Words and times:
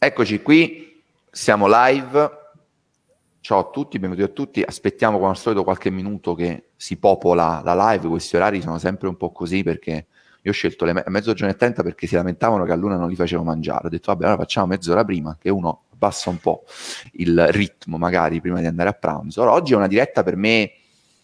Eccoci 0.00 0.42
qui, 0.42 1.02
siamo 1.28 1.66
live. 1.66 2.30
Ciao 3.40 3.58
a 3.58 3.64
tutti, 3.64 3.98
benvenuti 3.98 4.30
a 4.30 4.32
tutti. 4.32 4.62
Aspettiamo 4.62 5.18
come 5.18 5.30
al 5.30 5.36
solito 5.36 5.64
qualche 5.64 5.90
minuto 5.90 6.36
che 6.36 6.68
si 6.76 6.98
popola 6.98 7.62
la 7.64 7.74
live. 7.90 8.06
Questi 8.06 8.36
orari 8.36 8.60
sono 8.60 8.78
sempre 8.78 9.08
un 9.08 9.16
po' 9.16 9.32
così 9.32 9.64
perché 9.64 10.06
io 10.40 10.50
ho 10.52 10.54
scelto 10.54 10.84
le 10.84 10.92
me- 10.92 11.02
mezzogiorno 11.08 11.52
e 11.52 11.56
trenta 11.56 11.82
perché 11.82 12.06
si 12.06 12.14
lamentavano 12.14 12.62
che 12.62 12.70
a 12.70 12.76
luna 12.76 12.94
non 12.94 13.08
li 13.08 13.16
facevo 13.16 13.42
mangiare. 13.42 13.88
Ho 13.88 13.90
detto 13.90 14.12
vabbè, 14.12 14.26
allora 14.26 14.42
facciamo 14.42 14.68
mezz'ora 14.68 15.04
prima 15.04 15.36
che 15.36 15.50
uno 15.50 15.86
abbassa 15.92 16.30
un 16.30 16.38
po' 16.38 16.62
il 17.14 17.48
ritmo 17.48 17.98
magari 17.98 18.40
prima 18.40 18.60
di 18.60 18.66
andare 18.66 18.90
a 18.90 18.92
pranzo. 18.92 19.42
Allora, 19.42 19.56
oggi 19.56 19.72
è 19.72 19.76
una 19.76 19.88
diretta 19.88 20.22
per 20.22 20.36
me 20.36 20.74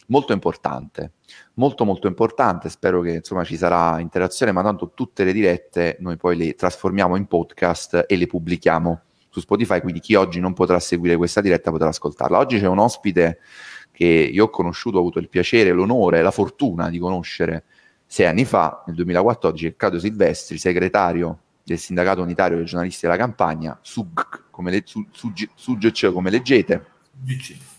molto 0.07 0.33
importante, 0.33 1.13
molto 1.55 1.85
molto 1.85 2.07
importante, 2.07 2.69
spero 2.69 3.01
che 3.01 3.15
insomma 3.15 3.45
ci 3.45 3.57
sarà 3.57 4.01
interazione, 4.01 4.53
ma 4.53 4.63
tanto 4.63 4.93
tutte 4.95 5.25
le 5.25 5.33
dirette 5.33 5.97
noi 6.01 6.17
poi 6.17 6.37
le 6.37 6.55
trasformiamo 6.55 7.17
in 7.17 7.27
podcast 7.27 8.05
e 8.07 8.17
le 8.17 8.27
pubblichiamo 8.27 9.01
su 9.29 9.41
Spotify, 9.41 9.81
quindi 9.81 10.01
chi 10.01 10.15
oggi 10.15 10.41
non 10.41 10.53
potrà 10.53 10.79
seguire 10.79 11.17
questa 11.17 11.41
diretta 11.41 11.71
potrà 11.71 11.89
ascoltarla. 11.89 12.39
Oggi 12.39 12.61
c'è 12.61 12.69
un 12.69 12.79
ospite 12.79 13.41
che 13.91 14.05
io 14.05 14.45
ho 14.45 14.51
conosciuto, 14.51 14.97
ho 14.97 15.01
avuto 15.01 15.19
il 15.19 15.29
piacere, 15.29 15.73
l'onore, 15.73 16.23
la 16.23 16.31
fortuna 16.31 16.91
di 16.91 16.99
conoscere 16.99 17.65
sei 18.07 18.27
anni 18.27 18.45
fa, 18.45 18.85
nel 18.87 18.95
2014, 18.97 19.67
è 19.67 19.77
Claudio 19.77 19.99
Silvestri, 19.99 20.59
segretario 20.59 21.39
del 21.65 21.79
Sindacato 21.79 22.23
Unitario 22.23 22.59
dei 22.59 22.67
Giornalisti 22.67 23.07
della 23.07 23.19
Campagna, 23.19 23.77
SUG, 23.81 24.51
come, 24.51 24.71
le, 24.71 24.83
su, 24.85 25.05
su, 25.11 25.33
su, 25.55 26.13
come 26.13 26.31
leggete. 26.31 26.85
GC 27.11 27.74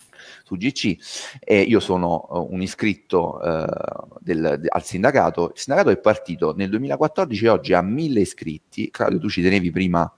su 0.45 0.55
GC 0.55 1.39
e 1.39 1.61
io 1.61 1.79
sono 1.79 2.27
uh, 2.29 2.47
un 2.51 2.61
iscritto 2.61 3.39
uh, 3.41 4.17
del, 4.19 4.57
de, 4.59 4.67
al 4.69 4.83
sindacato. 4.83 5.51
Il 5.55 5.59
sindacato 5.59 5.89
è 5.89 5.97
partito 5.97 6.53
nel 6.55 6.69
2014 6.69 7.45
e 7.45 7.49
oggi 7.49 7.73
ha 7.73 7.81
mille 7.81 8.21
iscritti. 8.21 8.91
Claudio, 8.91 9.19
tu 9.19 9.27
ci 9.27 9.41
tenevi 9.41 9.71
prima 9.71 10.09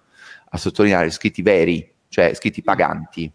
a 0.49 0.58
sottolineare 0.58 1.08
iscritti 1.08 1.41
veri, 1.41 1.95
cioè 2.09 2.26
iscritti 2.26 2.62
paganti. 2.62 3.32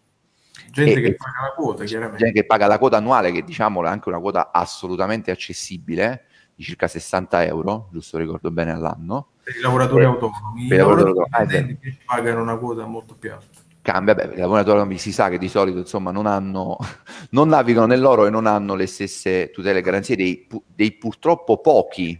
Gente 0.69 0.99
e, 0.99 1.01
che 1.01 1.15
paga 1.15 1.41
la 1.41 1.53
quota, 1.55 1.83
chiaramente. 1.83 2.23
Gente 2.23 2.41
che 2.41 2.45
paga 2.45 2.67
la 2.67 2.77
quota 2.77 2.97
annuale, 2.97 3.31
che 3.31 3.43
diciamo 3.43 3.83
è 3.83 3.87
anche 3.87 4.09
una 4.09 4.19
quota 4.19 4.51
assolutamente 4.51 5.31
accessibile, 5.31 6.25
di 6.55 6.63
circa 6.63 6.87
60 6.87 7.43
euro, 7.45 7.89
giusto 7.91 8.19
ricordo 8.19 8.51
bene 8.51 8.71
all'anno. 8.71 9.29
Per 9.43 9.55
i 9.55 9.61
lavoratori 9.61 10.05
autonomi. 10.05 10.67
Per 10.67 10.77
i 10.77 10.79
lavoratori 10.79 11.19
autonomi. 11.27 11.79
Ah, 11.81 12.15
pagano 12.15 12.41
una 12.43 12.57
quota 12.57 12.85
molto 12.85 13.15
più 13.15 13.33
alta 13.33 13.62
cambia, 13.83 14.15
beh, 14.15 14.23
i 14.23 14.37
lavoratori 14.37 14.77
autonomi 14.77 14.97
si 14.97 15.11
sa 15.11 15.29
che 15.29 15.37
di 15.37 15.49
solito 15.49 15.77
insomma 15.77 16.09
non 16.09 16.25
hanno, 16.25 16.77
non 17.31 17.49
navigano 17.49 17.85
nell'oro 17.85 18.25
e 18.25 18.31
non 18.31 18.47
hanno 18.47 18.73
le 18.73 18.87
stesse 18.87 19.51
tutele 19.51 19.79
e 19.79 19.81
garanzie 19.81 20.15
dei, 20.15 20.47
dei 20.73 20.93
purtroppo 20.93 21.59
pochi 21.59 22.19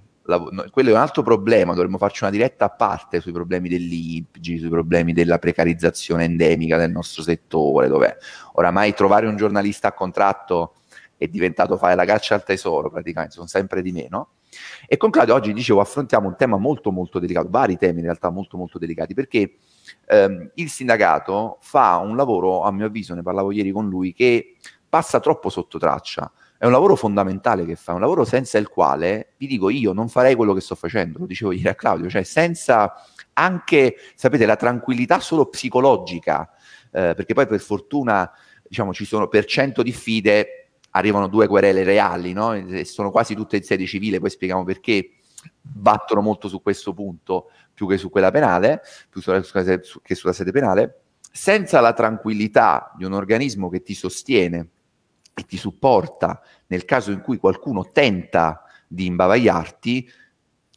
quello 0.72 0.89
è 0.89 0.94
un 0.94 1.00
altro 1.00 1.22
problema, 1.22 1.73
dovremmo 1.73 1.97
farci 1.97 2.23
una 2.23 2.31
diretta 2.31 2.66
a 2.66 2.70
parte 2.70 3.20
sui 3.20 3.33
problemi 3.33 3.67
dell'IPG, 3.67 4.58
sui 4.58 4.70
problemi 4.70 5.11
della 5.11 5.38
precarizzazione 5.38 6.23
endemica 6.23 6.78
del 6.78 6.92
nostro 6.92 7.23
settore, 7.23 7.89
dove 7.89 8.17
oramai 8.53 8.94
trovare 8.94 9.27
un 9.27 9.36
giornalista 9.36 9.89
a 9.89 9.92
contratto 9.92 10.75
è 11.17 11.27
diventato 11.27 11.75
fare 11.75 11.95
la 11.95 12.05
caccia 12.05 12.36
al 12.36 12.44
tesoro, 12.45 12.89
praticamente, 12.89 13.36
sono 13.36 13.48
sempre 13.48 13.81
di 13.81 13.92
meno. 13.92 14.30
E 14.88 14.95
con 14.95 15.09
Claudio 15.09 15.33
oggi, 15.33 15.52
dicevo, 15.52 15.81
affrontiamo 15.81 16.27
un 16.27 16.38
tema 16.38 16.58
molto 16.58 16.92
molto 16.92 17.20
delicato, 17.20 17.50
vari 17.50 17.77
temi 17.77 18.00
in 18.00 18.05
realtà 18.05 18.30
molto 18.30 18.55
molto 18.55 18.80
delicati, 18.80 19.14
perché 19.14 19.55
ehm, 20.05 20.52
il 20.55 20.69
sindacato 20.69 21.58
fa 21.61 21.97
un 21.97 22.16
lavoro, 22.16 22.63
a 22.63 22.72
mio 22.72 22.86
avviso, 22.86 23.13
ne 23.13 23.22
parlavo 23.22 23.52
ieri 23.52 23.72
con 23.72 23.89
lui, 23.89 24.13
che 24.13 24.55
passa 24.88 25.19
troppo 25.19 25.49
sotto 25.49 25.77
traccia. 25.77 26.31
È 26.58 26.66
un 26.66 26.72
lavoro 26.72 26.95
fondamentale 26.95 27.66
che 27.66 27.75
fa, 27.75 27.94
un 27.94 27.99
lavoro 27.99 28.23
senza 28.23 28.58
il 28.58 28.69
quale, 28.69 29.33
vi 29.38 29.47
dico, 29.47 29.69
io 29.69 29.91
non 29.91 30.08
farei 30.08 30.36
quello 30.36 30.53
che 30.53 30.61
sto 30.61 30.75
facendo, 30.75 31.19
lo 31.19 31.25
dicevo 31.25 31.52
ieri 31.52 31.67
a 31.67 31.75
Claudio, 31.75 32.09
cioè 32.09 32.23
senza 32.23 32.94
anche, 33.33 33.95
sapete, 34.16 34.45
la 34.45 34.55
tranquillità 34.55 35.19
solo 35.19 35.47
psicologica, 35.47 36.49
eh, 36.91 37.14
perché 37.16 37.33
poi 37.33 37.47
per 37.47 37.59
fortuna, 37.59 38.31
diciamo, 38.67 38.94
ci 38.94 39.03
sono 39.05 39.27
per 39.27 39.45
cento 39.45 39.83
diffide 39.83 40.64
arrivano 40.95 41.27
due 41.27 41.47
querele 41.47 41.83
reali, 41.83 42.33
no? 42.33 42.55
Sono 42.83 43.11
quasi 43.11 43.36
tutte 43.36 43.58
in 43.58 43.64
sede 43.64 43.86
civile, 43.86 44.20
poi 44.20 44.30
spieghiamo 44.30 44.64
perché 44.64 45.09
battono 45.61 46.21
molto 46.21 46.48
su 46.48 46.61
questo 46.61 46.93
punto 46.93 47.49
più 47.73 47.87
che 47.87 47.98
su 47.98 48.09
quella 48.09 48.31
penale, 48.31 48.81
più 49.09 49.21
sulla, 49.21 49.42
su, 49.42 50.02
che 50.02 50.15
sulla 50.15 50.33
sede 50.33 50.52
penale, 50.52 51.02
senza 51.31 51.80
la 51.80 51.93
tranquillità 51.93 52.93
di 52.95 53.05
un 53.05 53.14
organismo 53.14 53.70
che 53.70 53.82
ti 53.82 53.95
sostiene 53.95 54.70
e 55.33 55.43
ti 55.45 55.58
supporta 55.58 56.42
nel 56.67 56.86
caso 56.86 57.11
in 57.11 57.21
cui 57.21 57.37
qualcuno 57.37 57.92
tenta 57.92 58.64
di 58.87 59.08
imbavagliarti, 59.08 60.09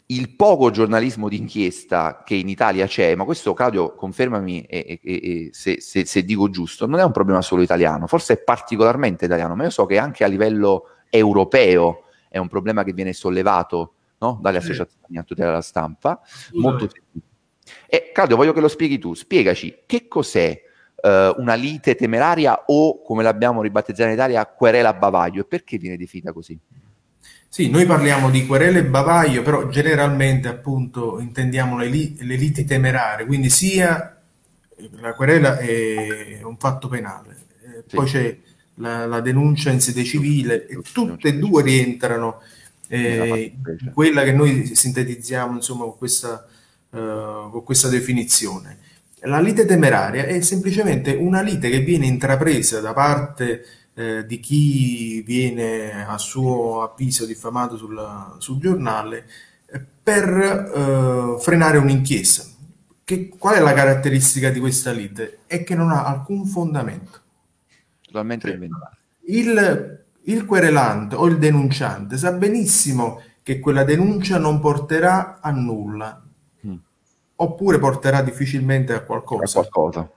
il 0.06 0.37
poco 0.37 0.71
giornalismo 0.71 1.28
d'inchiesta 1.28 2.22
che 2.25 2.37
in 2.37 2.49
Italia 2.49 2.87
c'è, 2.87 3.15
ma 3.16 3.25
questo 3.25 3.53
Claudio 3.55 3.94
confermami 3.94 4.62
e, 4.62 5.00
e, 5.03 5.12
e, 5.12 5.49
se, 5.53 5.81
se, 5.81 6.06
se, 6.06 6.22
dico 6.22 6.49
giusto, 6.49 6.87
non 6.87 7.00
è 7.00 7.05
un 7.05 7.10
problema 7.10 7.43
solo 7.43 7.62
italiano, 7.62 8.06
forse 8.06 8.34
è 8.34 8.38
particolarmente 8.38 9.25
italiano, 9.25 9.56
ma 9.56 9.65
io 9.65 9.71
so 9.71 9.84
che 9.84 9.99
anche 9.99 10.22
a 10.22 10.28
livello 10.28 10.84
europeo 11.10 12.05
è 12.28 12.38
un 12.38 12.49
problema 12.49 12.84
che 12.84 12.93
viene 12.93 13.12
sollevato 13.12 13.96
no? 14.19 14.38
dalle 14.41 14.60
sì. 14.60 14.71
associazioni 14.71 15.19
a 15.19 15.22
tutela 15.22 15.49
della 15.49 15.62
stampa. 15.62 16.21
Molto 16.53 16.88
e 17.87 18.10
Claudio, 18.12 18.37
voglio 18.37 18.53
che 18.53 18.60
lo 18.60 18.69
spieghi 18.69 18.99
tu, 18.99 19.15
spiegaci 19.15 19.82
che 19.87 20.06
cos'è 20.09 20.62
uh, 20.94 21.09
una 21.41 21.54
lite 21.54 21.94
temeraria 21.94 22.65
o, 22.66 23.03
come 23.03 23.22
l'abbiamo 23.22 23.62
ribattezzata 23.62 24.09
in 24.09 24.15
Italia, 24.15 24.47
querela 24.47 24.94
bavaglio 24.94 25.43
e 25.43 25.44
perché 25.44 25.78
viene 25.78 25.97
definita 25.97 26.32
così? 26.32 26.59
Sì, 27.49 27.71
noi 27.71 27.87
parliamo 27.87 28.31
di 28.31 28.47
querele 28.47 28.81
e 28.81 28.84
bavaglio, 28.84 29.43
però 29.43 29.69
generalmente 29.69 30.49
appunto 30.49 31.19
intendiamo 31.21 31.78
le, 31.78 31.88
li- 31.88 32.16
le 32.21 32.37
liti 32.37 32.65
temerarie, 32.65 33.26
quindi 33.26 33.50
sia 33.50 34.21
la 35.00 35.15
querela 35.15 35.56
è 35.56 36.41
un 36.43 36.56
fatto 36.59 36.88
penale, 36.88 37.47
eh, 37.62 37.84
sì. 37.87 37.97
poi 37.97 38.06
c'è 38.06 38.38
la, 38.75 39.06
la, 39.06 39.21
denuncia 39.21 39.71
in 39.71 39.81
sede 39.81 40.05
civile 40.05 40.66
e 40.66 40.81
tutte 40.93 41.28
e 41.28 41.38
due 41.38 41.62
rientrano 41.62 42.43
eh, 42.89 43.57
quella 43.93 44.23
che 44.23 44.33
noi 44.33 44.75
sintetizziamo 44.75 45.55
insomma 45.55 45.85
con 45.85 45.97
questa, 45.99 46.47
uh, 46.91 47.51
con 47.51 47.63
questa 47.65 47.89
definizione. 47.89 48.79
La 49.21 49.41
lite 49.41 49.65
temeraria 49.65 50.25
è 50.25 50.41
semplicemente 50.41 51.13
una 51.13 51.41
lite 51.41 51.69
che 51.69 51.81
viene 51.81 52.07
intrapresa 52.07 52.81
da 52.81 52.93
parte 52.93 53.65
eh, 53.95 54.27
di 54.27 54.41
chi 54.41 55.23
viene 55.23 56.05
a 56.07 56.19
suo 56.19 56.83
avviso 56.83 57.25
diffamato 57.25 57.77
sul, 57.77 58.37
sul 58.39 58.59
giornale 58.59 59.27
eh, 59.67 59.83
per 60.03 60.29
eh, 60.29 61.41
frenare 61.41 61.79
un'inchiesta. 61.79 62.45
Che, 63.03 63.29
qual 63.29 63.55
è 63.55 63.61
la 63.61 63.73
caratteristica 63.73 64.51
di 64.51 64.61
questa 64.61 64.91
lite? 64.91 65.39
È 65.47 65.65
che 65.65 65.75
non 65.75 65.91
ha 65.91 66.05
alcun 66.05 66.45
fondamento. 66.45 67.21
Totalmente 68.03 68.51
inventato. 68.51 68.97
Il, 69.29 70.05
il 70.26 70.44
querelante 70.44 71.14
o 71.14 71.26
il 71.26 71.38
denunciante 71.38 72.16
sa 72.16 72.32
benissimo 72.32 73.20
che 73.42 73.59
quella 73.60 73.84
denuncia 73.84 74.38
non 74.38 74.59
porterà 74.59 75.38
a 75.41 75.50
nulla, 75.50 76.20
mm. 76.66 76.75
oppure 77.37 77.78
porterà 77.78 78.22
difficilmente 78.22 78.92
a 78.92 79.03
qualcosa. 79.03 79.60
A 79.60 79.62
qualcosa. 79.62 80.10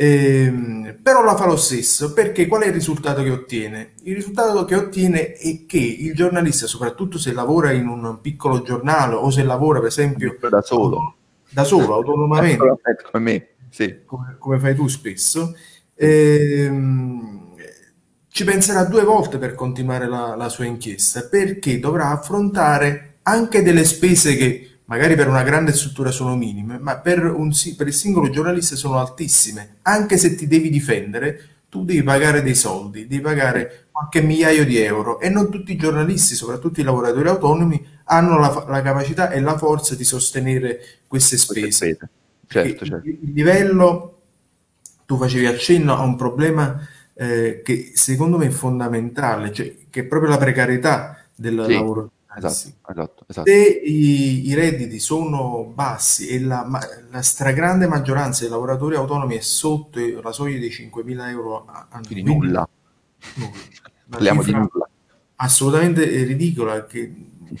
Ehm, 0.00 0.96
però 1.02 1.24
la 1.24 1.34
fa 1.34 1.46
lo 1.46 1.56
stesso 1.56 2.12
perché 2.12 2.46
qual 2.46 2.62
è 2.62 2.66
il 2.68 2.72
risultato 2.72 3.20
che 3.24 3.30
ottiene? 3.30 3.94
Il 4.04 4.14
risultato 4.14 4.64
che 4.64 4.76
ottiene 4.76 5.32
è 5.32 5.66
che 5.66 5.78
il 5.78 6.14
giornalista, 6.14 6.68
soprattutto 6.68 7.18
se 7.18 7.32
lavora 7.32 7.72
in 7.72 7.88
un 7.88 8.20
piccolo 8.20 8.62
giornale 8.62 9.16
o 9.16 9.28
se 9.30 9.42
lavora 9.42 9.80
per 9.80 9.88
esempio 9.88 10.38
da 10.48 10.62
solo, 10.62 11.16
da 11.50 11.64
solo 11.64 11.94
autonomamente, 11.94 12.78
come 13.10 13.24
me, 13.24 13.48
sì. 13.70 14.02
come, 14.04 14.36
come, 14.38 14.60
fai 14.60 14.76
tu 14.76 14.86
spesso, 14.86 15.56
ehm, 15.96 17.47
ci 18.38 18.44
penserà 18.44 18.84
due 18.84 19.02
volte 19.02 19.36
per 19.36 19.56
continuare 19.56 20.06
la, 20.06 20.36
la 20.36 20.48
sua 20.48 20.64
inchiesta 20.64 21.22
perché 21.22 21.80
dovrà 21.80 22.10
affrontare 22.10 23.16
anche 23.22 23.64
delle 23.64 23.84
spese 23.84 24.36
che 24.36 24.78
magari 24.84 25.16
per 25.16 25.26
una 25.26 25.42
grande 25.42 25.72
struttura 25.72 26.12
sono 26.12 26.36
minime, 26.36 26.78
ma 26.78 26.98
per, 26.98 27.24
un, 27.24 27.50
per, 27.76 27.88
il 27.88 27.92
singolo 27.92 28.30
giornalista 28.30 28.76
sono 28.76 29.00
altissime. 29.00 29.78
Anche 29.82 30.16
se 30.18 30.36
ti 30.36 30.46
devi 30.46 30.70
difendere, 30.70 31.48
tu 31.68 31.84
devi 31.84 32.00
pagare 32.04 32.40
dei 32.40 32.54
soldi, 32.54 33.08
devi 33.08 33.22
pagare 33.22 33.86
qualche 33.90 34.22
migliaio 34.22 34.64
di 34.64 34.78
euro 34.78 35.18
e 35.18 35.28
non 35.30 35.50
tutti 35.50 35.72
i 35.72 35.76
giornalisti, 35.76 36.36
soprattutto 36.36 36.80
i 36.80 36.84
lavoratori 36.84 37.26
autonomi, 37.26 37.84
hanno 38.04 38.38
la, 38.38 38.66
la 38.68 38.82
capacità 38.82 39.30
e 39.30 39.40
la 39.40 39.58
forza 39.58 39.96
di 39.96 40.04
sostenere 40.04 40.78
queste 41.08 41.36
spese. 41.36 41.98
Certo, 42.46 42.84
certo. 42.84 43.08
Il, 43.08 43.18
il, 43.20 43.32
livello, 43.32 44.20
tu 45.06 45.18
facevi 45.18 45.46
accenno 45.46 45.96
a 45.96 46.02
un 46.02 46.14
problema 46.14 46.80
eh, 47.18 47.62
che 47.64 47.92
secondo 47.94 48.38
me 48.38 48.46
è 48.46 48.50
fondamentale, 48.50 49.52
cioè 49.52 49.74
che 49.90 50.00
è 50.00 50.04
proprio 50.04 50.30
la 50.30 50.38
precarietà 50.38 51.24
del 51.34 51.64
sì. 51.66 51.72
lavoro 51.72 52.12
Esatto, 52.36 52.92
esatto, 52.92 53.24
esatto. 53.26 53.50
Se 53.50 53.66
i, 53.66 54.48
i, 54.48 54.54
redditi 54.54 55.00
sono 55.00 55.64
bassi 55.74 56.28
e 56.28 56.40
la, 56.40 56.68
la, 57.10 57.22
stragrande 57.22 57.88
maggioranza 57.88 58.42
dei 58.42 58.50
lavoratori 58.50 58.94
autonomi 58.94 59.36
è 59.36 59.40
sotto 59.40 59.98
la 60.20 60.30
soglia 60.30 60.58
dei 60.58 60.68
5.000 60.68 61.28
euro 61.28 61.64
annuali, 61.66 62.06
quindi 62.06 62.22
nulla. 62.22 62.68
nulla. 63.34 63.50
Parliamo 64.08 64.42
di 64.42 64.52
nulla. 64.52 64.88
Assolutamente 65.36 66.04
ridicola, 66.24 66.86
che 66.86 67.12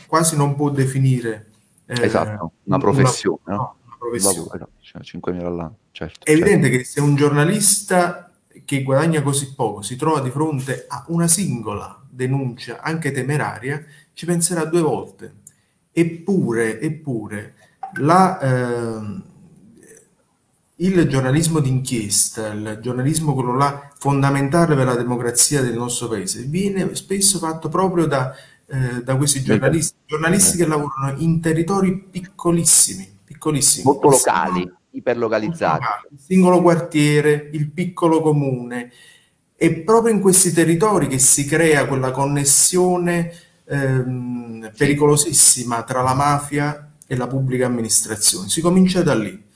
quasi 0.06 0.36
non 0.36 0.54
può 0.54 0.70
definire 0.70 1.46
eh, 1.86 2.02
esatto, 2.02 2.52
una 2.64 2.78
professione. 2.78 3.40
Una, 3.46 3.56
no? 3.56 3.76
una 3.84 3.96
professione. 3.98 4.66
Cioè 4.80 5.02
5.000 5.02 5.44
all'anno, 5.44 5.76
certo. 5.92 6.24
È 6.24 6.30
evidente 6.30 6.66
certo. 6.68 6.78
che 6.78 6.84
se 6.84 7.00
un 7.00 7.14
giornalista 7.16 8.27
che 8.64 8.82
guadagna 8.82 9.22
così 9.22 9.54
poco 9.54 9.82
si 9.82 9.96
trova 9.96 10.20
di 10.20 10.30
fronte 10.30 10.86
a 10.88 11.04
una 11.08 11.28
singola 11.28 12.02
denuncia, 12.08 12.80
anche 12.80 13.12
temeraria, 13.12 13.84
ci 14.12 14.26
penserà 14.26 14.64
due 14.64 14.80
volte. 14.80 15.34
Eppure, 15.92 16.80
eppure 16.80 17.54
la, 17.94 18.38
eh, 18.40 19.22
il 20.76 21.08
giornalismo 21.08 21.60
d'inchiesta, 21.60 22.48
il 22.48 22.78
giornalismo 22.80 23.34
quello 23.34 23.56
là 23.56 23.90
fondamentale 23.96 24.74
per 24.76 24.86
la 24.86 24.94
democrazia 24.94 25.60
del 25.60 25.74
nostro 25.74 26.08
paese, 26.08 26.42
viene 26.42 26.94
spesso 26.94 27.38
fatto 27.38 27.68
proprio 27.68 28.06
da, 28.06 28.32
eh, 28.66 29.02
da 29.02 29.16
questi 29.16 29.42
giornalisti, 29.42 29.96
giornalisti 30.06 30.56
che 30.56 30.66
lavorano 30.66 31.18
in 31.18 31.40
territori 31.40 31.98
piccolissimi, 31.98 33.18
piccolissimi. 33.24 33.84
Molto 33.84 34.10
locali, 34.10 34.72
iperlocalizzati. 34.98 35.84
Il 36.10 36.18
singolo 36.18 36.62
quartiere, 36.62 37.48
il 37.52 37.70
piccolo 37.70 38.20
comune. 38.20 38.92
È 39.54 39.72
proprio 39.72 40.14
in 40.14 40.20
questi 40.20 40.52
territori 40.52 41.08
che 41.08 41.18
si 41.18 41.44
crea 41.44 41.86
quella 41.86 42.10
connessione 42.10 43.32
ehm, 43.64 44.72
pericolosissima 44.76 45.82
tra 45.82 46.02
la 46.02 46.14
mafia 46.14 46.92
e 47.06 47.16
la 47.16 47.26
pubblica 47.26 47.66
amministrazione. 47.66 48.48
Si 48.48 48.60
comincia 48.60 49.02
da 49.02 49.14
lì. 49.14 49.46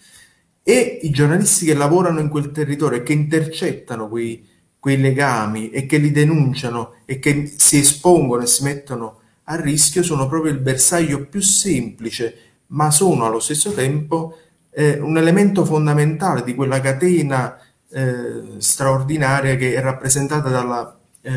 E 0.64 1.00
i 1.02 1.10
giornalisti 1.10 1.66
che 1.66 1.74
lavorano 1.74 2.20
in 2.20 2.28
quel 2.28 2.50
territorio 2.52 2.98
e 2.98 3.02
che 3.02 3.12
intercettano 3.12 4.08
quei, 4.08 4.46
quei 4.78 4.98
legami 4.98 5.70
e 5.70 5.86
che 5.86 5.98
li 5.98 6.12
denunciano 6.12 6.94
e 7.04 7.18
che 7.18 7.52
si 7.56 7.78
espongono 7.78 8.42
e 8.42 8.46
si 8.46 8.62
mettono 8.62 9.20
a 9.44 9.60
rischio 9.60 10.02
sono 10.02 10.28
proprio 10.28 10.52
il 10.52 10.60
bersaglio 10.60 11.26
più 11.26 11.40
semplice, 11.40 12.36
ma 12.68 12.90
sono 12.90 13.24
allo 13.24 13.40
stesso 13.40 13.72
tempo 13.72 14.38
eh, 14.74 14.98
un 14.98 15.16
elemento 15.16 15.64
fondamentale 15.64 16.42
di 16.42 16.54
quella 16.54 16.80
catena 16.80 17.58
eh, 17.90 18.42
straordinaria 18.58 19.56
che 19.56 19.74
è 19.74 19.80
rappresentata 19.80 20.48
dalla, 20.48 20.98
eh, 21.20 21.32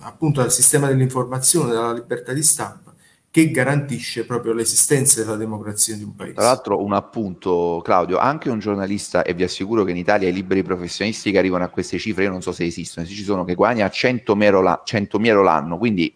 appunto 0.00 0.40
dal 0.40 0.52
sistema 0.52 0.86
dell'informazione, 0.86 1.72
dalla 1.72 1.92
libertà 1.92 2.32
di 2.32 2.42
stampa, 2.42 2.94
che 3.28 3.50
garantisce 3.50 4.24
proprio 4.24 4.52
l'esistenza 4.52 5.20
della 5.20 5.34
democrazia 5.34 5.96
di 5.96 6.04
un 6.04 6.14
paese. 6.14 6.34
Tra 6.34 6.44
l'altro 6.44 6.80
un 6.80 6.92
appunto, 6.92 7.80
Claudio, 7.82 8.18
anche 8.18 8.48
un 8.48 8.60
giornalista, 8.60 9.24
e 9.24 9.34
vi 9.34 9.42
assicuro 9.42 9.82
che 9.82 9.90
in 9.90 9.96
Italia 9.96 10.28
i 10.28 10.32
liberi 10.32 10.62
professionisti 10.62 11.32
che 11.32 11.38
arrivano 11.38 11.64
a 11.64 11.68
queste 11.68 11.98
cifre, 11.98 12.22
io 12.22 12.30
non 12.30 12.42
so 12.42 12.52
se 12.52 12.64
esistono, 12.64 13.04
se 13.04 13.12
ci 13.12 13.24
sono, 13.24 13.44
che 13.44 13.56
guadagna 13.56 13.90
100 13.90 14.36
euro, 14.38 14.82
100 14.84 15.18
euro 15.18 15.42
l'anno, 15.42 15.76
quindi 15.76 16.14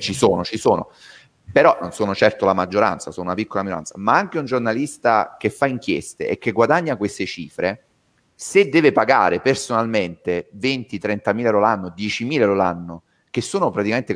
ci 0.00 0.12
sono, 0.12 0.42
ci 0.42 0.58
sono 0.58 0.88
però 1.50 1.78
non 1.80 1.92
sono 1.92 2.14
certo 2.14 2.44
la 2.44 2.54
maggioranza, 2.54 3.10
sono 3.10 3.26
una 3.26 3.34
piccola 3.34 3.62
minoranza, 3.62 3.94
ma 3.96 4.16
anche 4.16 4.38
un 4.38 4.44
giornalista 4.44 5.36
che 5.38 5.50
fa 5.50 5.66
inchieste 5.66 6.28
e 6.28 6.38
che 6.38 6.52
guadagna 6.52 6.96
queste 6.96 7.26
cifre, 7.26 7.84
se 8.34 8.68
deve 8.68 8.92
pagare 8.92 9.40
personalmente 9.40 10.50
20-30 10.56 11.34
mila 11.34 11.48
euro 11.48 11.60
l'anno, 11.60 11.90
10 11.90 12.24
mila 12.24 12.44
euro 12.44 12.54
l'anno, 12.54 13.02
che 13.30 13.40
sono 13.40 13.70
praticamente 13.70 14.14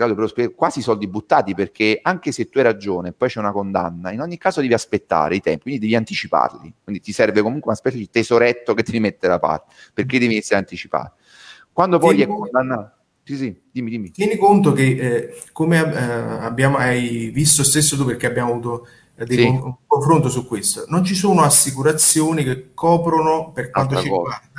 quasi 0.54 0.80
soldi 0.80 1.06
buttati 1.06 1.54
perché 1.54 1.98
anche 2.02 2.32
se 2.32 2.48
tu 2.48 2.58
hai 2.58 2.64
ragione 2.64 3.12
poi 3.12 3.28
c'è 3.28 3.40
una 3.40 3.52
condanna, 3.52 4.10
in 4.10 4.20
ogni 4.20 4.38
caso 4.38 4.60
devi 4.60 4.74
aspettare 4.74 5.36
i 5.36 5.40
tempi, 5.40 5.62
quindi 5.62 5.80
devi 5.80 5.96
anticiparli, 5.96 6.74
quindi 6.82 7.02
ti 7.02 7.12
serve 7.12 7.42
comunque 7.42 7.68
una 7.68 7.76
specie 7.76 7.96
di 7.98 8.08
tesoretto 8.08 8.74
che 8.74 8.82
ti 8.82 8.92
rimette 8.92 9.28
da 9.28 9.38
parte, 9.38 9.74
perché 9.92 10.18
devi 10.18 10.32
iniziare 10.32 10.62
a 10.62 10.64
anticipare. 10.64 11.12
Quando 11.72 11.98
poi 11.98 12.22
è 12.22 12.26
condannato 12.26 13.00
sì, 13.24 13.36
sì, 13.36 13.60
dimmi, 13.70 13.90
dimmi. 13.90 14.10
Tieni 14.10 14.36
conto 14.36 14.72
che, 14.72 14.84
eh, 14.84 15.42
come 15.52 15.78
eh, 15.78 16.02
abbiamo, 16.02 16.76
hai 16.76 17.30
visto 17.30 17.62
stesso 17.62 17.96
tu, 17.96 18.04
perché 18.04 18.26
abbiamo 18.26 18.50
avuto 18.50 18.86
eh, 19.16 19.26
sì. 19.28 19.44
con, 19.44 19.62
un 19.62 19.74
confronto 19.86 20.28
su 20.28 20.46
questo, 20.46 20.84
non 20.88 21.04
ci 21.04 21.14
sono 21.14 21.42
assicurazioni 21.42 22.42
che 22.42 22.70
coprono, 22.74 23.52
per 23.52 23.70
quanto 23.70 23.94
Altra 23.94 24.08
ci 24.08 24.12
riguarda, 24.12 24.50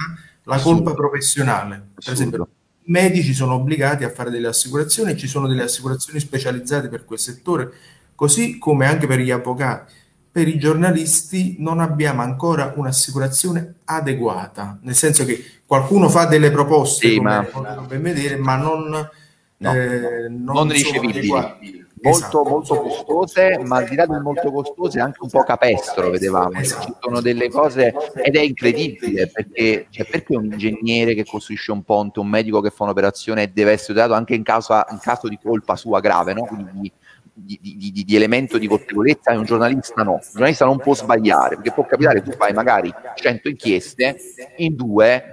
la 0.43 0.55
Assurdo. 0.55 0.83
colpa 0.83 0.93
professionale. 0.95 1.75
Per 1.75 1.87
Assurdo. 1.95 2.11
esempio, 2.11 2.47
i 2.85 2.91
medici 2.91 3.33
sono 3.33 3.55
obbligati 3.55 4.05
a 4.05 4.09
fare 4.09 4.29
delle 4.29 4.47
assicurazioni, 4.47 5.17
ci 5.17 5.27
sono 5.27 5.47
delle 5.47 5.63
assicurazioni 5.63 6.19
specializzate 6.19 6.87
per 6.87 7.03
quel 7.03 7.19
settore, 7.19 7.71
così 8.15 8.57
come 8.57 8.85
anche 8.85 9.07
per 9.07 9.19
gli 9.19 9.31
avvocati 9.31 10.01
per 10.33 10.47
i 10.47 10.57
giornalisti 10.57 11.57
non 11.59 11.79
abbiamo 11.79 12.23
ancora 12.23 12.73
un'assicurazione 12.75 13.75
adeguata, 13.83 14.79
nel 14.81 14.95
senso 14.95 15.25
che 15.25 15.39
qualcuno 15.73 16.07
fa 16.07 16.25
delle 16.25 16.51
proposte, 16.51 17.09
sì, 17.09 17.15
come 17.15 17.49
ma... 17.51 17.85
ben 17.87 18.01
vedere, 18.03 18.35
ma 18.35 18.55
non, 18.57 19.09
no, 19.57 19.73
eh, 19.73 20.27
non, 20.29 20.53
non 20.53 20.69
ricevibili. 20.69 21.27
Molto, 21.29 22.19
esatto. 22.19 22.43
molto 22.43 22.81
costose, 22.81 23.59
ma 23.63 23.77
al 23.77 23.87
di 23.87 23.95
là 23.95 24.05
del 24.05 24.21
molto 24.21 24.51
costose 24.51 24.99
anche 24.99 25.19
un 25.21 25.29
po' 25.29 25.41
capestro, 25.43 26.09
vedevamo. 26.11 26.59
Esatto. 26.59 26.85
Ci 26.85 26.93
sono 26.99 27.21
delle 27.21 27.49
cose 27.49 27.93
ed 28.13 28.35
è 28.35 28.41
incredibile 28.41 29.31
perché, 29.31 29.87
cioè, 29.89 30.05
perché 30.05 30.35
un 30.35 30.45
ingegnere 30.45 31.15
che 31.15 31.25
costruisce 31.25 31.71
un 31.71 31.81
ponte, 31.81 32.19
un 32.19 32.27
medico 32.27 32.59
che 32.59 32.69
fa 32.69 32.83
un'operazione 32.83 33.51
deve 33.53 33.71
essere 33.71 33.93
dato 33.93 34.13
anche 34.13 34.35
in 34.35 34.43
caso, 34.43 34.73
in 34.91 34.99
caso 34.99 35.29
di 35.29 35.39
colpa 35.41 35.77
sua 35.77 36.01
grave, 36.01 36.33
no? 36.33 36.43
Quindi 36.43 36.91
di, 37.33 37.57
di, 37.59 37.91
di, 37.91 38.03
di, 38.03 38.15
elemento 38.15 38.59
di 38.59 38.67
colpevolezza 38.67 39.31
e 39.31 39.37
un 39.37 39.45
giornalista 39.45 40.03
no. 40.03 40.13
Un 40.13 40.19
giornalista 40.33 40.65
non 40.65 40.77
può 40.77 40.93
sbagliare, 40.93 41.55
perché 41.55 41.71
può 41.71 41.85
capitare 41.85 42.21
tu 42.21 42.31
fai 42.31 42.53
magari 42.53 42.93
100 43.15 43.49
inchieste, 43.49 44.17
in 44.57 44.75
due 44.75 45.31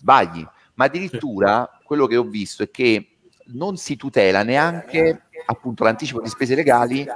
sbagli. 0.00 0.46
Ma 0.74 0.86
addirittura 0.86 1.78
quello 1.84 2.06
che 2.06 2.16
ho 2.16 2.24
visto 2.24 2.62
è 2.62 2.70
che 2.70 3.16
non 3.52 3.76
si 3.76 3.96
tutela 3.96 4.42
neanche 4.42 5.22
appunto 5.46 5.84
l'anticipo 5.84 6.20
di 6.20 6.28
spese 6.28 6.54
legali 6.54 7.06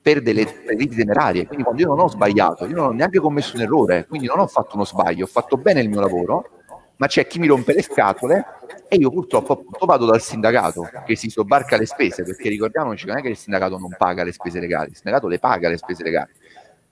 per 0.00 0.20
delle 0.20 0.44
reti 0.66 0.88
temerarie. 0.88 1.46
Quindi 1.46 1.64
quando 1.64 1.80
io 1.80 1.88
non 1.88 2.00
ho 2.00 2.08
sbagliato, 2.08 2.66
io 2.66 2.76
non 2.76 2.86
ho 2.86 2.90
neanche 2.90 3.18
commesso 3.18 3.56
un 3.56 3.62
errore, 3.62 4.06
quindi 4.06 4.26
non 4.26 4.38
ho 4.38 4.46
fatto 4.46 4.74
uno 4.74 4.84
sbaglio, 4.84 5.24
ho 5.24 5.28
fatto 5.28 5.56
bene 5.56 5.80
il 5.80 5.88
mio 5.88 6.00
lavoro, 6.00 6.50
ma 6.96 7.06
c'è 7.06 7.26
chi 7.26 7.38
mi 7.38 7.46
rompe 7.46 7.72
le 7.72 7.82
scatole 7.82 8.44
e 8.86 8.96
io 8.96 9.10
purtroppo 9.10 9.54
appunto 9.54 9.86
vado 9.86 10.04
dal 10.04 10.20
sindacato 10.20 10.88
che 11.06 11.16
si 11.16 11.30
sobbarca 11.30 11.78
le 11.78 11.86
spese, 11.86 12.22
perché 12.22 12.50
ricordiamoci 12.50 13.04
che 13.04 13.10
non 13.10 13.20
è 13.20 13.22
che 13.22 13.30
il 13.30 13.36
sindacato 13.36 13.78
non 13.78 13.94
paga 13.96 14.24
le 14.24 14.32
spese 14.32 14.60
legali, 14.60 14.90
il 14.90 14.96
sindacato 14.96 15.26
le 15.26 15.38
paga 15.38 15.70
le 15.70 15.78
spese 15.78 16.02
legali. 16.02 16.32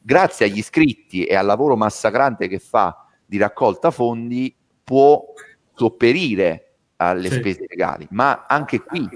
Grazie 0.00 0.46
agli 0.46 0.58
iscritti 0.58 1.24
e 1.24 1.34
al 1.34 1.46
lavoro 1.46 1.76
massacrante 1.76 2.48
che 2.48 2.58
fa 2.58 3.06
di 3.24 3.36
raccolta 3.36 3.90
fondi 3.90 4.54
può 4.92 5.24
sopperire 5.74 6.74
alle 6.96 7.30
sì. 7.30 7.36
spese 7.36 7.64
legali, 7.66 8.06
ma 8.10 8.44
anche 8.46 8.82
qui 8.82 9.08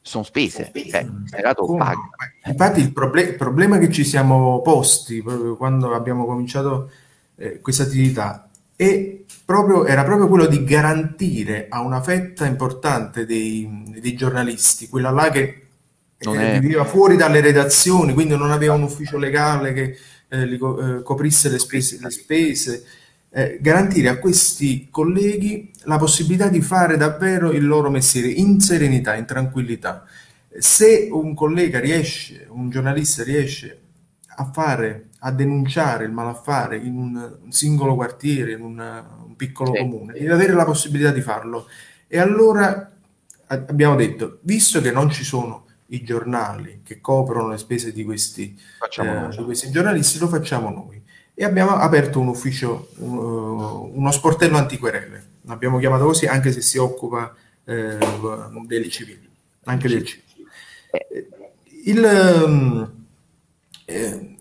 sono 0.00 0.24
spese, 0.24 0.72
cioè, 0.74 1.02
il 1.02 1.22
sindacato 1.26 1.66
paga. 1.76 2.00
Infatti 2.46 2.80
il, 2.80 2.94
proble- 2.94 3.22
il, 3.28 3.36
problema 3.36 3.76
che 3.76 3.92
ci 3.92 4.04
siamo 4.04 4.62
posti 4.62 5.22
proprio 5.22 5.58
quando 5.58 5.92
abbiamo 5.92 6.24
cominciato 6.24 6.90
eh, 7.36 7.60
questa 7.60 7.82
attività 7.82 8.48
proprio, 9.44 9.84
era 9.84 10.02
proprio 10.02 10.28
quello 10.28 10.46
di 10.46 10.64
garantire 10.64 11.66
a 11.68 11.82
una 11.82 12.00
fetta 12.00 12.46
importante 12.46 13.26
dei, 13.26 13.68
dei 14.00 14.14
giornalisti, 14.14 14.88
quella 14.88 15.10
là 15.10 15.28
che 15.28 15.66
eh, 16.16 16.58
viveva 16.58 16.86
fuori 16.86 17.16
dalle 17.16 17.42
redazioni, 17.42 18.14
quindi 18.14 18.34
non 18.34 18.50
aveva 18.50 18.72
un 18.72 18.84
ufficio 18.84 19.18
legale 19.18 19.74
che 19.74 19.96
eh, 20.28 20.46
li, 20.46 20.54
eh, 20.54 21.02
coprisse 21.02 21.50
le 21.50 21.58
spese, 21.58 21.98
le 22.00 22.10
spese 22.10 22.76
eh, 22.76 23.01
garantire 23.60 24.08
a 24.08 24.18
questi 24.18 24.88
colleghi 24.90 25.70
la 25.84 25.96
possibilità 25.96 26.48
di 26.48 26.60
fare 26.60 26.98
davvero 26.98 27.50
il 27.50 27.66
loro 27.66 27.88
mestiere 27.88 28.28
in 28.28 28.60
serenità, 28.60 29.14
in 29.14 29.24
tranquillità. 29.24 30.04
Se 30.58 31.08
un 31.10 31.34
collega 31.34 31.80
riesce, 31.80 32.46
un 32.50 32.68
giornalista 32.68 33.22
riesce 33.22 33.80
a 34.36 34.50
fare 34.52 35.08
a 35.20 35.30
denunciare 35.30 36.04
il 36.04 36.12
malaffare 36.12 36.76
in 36.76 36.96
un, 36.96 37.38
un 37.42 37.52
singolo 37.52 37.94
quartiere, 37.94 38.52
in 38.52 38.60
un, 38.60 39.04
un 39.26 39.36
piccolo 39.36 39.72
sì. 39.72 39.78
comune, 39.80 40.18
di 40.18 40.28
avere 40.28 40.52
la 40.52 40.64
possibilità 40.64 41.10
di 41.10 41.20
farlo. 41.20 41.68
E 42.06 42.18
allora 42.18 42.90
abbiamo 43.46 43.96
detto, 43.96 44.40
visto 44.42 44.80
che 44.80 44.90
non 44.90 45.10
ci 45.10 45.24
sono 45.24 45.66
i 45.86 46.02
giornali 46.02 46.80
che 46.82 47.00
coprono 47.00 47.48
le 47.48 47.58
spese 47.58 47.92
di 47.92 48.04
questi, 48.04 48.58
eh, 49.00 49.28
di 49.36 49.44
questi 49.44 49.70
giornalisti, 49.70 50.18
lo 50.18 50.28
facciamo 50.28 50.70
noi. 50.70 51.01
E 51.34 51.44
abbiamo 51.44 51.72
aperto 51.72 52.20
un 52.20 52.28
ufficio, 52.28 52.88
uh, 52.96 53.90
uno 53.94 54.10
sportello 54.10 54.56
antiquerele, 54.56 55.24
l'abbiamo 55.42 55.78
chiamato 55.78 56.04
così 56.04 56.26
anche 56.26 56.52
se 56.52 56.60
si 56.60 56.78
occupa 56.78 57.34
eh, 57.64 57.98
dei 58.66 58.90
civili, 58.90 59.28
anche 59.64 59.88
del 59.88 60.04
civile. 60.04 60.26
Eh, 60.90 61.28
il, 61.84 62.92
eh, 63.86 64.32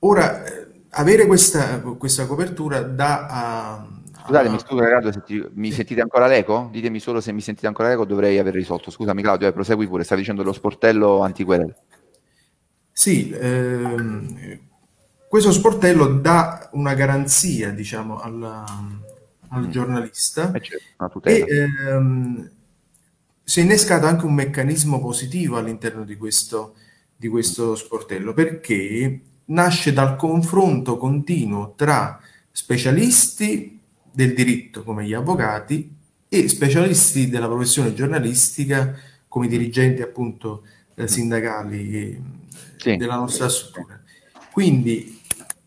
Ora, 0.00 0.44
eh, 0.44 0.66
avere 0.90 1.26
questa, 1.26 1.80
questa 1.80 2.26
copertura 2.26 2.82
da... 2.82 3.26
A, 3.26 3.88
Scusate, 4.24 4.48
mi 4.50 4.58
scuso 4.58 4.80
Riccardo, 4.80 5.10
senti, 5.10 5.44
mi 5.54 5.72
sentite 5.72 6.00
ancora 6.02 6.26
l'eco? 6.26 6.68
Ditemi 6.70 7.00
solo 7.00 7.20
se 7.20 7.32
mi 7.32 7.40
sentite 7.40 7.66
ancora 7.66 7.88
l'eco, 7.88 8.04
dovrei 8.04 8.38
aver 8.38 8.52
risolto. 8.52 8.90
Scusami 8.90 9.22
Claudio, 9.22 9.48
eh, 9.48 9.52
prosegui 9.52 9.88
pure, 9.88 10.04
stavi 10.04 10.20
dicendo 10.20 10.42
lo 10.42 10.52
sportello 10.52 11.20
antiquerel. 11.20 11.74
Sì, 12.92 13.30
ehm, 13.32 14.58
questo 15.28 15.52
sportello 15.52 16.06
dà 16.06 16.70
una 16.72 16.94
garanzia, 16.94 17.70
diciamo, 17.70 18.18
alla, 18.18 18.64
al 19.48 19.66
mm. 19.66 19.70
giornalista 19.70 20.50
eh 20.52 20.60
certo, 20.60 21.22
e 21.22 21.44
ehm, 21.48 22.50
si 23.44 23.60
è 23.60 23.62
innescato 23.62 24.06
anche 24.06 24.24
un 24.24 24.34
meccanismo 24.34 25.00
positivo 25.00 25.56
all'interno 25.58 26.04
di 26.04 26.16
questo, 26.16 26.74
di 27.14 27.28
questo 27.28 27.74
sportello, 27.74 28.32
perché 28.32 29.20
nasce 29.46 29.92
dal 29.92 30.16
confronto 30.16 30.96
continuo 30.96 31.74
tra 31.76 32.20
specialisti 32.50 33.80
del 34.10 34.34
diritto 34.34 34.82
come 34.82 35.04
gli 35.04 35.14
avvocati 35.14 35.94
e 36.28 36.48
specialisti 36.48 37.28
della 37.28 37.46
professione 37.46 37.94
giornalistica 37.94 38.94
come 39.28 39.46
i 39.46 39.48
dirigenti 39.48 40.02
appunto 40.02 40.64
eh, 40.94 41.06
sindacali 41.06 41.94
eh, 41.94 42.20
sì. 42.76 42.96
della 42.96 43.16
nostra 43.16 43.48
struttura. 43.48 44.00
Quindi 44.50 45.17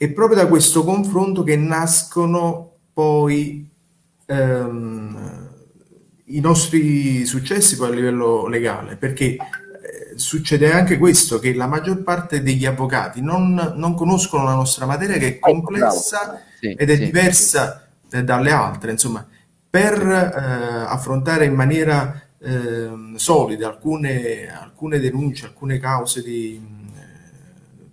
è 0.02 0.10
proprio 0.10 0.36
da 0.36 0.48
questo 0.48 0.84
confronto 0.84 1.44
che 1.44 1.56
nascono 1.56 2.78
poi 2.92 3.70
ehm, 4.26 5.50
i 6.26 6.40
nostri 6.40 7.24
successi 7.24 7.78
poi 7.78 7.90
a 7.90 7.94
livello 7.94 8.48
legale, 8.48 8.96
perché 8.96 9.36
eh, 9.36 9.38
succede 10.16 10.72
anche 10.72 10.98
questo, 10.98 11.38
che 11.38 11.54
la 11.54 11.68
maggior 11.68 12.02
parte 12.02 12.42
degli 12.42 12.66
avvocati 12.66 13.22
non, 13.22 13.74
non 13.76 13.94
conoscono 13.94 14.44
la 14.44 14.56
nostra 14.56 14.88
materia 14.88 15.18
che 15.18 15.36
è 15.36 15.40
complessa 15.40 16.42
sì, 16.60 16.72
ed 16.72 16.90
è 16.90 16.96
sì. 16.96 17.06
diversa 17.06 17.88
eh, 18.10 18.24
dalle 18.24 18.52
altre, 18.52 18.90
insomma, 18.90 19.24
per 19.70 20.02
eh, 20.02 20.92
affrontare 20.92 21.46
in 21.46 21.54
maniera 21.54 22.20
eh, 22.40 22.90
solida 23.18 23.68
alcune, 23.68 24.52
alcune 24.52 25.00
denunce, 25.00 25.46
alcune 25.46 25.78
cause 25.78 26.24
di 26.24 26.80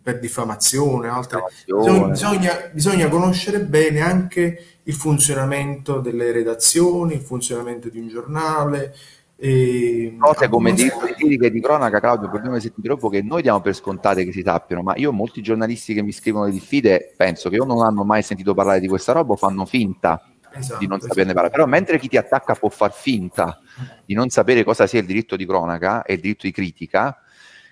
per 0.09 0.21
diffamazione, 0.21 1.09
altre. 1.09 1.43
Bisogna, 1.67 2.07
bisogna, 2.07 2.71
bisogna, 2.73 3.09
conoscere 3.11 3.61
bene 3.61 4.01
anche 4.01 4.65
il 4.83 4.95
funzionamento 4.95 6.01
delle 6.01 6.33
redazioni, 6.33 7.13
il 7.13 7.21
funzionamento 7.21 7.91
di 7.91 7.99
un 7.99 8.09
giornale. 8.09 8.95
E... 9.37 10.17
Cose 10.19 10.49
come 10.49 10.73
di 10.73 10.89
critiche 10.89 11.51
di 11.51 11.61
cronaca, 11.61 12.01
Claudio, 12.01 12.31
perdonami 12.31 12.59
se 12.59 12.73
ti 12.73 12.81
troppo, 12.81 13.11
che 13.11 13.21
noi 13.21 13.43
diamo 13.43 13.61
per 13.61 13.75
scontate 13.75 14.25
che 14.25 14.33
si 14.33 14.41
sappiano, 14.43 14.81
ma 14.81 14.95
io 14.97 15.13
molti 15.13 15.43
giornalisti 15.43 15.93
che 15.93 16.01
mi 16.01 16.13
scrivono 16.13 16.47
le 16.47 16.53
diffide 16.53 17.13
penso 17.15 17.51
che 17.51 17.61
o 17.61 17.67
non 17.67 17.85
hanno 17.85 18.03
mai 18.03 18.23
sentito 18.23 18.55
parlare 18.55 18.81
di 18.81 18.89
questa 18.89 19.13
roba 19.13 19.35
o 19.35 19.37
fanno 19.37 19.67
finta 19.67 20.23
esatto, 20.55 20.79
di 20.79 20.87
non 20.87 20.97
esatto. 20.97 21.13
saperne 21.13 21.35
parlare. 21.35 21.53
Però 21.53 21.67
mentre 21.67 21.99
chi 21.99 22.09
ti 22.09 22.17
attacca 22.17 22.55
può 22.55 22.71
far 22.71 22.95
finta 22.95 23.61
di 24.07 24.15
non 24.15 24.31
sapere 24.31 24.65
cosa 24.65 24.87
sia 24.87 25.01
il 25.01 25.07
diritto 25.07 25.37
di 25.37 25.45
cronaca 25.45 26.03
e 26.03 26.15
il 26.15 26.21
diritto 26.21 26.47
di 26.47 26.53
critica, 26.53 27.21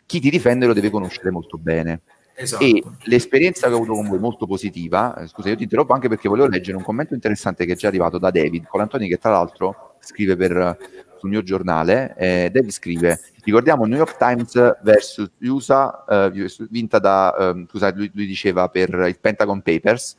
chi 0.05 0.21
ti 0.21 0.29
difende 0.29 0.67
lo 0.67 0.75
deve 0.75 0.91
conoscere 0.91 1.31
molto 1.31 1.57
bene. 1.57 2.03
Esatto. 2.39 2.63
E 2.63 2.83
l'esperienza 3.05 3.67
che 3.67 3.73
ho 3.73 3.77
avuto 3.77 3.95
con 3.95 4.09
voi 4.09 4.19
è 4.19 4.21
molto 4.21 4.47
positiva. 4.47 5.17
Eh, 5.17 5.27
scusa, 5.27 5.49
io 5.49 5.57
ti 5.57 5.63
interrompo 5.63 5.95
anche 5.95 6.09
perché 6.09 6.29
volevo 6.29 6.49
leggere 6.49 6.77
un 6.77 6.83
commento 6.83 7.15
interessante 7.15 7.65
che 7.65 7.73
è 7.73 7.77
già 7.77 7.89
arrivato 7.89 8.19
da 8.19 8.31
David 8.31 8.67
Colantoni, 8.67 9.09
che 9.09 9.17
tra 9.17 9.31
l'altro 9.31 9.95
scrive 10.01 10.37
per, 10.37 10.77
sul 11.19 11.31
mio 11.31 11.43
giornale. 11.43 12.15
Eh, 12.17 12.51
David 12.53 12.71
scrive: 12.71 13.21
Ricordiamo 13.43 13.87
New 13.87 13.97
York 13.97 14.19
Times 14.19 14.77
versus 14.83 15.31
USA, 15.41 16.05
eh, 16.07 16.49
vinta 16.69 16.99
da, 16.99 17.35
eh, 17.37 17.67
scusa, 17.71 17.91
lui, 17.95 18.11
lui 18.13 18.27
diceva 18.27 18.69
per 18.69 18.91
il 18.91 19.19
Pentagon 19.19 19.63
Papers 19.63 20.17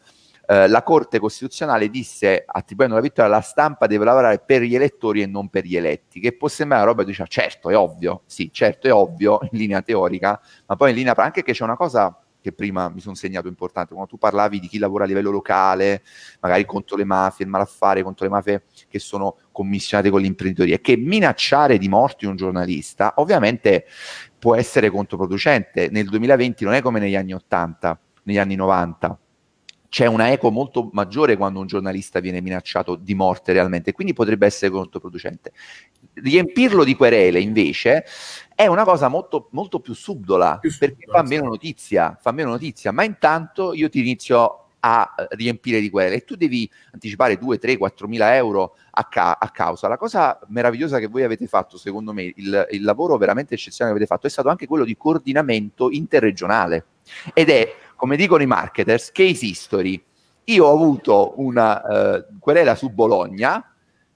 eh, 0.50 0.68
la 0.68 0.82
Corte 0.82 1.20
Costituzionale 1.20 1.90
disse, 1.90 2.44
attribuendo 2.46 2.96
la 2.96 3.02
vittoria 3.02 3.30
alla 3.30 3.42
stampa, 3.42 3.86
deve 3.86 4.06
lavorare 4.06 4.40
per 4.40 4.62
gli 4.62 4.76
elettori 4.76 5.22
e 5.22 5.26
non 5.26 5.50
per 5.50 5.66
gli 5.66 5.76
eletti, 5.76 6.22
che 6.22 6.32
può 6.32 6.48
sembrare 6.48 6.84
una 6.84 6.92
roba 6.92 7.04
che 7.04 7.10
dice, 7.10 7.26
certo, 7.28 7.70
è 7.70 7.76
ovvio, 7.76 8.22
sì, 8.26 8.50
certo, 8.52 8.88
è 8.88 8.94
ovvio 8.94 9.40
in 9.52 9.58
linea 9.58 9.82
teorica, 9.82 10.40
ma 10.66 10.76
poi 10.78 10.92
in 10.92 10.96
linea 10.96 11.14
anche 11.18 11.44
che 11.44 11.52
c'è 11.52 11.66
una 11.66 11.76
cosa 11.76 12.18
che 12.40 12.54
prima 12.54 12.88
mi 12.88 13.02
sono 13.02 13.16
segnato 13.16 13.50
importante, 13.50 13.94
quando 13.94 14.10
tu 14.10 14.18
parlavi 14.18 14.62
di 14.62 14.68
chi 14.70 14.78
lavora 14.78 15.04
a 15.04 15.08
livello 15.08 15.32
locale, 15.32 16.04
magari 16.40 16.64
contro 16.64 16.96
le 16.96 17.04
mafie, 17.04 17.44
il 17.44 17.52
malaffare, 17.52 18.02
contro 18.04 18.26
le 18.26 18.32
mafie 18.32 18.64
che 18.88 19.00
sono 19.00 19.36
commissionate 19.52 20.10
con 20.10 20.22
l'imprenditoria, 20.22 20.78
che 20.78 20.96
minacciare 20.96 21.78
di 21.78 21.90
morte 21.90 22.26
un 22.26 22.38
giornalista 22.38 23.16
ovviamente 23.18 23.86
può 24.40 24.56
essere 24.56 24.90
controproducente. 24.90 25.90
Nel 25.90 26.08
2020 26.08 26.64
non 26.64 26.74
è 26.74 26.82
come 26.82 27.00
negli 27.00 27.18
anni 27.18 27.34
80, 27.34 28.00
negli 28.24 28.38
anni 28.38 28.56
90 28.56 29.20
c'è 29.98 30.06
una 30.06 30.32
eco 30.32 30.52
molto 30.52 30.92
maggiore 30.94 31.36
quando 31.38 31.60
un 31.60 31.66
giornalista 31.66 32.20
viene 32.20 32.40
minacciato 32.40 32.94
di 32.94 33.16
morte 33.16 33.52
realmente, 33.52 33.94
quindi 33.94 34.14
potrebbe 34.14 34.46
essere 34.46 34.70
controproducente. 34.70 35.54
Riempirlo 36.14 36.84
di 36.84 36.96
querele 36.96 37.40
invece 37.40 38.06
è 38.54 38.68
una 38.68 38.84
cosa 38.84 39.08
molto, 39.08 39.48
molto 39.54 39.80
più 39.80 39.96
subdola, 39.96 40.60
più 40.60 40.72
perché 40.78 41.06
subdola, 41.06 41.18
fa 41.18 41.28
meno 41.28 41.48
notizia, 41.48 42.16
fa 42.22 42.32
meno 42.32 42.52
notizia, 42.52 42.92
ma 42.92 43.02
intanto 43.06 43.74
io 43.74 43.90
ti 43.90 43.98
inizio 43.98 44.66
a 44.82 45.16
riempire 45.30 45.80
di 45.80 45.90
querele 45.90 46.18
e 46.18 46.24
tu 46.24 46.36
devi 46.36 46.70
anticipare 46.94 47.36
2, 47.36 47.58
3, 47.58 47.78
4 47.78 48.08
mila 48.08 48.36
euro 48.36 48.76
a, 48.92 49.04
ca- 49.06 49.40
a, 49.40 49.50
causa. 49.50 49.88
La 49.88 49.98
cosa 49.98 50.40
meravigliosa 50.50 51.00
che 51.00 51.08
voi 51.08 51.24
avete 51.24 51.48
fatto, 51.48 51.76
secondo 51.76 52.14
me, 52.14 52.32
il, 52.36 52.68
il 52.70 52.84
lavoro 52.84 53.18
veramente 53.18 53.56
eccezionale 53.56 53.96
che 53.96 54.04
avete 54.04 54.16
fatto, 54.16 54.28
è 54.28 54.30
stato 54.30 54.50
anche 54.50 54.68
quello 54.68 54.84
di 54.84 54.96
coordinamento 54.96 55.90
interregionale 55.90 56.86
ed 57.34 57.50
è 57.50 57.74
come 57.98 58.16
dicono 58.16 58.44
i 58.44 58.46
marketers, 58.46 59.12
case 59.12 59.46
history. 59.46 60.02
Io 60.46 60.66
ho 60.66 60.74
avuto 60.74 61.34
una 61.38 61.82
uh, 61.84 62.26
querela 62.40 62.76
su 62.76 62.90
Bologna 62.90 63.74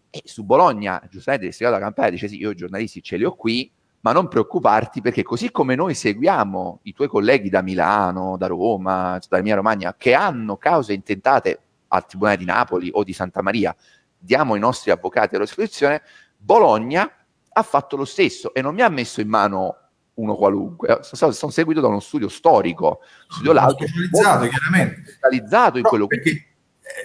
e 0.10 0.22
su 0.24 0.46
Bologna, 0.46 1.02
giustamente 1.10 1.48
il 1.48 1.54
segreto 1.54 1.74
della 1.76 1.88
campagna 1.88 2.12
dice 2.12 2.30
sì, 2.30 2.38
io 2.38 2.52
i 2.52 2.56
giornalisti 2.56 3.02
ce 3.02 3.18
li 3.18 3.26
ho 3.26 3.36
qui, 3.36 3.70
ma 4.02 4.14
non 4.14 4.28
preoccuparti 4.28 5.02
perché 5.02 5.24
così 5.24 5.52
come 5.52 5.76
noi 5.76 5.94
seguiamo 5.94 6.80
i 6.84 6.94
tuoi 6.94 7.08
colleghi 7.08 7.50
da 7.50 7.62
Milano, 7.62 8.38
da 8.38 8.48
Roma, 8.48 9.20
da 9.28 9.38
Emilia 9.38 9.56
Romagna, 9.56 9.96
che 9.98 10.14
hanno 10.14 10.58
cause 10.58 10.94
intentate 10.94 11.60
al 11.90 12.06
Tribunale 12.06 12.38
di 12.38 12.46
Napoli 12.46 12.90
o 12.94 13.04
di 13.04 13.14
Santa 13.14 13.42
Maria, 13.42 13.76
diamo 14.18 14.56
i 14.56 14.60
nostri 14.60 14.92
avvocati 14.92 15.36
all'esposizione, 15.36 16.02
Bologna 16.38 17.12
ha 17.54 17.64
fatto 17.64 17.98
lo 17.98 18.06
stesso 18.06 18.54
e 18.54 18.62
non 18.62 18.74
mi 18.74 18.82
ha 18.82 18.90
messo 18.90 19.22
in 19.22 19.28
mano 19.28 19.76
uno 20.22 20.36
qualunque, 20.36 21.00
sono, 21.02 21.32
sono 21.32 21.52
seguito 21.52 21.82
da 21.82 21.88
uno 21.88 22.00
studio 22.00 22.30
storico, 22.30 23.02
studio 23.28 23.54
lauto, 23.54 23.86
specializzato 23.86 24.48
chiaramente, 24.48 25.12
specializzato 25.12 25.78
in 25.78 25.84
quello 25.84 26.08
perché, 26.08 26.32
che... 26.32 26.46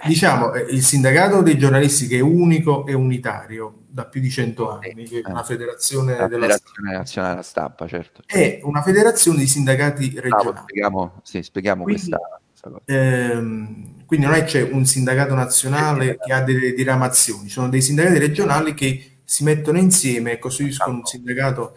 Diciamo, 0.04 0.52
eh, 0.52 0.66
il 0.70 0.82
sindacato 0.82 1.42
dei 1.42 1.56
giornalisti 1.56 2.08
che 2.08 2.16
è 2.16 2.20
unico 2.20 2.86
e 2.86 2.92
unitario 2.92 3.82
da 3.88 4.04
più 4.04 4.20
di 4.20 4.30
cento 4.30 4.70
anni, 4.70 5.04
che 5.04 5.20
è 5.20 5.30
una 5.30 5.44
federazione, 5.44 6.16
la 6.16 6.26
della 6.26 6.46
federazione 6.46 6.92
nazionale 6.92 7.32
della 7.34 7.46
stampa, 7.46 7.86
certo. 7.86 8.22
È 8.26 8.60
una 8.62 8.82
federazione 8.82 9.38
di 9.38 9.46
sindacati 9.46 10.12
regionali. 10.18 10.58
Ah, 10.58 10.62
spieghiamo, 10.62 11.20
sì, 11.22 11.42
spieghiamo 11.42 11.84
quindi, 11.84 12.02
questa, 12.02 12.40
questa 12.50 12.80
ehm, 12.84 14.04
quindi 14.06 14.26
non 14.26 14.34
è 14.34 14.44
c'è 14.44 14.62
un 14.62 14.84
sindacato 14.84 15.34
nazionale 15.34 16.18
che 16.18 16.32
ha 16.32 16.42
delle 16.42 16.72
diramazioni, 16.72 17.48
sono 17.48 17.68
dei 17.68 17.80
sindacati 17.80 18.18
regionali 18.18 18.74
che 18.74 19.18
si 19.24 19.44
mettono 19.44 19.78
insieme 19.78 20.32
e 20.32 20.38
costituiscono 20.38 20.96
un 20.96 21.04
sindacato 21.04 21.76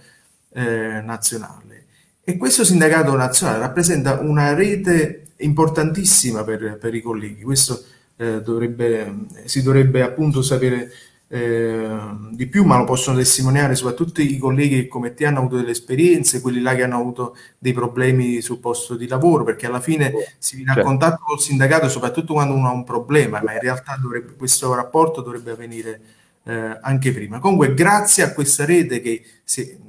eh, 0.54 1.02
nazionale. 1.02 1.86
E 2.24 2.38
questo 2.38 2.64
sindacato 2.64 3.16
nazionale 3.16 3.60
rappresenta 3.60 4.20
una 4.20 4.54
rete 4.54 5.28
importantissima 5.38 6.44
per, 6.44 6.78
per 6.78 6.94
i 6.94 7.02
colleghi. 7.02 7.44
Questo 7.44 7.84
eh, 8.18 8.42
dovrebbe, 8.42 9.26
si 9.46 9.64
dovrebbe 9.64 10.02
appunto 10.02 10.42
sapere 10.42 10.92
eh, 11.32 11.98
di 12.32 12.48
più, 12.48 12.64
ma 12.66 12.78
lo 12.78 12.84
possono 12.84 13.18
testimoniare 13.18 13.76
soprattutto 13.76 14.22
i 14.22 14.38
colleghi 14.38 14.82
che 14.82 14.88
come 14.88 15.14
te 15.14 15.26
hanno 15.26 15.40
avuto 15.40 15.58
delle 15.58 15.72
esperienze, 15.72 16.42
quelli 16.42 16.60
là 16.60 16.76
che 16.76 16.84
hanno 16.84 16.98
avuto 16.98 17.36
dei 17.58 17.74
problemi 17.74 18.42
sul 18.42 18.60
posto 18.60 18.96
di 18.96 19.08
lavoro, 19.08 19.44
perché 19.44 19.68
alla 19.68 19.80
fine 19.80 20.12
si 20.40 20.56
viene 20.56 20.72
a 20.72 20.74
certo. 20.74 20.90
contatto 20.90 21.24
col 21.26 21.40
sindacato 21.40 21.88
soprattutto 21.88 22.34
quando 22.34 22.56
uno 22.56 22.68
ha 22.68 22.74
un 22.74 22.84
problema, 22.84 23.42
ma 23.44 23.54
in 23.54 23.60
realtà 23.60 23.98
dovrebbe, 24.02 24.36
questo 24.36 24.74
rapporto 24.74 25.22
dovrebbe 25.22 25.52
avvenire 25.52 26.02
eh, 26.50 26.80
anche 26.82 27.14
prima. 27.14 27.38
Comunque, 27.40 27.76
grazie 27.76 28.24
a 28.24 28.34
questa 28.34 28.66
rete 28.66 29.02
che 29.02 29.24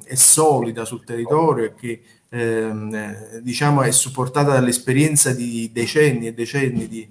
è 0.04 0.14
solida 0.14 0.84
sul 0.84 1.04
territorio 1.04 1.64
e 1.64 1.74
che 1.74 2.02
ehm, 2.28 2.94
eh, 2.94 3.40
diciamo 3.42 3.80
è 3.80 3.90
supportata 3.90 4.52
dall'esperienza 4.52 5.32
di 5.32 5.70
decenni 5.72 6.26
e 6.26 6.34
decenni 6.34 6.86
di, 6.86 7.08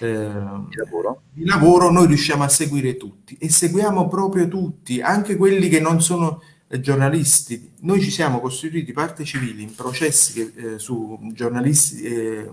eh, 0.00 0.30
di, 0.68 0.76
lavoro. 0.76 1.22
di, 1.32 1.44
lavoro. 1.46 1.90
noi 1.90 2.08
riusciamo 2.08 2.42
a 2.42 2.48
seguire 2.48 2.98
tutti 2.98 3.38
e 3.40 3.48
seguiamo 3.48 4.06
proprio 4.06 4.46
tutti, 4.48 5.00
anche 5.00 5.36
quelli 5.36 5.70
che 5.70 5.80
non 5.80 6.02
sono 6.02 6.42
eh, 6.68 6.80
giornalisti. 6.80 7.72
Noi 7.80 8.02
ci 8.02 8.10
siamo 8.10 8.38
costituiti 8.38 8.92
parte 8.92 9.24
civili 9.24 9.62
in 9.62 9.74
processi 9.74 10.32
che, 10.34 10.74
eh, 10.74 10.78
su 10.78 11.18
giornalisti 11.32 12.02
eh, 12.02 12.50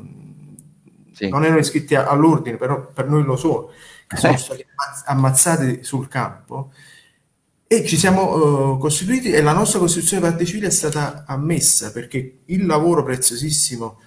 sì. 1.11 1.27
non 1.27 1.43
erano 1.43 1.59
iscritti 1.59 1.95
all'ordine, 1.95 2.55
però 2.55 2.89
per 2.93 3.09
noi 3.09 3.23
lo 3.23 3.35
sono 3.35 3.69
sono 4.15 4.37
stati 4.37 4.65
ammazzati 5.05 5.83
sul 5.83 6.07
campo 6.07 6.71
e 7.67 7.85
ci 7.85 7.97
siamo 7.97 8.73
uh, 8.73 8.77
costituiti 8.77 9.31
e 9.31 9.41
la 9.41 9.51
nostra 9.51 9.79
Costituzione 9.79 10.21
parte 10.21 10.45
civile 10.45 10.67
è 10.67 10.71
stata 10.71 11.25
ammessa 11.27 11.91
perché 11.91 12.39
il 12.45 12.65
lavoro 12.65 13.03
preziosissimo 13.03 13.99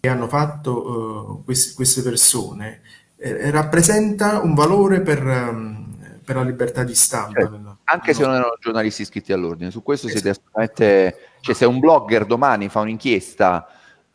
che 0.00 0.08
hanno 0.08 0.26
fatto 0.26 1.38
uh, 1.38 1.44
questi, 1.44 1.74
queste 1.74 2.02
persone 2.02 2.80
eh, 3.16 3.50
rappresenta 3.50 4.40
un 4.40 4.54
valore 4.54 5.00
per, 5.00 5.24
um, 5.24 5.96
per, 6.24 6.36
la 6.36 6.42
libertà 6.42 6.82
di 6.82 6.94
stampa. 6.94 7.40
Certo. 7.40 7.78
Anche 7.84 8.10
no. 8.10 8.16
se 8.16 8.22
non 8.24 8.34
erano 8.34 8.56
giornalisti 8.60 9.02
iscritti 9.02 9.32
all'ordine, 9.32 9.70
su 9.70 9.82
questo 9.82 10.08
esatto. 10.08 10.22
siete 10.22 10.38
assolutamente... 10.38 11.28
Cioè 11.40 11.54
se 11.54 11.66
un 11.66 11.78
blogger 11.78 12.24
domani 12.24 12.68
fa 12.68 12.80
un'inchiesta 12.80 13.66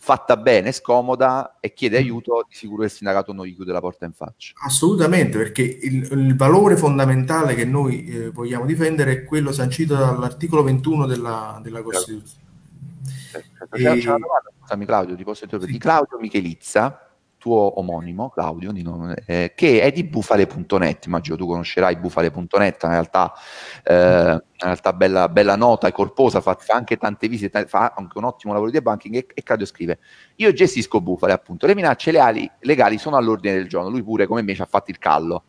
fatta 0.02 0.38
bene, 0.38 0.72
scomoda 0.72 1.58
e 1.60 1.74
chiede 1.74 2.00
mm. 2.00 2.04
aiuto, 2.04 2.46
di 2.48 2.56
sicuro 2.56 2.84
il 2.84 2.90
sindacato 2.90 3.34
non 3.34 3.46
gli 3.46 3.54
chiude 3.54 3.74
la 3.74 3.82
porta 3.82 4.06
in 4.06 4.14
faccia. 4.14 4.54
Assolutamente, 4.64 5.38
perché 5.38 5.62
il, 5.62 6.08
il 6.10 6.36
valore 6.36 6.78
fondamentale 6.78 7.54
che 7.54 7.66
noi 7.66 8.06
eh, 8.06 8.30
vogliamo 8.30 8.66
difendere 8.66 9.12
è 9.12 9.24
quello 9.26 9.52
sancito 9.52 9.96
dall'articolo 9.96 10.64
21 10.64 11.06
della, 11.06 11.60
della 11.62 11.82
Costituzione. 11.82 12.48
c'è, 13.72 13.92
e... 13.92 14.00
c'è 14.00 14.10
una 14.10 14.20
domanda, 14.20 14.52
scusami 14.62 14.86
Claudio, 14.86 15.16
ti 15.16 15.24
posso 15.24 15.44
interrompere, 15.44 15.74
sì. 15.74 15.78
di 15.78 15.84
Claudio 15.84 16.18
Michelizza, 16.18 17.09
tuo 17.40 17.80
omonimo, 17.80 18.30
Claudio, 18.30 18.72
nome, 18.72 19.24
eh, 19.26 19.54
che 19.56 19.82
è 19.82 19.92
di 19.92 20.04
bufale.net, 20.04 21.06
immagino 21.06 21.36
tu 21.38 21.48
conoscerai 21.48 21.96
bufale.net, 21.96 22.84
in 22.84 22.90
realtà, 22.90 23.34
eh, 23.84 23.94
in 23.94 24.42
realtà 24.60 24.94
bella, 24.94 25.30
bella, 25.30 25.56
nota 25.56 25.88
e 25.88 25.92
corposa, 25.92 26.42
fa, 26.42 26.56
fa, 26.56 26.76
anche 26.76 26.98
tante 26.98 27.28
visite, 27.28 27.66
fa 27.66 27.94
anche 27.96 28.18
un 28.18 28.26
ottimo 28.26 28.54
lavoro 28.54 28.70
di 28.70 28.82
banking 28.82 29.16
e, 29.16 29.28
e 29.34 29.42
Claudio 29.42 29.66
scrive, 29.66 30.00
io 30.36 30.52
gestisco 30.52 31.02
bufale 31.02 31.34
appunto, 31.34 31.66
le 31.66 31.74
minacce 31.74 32.12
leali, 32.12 32.50
legali 32.60 33.00
sono 33.00 33.16
all'ordine 33.16 33.56
del 33.56 33.68
giorno, 33.68 33.90
lui 33.90 34.04
pure 34.04 34.28
come 34.28 34.42
me 34.44 34.54
ci 34.54 34.62
ha 34.62 34.68
fatto 34.68 34.92
il 34.92 35.00
callo, 35.00 35.46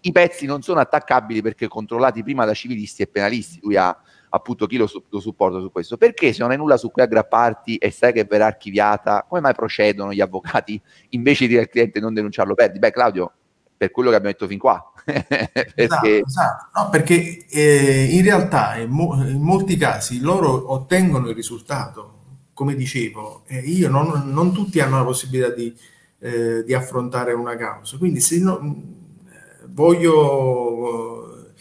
i 0.00 0.12
pezzi 0.12 0.46
non 0.46 0.62
sono 0.62 0.80
attaccabili 0.80 1.42
perché 1.42 1.68
controllati 1.68 2.22
prima 2.22 2.44
da 2.44 2.54
civilisti 2.54 3.02
e 3.02 3.06
penalisti, 3.06 3.60
lui 3.62 3.76
ha 3.76 3.96
appunto 4.34 4.66
chi 4.66 4.76
lo, 4.76 4.90
lo, 5.08 5.20
supporta 5.20 5.60
su 5.60 5.70
questo. 5.70 5.96
Perché 5.96 6.32
se 6.32 6.42
non 6.42 6.50
hai 6.50 6.56
nulla 6.56 6.76
su 6.76 6.90
cui 6.90 7.02
aggrapparti 7.02 7.76
e 7.76 7.90
sai 7.90 8.12
che 8.12 8.24
verrà 8.24 8.46
archiviata, 8.46 9.24
come 9.28 9.40
mai 9.40 9.54
procedono 9.54 10.12
gli 10.12 10.20
avvocati 10.20 10.80
invece 11.10 11.44
di 11.44 11.50
dire 11.50 11.62
al 11.62 11.68
cliente 11.68 12.00
non 12.00 12.12
denunciarlo? 12.12 12.54
Perdi. 12.54 12.78
Beh, 12.78 12.90
Claudio, 12.90 13.32
per 13.76 13.90
quello 13.90 14.10
che 14.10 14.16
abbiamo 14.16 14.34
detto 14.34 14.48
fin 14.48 14.58
qua. 14.58 14.92
perché... 15.04 15.72
Esatto, 15.74 16.06
esatto. 16.06 16.68
No, 16.74 16.90
perché 16.90 17.46
eh, 17.48 18.08
in 18.10 18.22
realtà 18.22 18.76
in, 18.76 18.90
mo- 18.90 19.14
in, 19.24 19.40
molti 19.40 19.76
casi 19.76 20.20
loro 20.20 20.72
ottengono 20.72 21.28
il 21.28 21.34
risultato, 21.34 22.12
come 22.52 22.74
dicevo, 22.74 23.42
eh, 23.46 23.58
io 23.58 23.88
non, 23.88 24.30
non, 24.32 24.52
tutti 24.52 24.80
hanno 24.80 24.98
la 24.98 25.04
possibilità 25.04 25.50
di, 25.50 25.74
eh, 26.20 26.64
di 26.64 26.74
affrontare 26.74 27.32
una 27.32 27.56
causa, 27.56 27.98
quindi 27.98 28.20
se 28.20 28.38
no, 28.38 28.60
eh, 28.60 29.66
voglio 29.66 31.52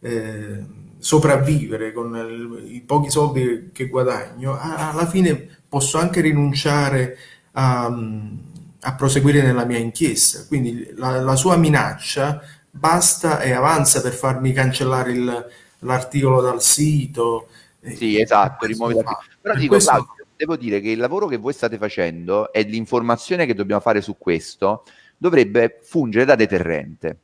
eh, 0.00 0.64
sopravvivere 1.06 1.92
con 1.92 2.16
il, 2.16 2.74
i 2.74 2.80
pochi 2.80 3.10
soldi 3.10 3.70
che 3.72 3.86
guadagno, 3.86 4.58
alla 4.60 5.06
fine 5.06 5.60
posso 5.68 5.98
anche 5.98 6.20
rinunciare 6.20 7.16
a, 7.52 7.86
a 8.80 8.94
proseguire 8.96 9.40
nella 9.40 9.64
mia 9.64 9.78
inchiesta. 9.78 10.44
Quindi 10.48 10.90
la, 10.96 11.20
la, 11.20 11.36
sua 11.36 11.56
minaccia 11.56 12.42
basta 12.72 13.38
e 13.38 13.52
avanza 13.52 14.00
per 14.00 14.14
farmi 14.14 14.52
cancellare 14.52 15.12
il, 15.12 15.46
l'articolo 15.78 16.40
dal 16.40 16.60
sito. 16.60 17.46
Sì, 17.84 18.20
esatto, 18.20 18.66
rimuovi 18.66 18.94
l'articolo. 18.94 19.36
Però 19.40 19.54
dico, 19.54 19.74
questo... 19.74 19.92
Claudio, 19.92 20.26
devo 20.34 20.56
dire 20.56 20.80
che 20.80 20.90
il 20.90 20.98
lavoro 20.98 21.28
che 21.28 21.36
voi 21.36 21.52
state 21.52 21.78
facendo 21.78 22.52
e 22.52 22.62
l'informazione 22.62 23.46
che 23.46 23.54
dobbiamo 23.54 23.80
fare 23.80 24.00
su 24.00 24.16
questo 24.18 24.82
dovrebbe 25.16 25.78
fungere 25.84 26.24
da 26.24 26.34
deterrente 26.34 27.16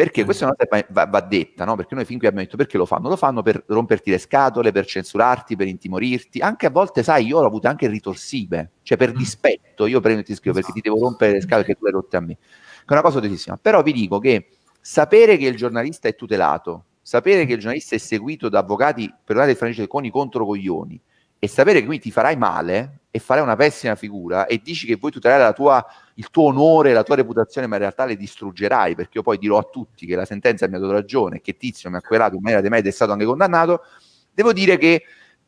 perché 0.00 0.24
questa 0.24 0.44
è 0.44 0.46
una 0.46 0.56
cosa 0.56 0.80
che 0.80 0.92
va, 0.92 1.04
va 1.04 1.20
detta, 1.20 1.66
no? 1.66 1.76
Perché 1.76 1.94
noi 1.94 2.06
fin 2.06 2.16
qui 2.16 2.26
abbiamo 2.26 2.46
detto 2.46 2.56
perché 2.56 2.78
lo 2.78 2.86
fanno? 2.86 3.10
Lo 3.10 3.16
fanno 3.16 3.42
per 3.42 3.62
romperti 3.66 4.10
le 4.10 4.16
scatole, 4.16 4.72
per 4.72 4.86
censurarti, 4.86 5.56
per 5.56 5.66
intimorirti. 5.66 6.38
Anche 6.38 6.64
a 6.64 6.70
volte, 6.70 7.02
sai, 7.02 7.26
io 7.26 7.38
ho 7.38 7.44
avuto 7.44 7.68
anche 7.68 7.86
ritorsive, 7.86 8.70
cioè 8.80 8.96
per 8.96 9.12
mm. 9.12 9.16
dispetto. 9.16 9.84
Io 9.84 10.00
prendo 10.00 10.20
e 10.20 10.24
ti 10.24 10.34
scrivo 10.34 10.56
perché 10.56 10.72
ti 10.72 10.80
devo 10.80 10.98
rompere 10.98 11.32
le 11.32 11.42
scatole 11.42 11.64
che 11.64 11.74
tu 11.74 11.84
le 11.84 11.88
hai 11.88 11.94
rotte 11.96 12.16
a 12.16 12.20
me. 12.20 12.38
Che 12.38 12.86
è 12.86 12.92
una 12.92 13.02
cosa 13.02 13.18
odiosissima. 13.18 13.58
Però 13.58 13.82
vi 13.82 13.92
dico 13.92 14.18
che 14.18 14.48
sapere 14.80 15.36
che 15.36 15.44
il 15.44 15.56
giornalista 15.56 16.08
è 16.08 16.14
tutelato, 16.14 16.84
sapere 17.02 17.44
che 17.44 17.52
il 17.52 17.58
giornalista 17.58 17.94
è 17.94 17.98
seguito 17.98 18.48
da 18.48 18.60
avvocati, 18.60 19.14
per 19.22 19.36
il 19.36 19.54
francese, 19.54 19.86
con 19.86 20.06
i 20.06 20.10
controcoglioni, 20.10 20.98
e 21.38 21.46
sapere 21.46 21.80
che 21.80 21.84
quindi 21.84 22.04
ti 22.04 22.10
farai 22.10 22.38
male 22.38 22.99
e 23.10 23.18
farai 23.18 23.42
una 23.42 23.56
pessima 23.56 23.96
figura 23.96 24.46
e 24.46 24.60
dici 24.62 24.86
che 24.86 24.96
vuoi 24.96 25.10
tutelare 25.10 25.52
tua, 25.52 25.84
il 26.14 26.30
tuo 26.30 26.44
onore, 26.44 26.92
la 26.92 27.02
tua 27.02 27.16
reputazione, 27.16 27.66
ma 27.66 27.74
in 27.74 27.80
realtà 27.82 28.04
le 28.04 28.16
distruggerai, 28.16 28.94
perché 28.94 29.18
io 29.18 29.22
poi 29.22 29.38
dirò 29.38 29.58
a 29.58 29.64
tutti 29.64 30.06
che 30.06 30.14
la 30.14 30.24
sentenza 30.24 30.68
mi 30.68 30.76
ha 30.76 30.78
dato 30.78 30.92
ragione, 30.92 31.40
che 31.40 31.56
Tizio 31.56 31.90
mi 31.90 31.96
ha 31.96 32.00
querato 32.00 32.36
in 32.36 32.40
maniera 32.42 32.62
demente 32.62 32.88
è 32.88 32.92
stato 32.92 33.12
anche 33.12 33.24
condannato, 33.24 33.82
devo 34.32 34.52
dire 34.52 34.78
che 34.78 35.02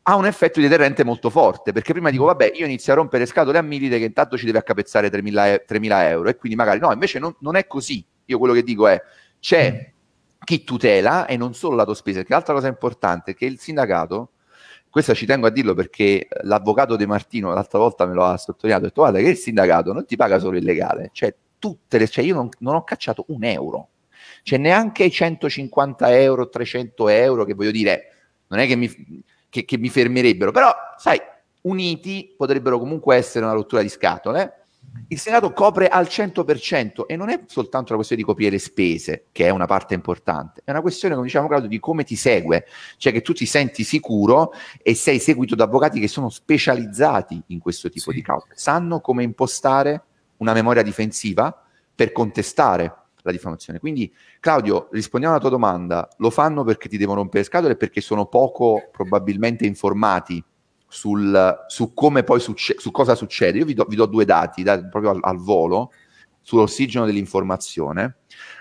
ha 0.05 0.15
un 0.15 0.25
effetto 0.25 0.59
di 0.59 0.67
deterrente 0.67 1.05
molto 1.05 1.29
forte, 1.29 1.71
perché 1.71 1.93
prima 1.93 2.09
dico, 2.09 2.25
vabbè, 2.25 2.51
io 2.55 2.65
inizio 2.65 2.91
a 2.91 2.97
rompere 2.97 3.25
scatole 3.25 3.57
a 3.57 3.61
Milite 3.61 3.97
che 3.97 4.05
intanto 4.05 4.37
ci 4.37 4.45
deve 4.45 4.57
accapezzare 4.57 5.09
3.000, 5.09 5.61
3.000 5.65 6.07
euro, 6.09 6.29
e 6.29 6.35
quindi 6.35 6.57
magari 6.57 6.79
no, 6.79 6.91
invece 6.91 7.19
non, 7.19 7.33
non, 7.39 7.55
è 7.55 7.65
così. 7.65 8.05
Io 8.25 8.37
quello 8.37 8.53
che 8.53 8.63
dico 8.63 8.87
è, 8.87 9.01
c'è 9.39 9.91
chi 10.43 10.65
tutela 10.65 11.25
e 11.25 11.37
non 11.37 11.53
solo 11.53 11.77
lato 11.77 11.93
spese, 11.93 12.17
perché 12.17 12.33
l'altra 12.33 12.53
cosa 12.53 12.67
importante 12.67 13.31
è 13.31 13.35
che 13.35 13.45
il 13.45 13.59
sindacato 13.59 14.32
questo 14.93 15.15
ci 15.15 15.25
tengo 15.25 15.47
a 15.47 15.49
dirlo 15.49 15.73
perché 15.73 16.27
l'avvocato 16.43 16.95
De 16.95 17.07
Martino 17.07 17.51
l'altra 17.51 17.79
volta 17.79 18.05
me 18.05 18.13
lo 18.13 18.25
ha 18.25 18.37
sottolineato, 18.37 18.85
ha 18.85 18.87
detto 18.89 19.01
guarda 19.01 19.17
che 19.17 19.29
il 19.29 19.37
sindacato 19.37 19.91
non 19.91 20.05
ti 20.05 20.15
paga 20.15 20.37
solo 20.37 20.55
il 20.55 20.63
legale, 20.63 21.09
cioè 21.13 21.33
tutte 21.57 21.97
le, 21.97 22.07
cioè 22.07 22.23
io 22.23 22.35
non, 22.35 22.47
non 22.59 22.75
ho 22.75 22.83
cacciato 22.83 23.25
un 23.29 23.43
euro, 23.43 23.87
cioè 24.43 24.59
neanche 24.59 25.03
i 25.05 25.09
150 25.09 26.15
euro, 26.15 26.47
300 26.47 27.07
euro 27.09 27.43
che 27.43 27.55
voglio 27.55 27.71
dire, 27.71 28.03
non 28.49 28.59
è 28.59 28.67
che 28.67 28.75
mi, 28.75 29.23
che, 29.49 29.65
che 29.65 29.79
mi 29.79 29.89
fermerebbero, 29.89 30.51
però 30.51 30.71
sai, 30.95 31.19
uniti 31.61 32.31
potrebbero 32.37 32.77
comunque 32.77 33.15
essere 33.15 33.45
una 33.45 33.55
rottura 33.55 33.81
di 33.81 33.89
scatole, 33.89 34.62
il 35.07 35.19
Senato 35.19 35.51
copre 35.53 35.87
al 35.87 36.05
100% 36.05 37.05
e 37.07 37.15
non 37.15 37.29
è 37.29 37.43
soltanto 37.47 37.87
una 37.87 37.95
questione 37.95 38.21
di 38.21 38.27
coprire 38.27 38.51
le 38.51 38.59
spese, 38.59 39.25
che 39.31 39.45
è 39.45 39.49
una 39.49 39.65
parte 39.65 39.93
importante, 39.93 40.61
è 40.63 40.71
una 40.71 40.81
questione, 40.81 41.15
come 41.15 41.27
diciamo 41.27 41.47
Claudio, 41.47 41.69
di 41.69 41.79
come 41.79 42.03
ti 42.03 42.15
segue, 42.15 42.65
cioè 42.97 43.11
che 43.11 43.21
tu 43.21 43.33
ti 43.33 43.45
senti 43.45 43.83
sicuro 43.83 44.53
e 44.81 44.93
sei 44.93 45.19
seguito 45.19 45.55
da 45.55 45.65
avvocati 45.65 45.99
che 45.99 46.07
sono 46.07 46.29
specializzati 46.29 47.41
in 47.47 47.59
questo 47.59 47.89
tipo 47.89 48.11
sì. 48.11 48.17
di 48.17 48.21
cause, 48.21 48.47
sanno 48.53 48.99
come 48.99 49.23
impostare 49.23 50.03
una 50.37 50.53
memoria 50.53 50.83
difensiva 50.83 51.63
per 51.95 52.11
contestare 52.11 52.95
la 53.23 53.31
diffamazione. 53.31 53.79
Quindi, 53.79 54.13
Claudio, 54.39 54.89
rispondiamo 54.91 55.33
alla 55.33 55.43
tua 55.43 55.51
domanda, 55.51 56.07
lo 56.17 56.29
fanno 56.29 56.63
perché 56.63 56.89
ti 56.89 56.97
devono 56.97 57.19
rompere 57.19 57.39
le 57.39 57.45
scatole 57.45 57.73
e 57.73 57.77
perché 57.77 58.01
sono 58.01 58.25
poco 58.25 58.89
probabilmente 58.91 59.65
informati 59.65 60.43
sul, 60.93 61.65
su 61.67 61.93
come 61.95 62.23
poi 62.23 62.39
succe- 62.39 62.75
su 62.77 62.91
cosa 62.91 63.15
succede. 63.15 63.57
Io 63.57 63.65
vi 63.65 63.73
do, 63.73 63.85
vi 63.89 63.95
do 63.95 64.05
due 64.05 64.25
dati, 64.25 64.61
dati 64.61 64.87
proprio 64.87 65.11
al, 65.11 65.19
al, 65.21 65.37
volo 65.37 65.91
sull'ossigeno 66.41 67.05
dell'informazione. 67.05 68.17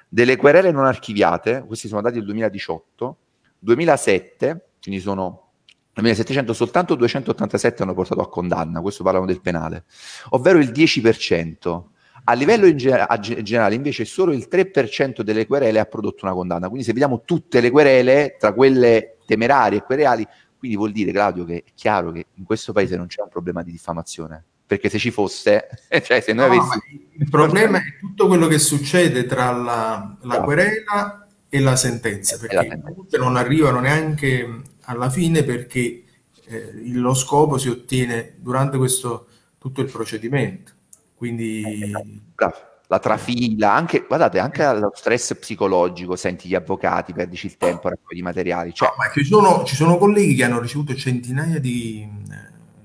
Delle 0.09 0.37
querele 0.37 0.71
non 0.71 0.87
archiviate, 0.87 1.63
questi 1.67 1.89
sono 1.89 2.01
dati 2.01 2.15
del 2.15 2.25
2018, 2.25 3.17
2007, 3.59 4.69
quindi 4.83 5.01
sono 5.01 5.51
2700, 5.93 6.55
soltanto 6.55 6.95
287 6.95 7.83
hanno 7.83 7.95
portato 7.95 8.23
a 8.23 8.29
condanna, 8.29 8.81
questo 8.81 9.05
parlano 9.05 9.27
del 9.27 9.41
penale, 9.41 9.85
ovvero 10.31 10.59
il 10.59 10.71
10%. 10.71 11.83
A 12.25 12.35
livello 12.35 12.67
in 12.67 12.77
generale, 12.77 13.75
invece, 13.75 14.05
solo 14.05 14.33
il 14.33 14.47
3% 14.51 15.23
delle 15.23 15.47
querele 15.47 15.81
ha 15.81 15.87
prodotto 15.87 16.25
una 16.25 16.35
condanna. 16.35 16.69
Quindi, 16.69 16.85
se 16.85 16.93
vediamo 16.93 17.23
tutte 17.25 17.61
le 17.61 17.71
querele, 17.71 18.37
tra 18.39 18.53
quelle 18.53 19.17
temerarie 19.27 19.79
e 19.79 19.83
quereli, 19.83 20.27
quindi 20.63 20.79
vuol 20.79 20.93
dire, 20.93 21.11
Claudio, 21.11 21.45
che 21.45 21.65
è 21.67 21.73
chiaro 21.75 22.13
che 22.13 22.27
in 22.35 22.45
questo 22.45 22.73
paese 22.73 22.97
non 22.97 23.09
c'è 23.09 23.21
un 23.21 23.29
problema 23.29 23.65
di 23.65 23.73
diffamazione, 23.73 24.45
perché 24.65 24.89
se 24.89 24.97
ci 24.97 25.11
fosse, 25.11 25.67
cioè 26.05 26.21
se 26.21 26.33
noi 26.33 26.57
no, 26.57 26.63
avessimo... 26.63 26.83
Il 27.15 27.29
problema 27.29 27.79
è 27.79 27.99
tutto 27.99 28.29
quello 28.29 28.47
che 28.47 28.61
succede 28.61 29.27
tra 29.27 29.51
la, 29.51 30.17
la 30.21 30.39
no. 30.39 30.45
querela 30.45 31.27
e 31.49 31.59
la 31.59 31.75
sentenza, 31.75 32.39
perché 32.39 32.55
la 32.55 32.63
sentenza. 32.63 33.19
non 33.19 33.35
arrivano 33.35 33.81
neanche 33.81 34.63
alla 34.83 35.11
fine 35.11 35.43
perché 35.43 36.05
eh, 36.47 36.73
lo 36.93 37.15
scopo 37.15 37.59
si 37.59 37.69
ottiene 37.69 38.35
durante 38.37 38.77
questo, 38.77 39.27
tutto 39.59 39.81
il 39.81 39.91
procedimento. 39.91 40.71
Quindi... 41.17 41.91
Bravo 42.37 42.71
la 42.93 42.99
trafila, 42.99 43.73
anche, 43.73 44.05
guardate, 44.07 44.39
anche 44.39 44.63
lo 44.75 44.93
stress 44.95 45.35
psicologico, 45.37 46.15
senti 46.15 46.47
gli 46.47 46.55
avvocati, 46.55 47.15
perdici 47.15 47.47
il 47.47 47.57
tempo, 47.57 47.89
raccogli 47.89 48.19
i 48.19 48.23
materiali. 48.23 48.75
Cioè... 48.75 48.89
No, 48.89 48.95
ma 48.99 49.11
ci 49.11 49.25
sono, 49.25 49.65
ci 49.65 49.75
sono, 49.75 49.97
colleghi 49.97 50.35
che 50.35 50.45
hanno 50.45 50.61
ricevuto 50.61 50.95
centinaia 50.95 51.59
di, 51.59 52.07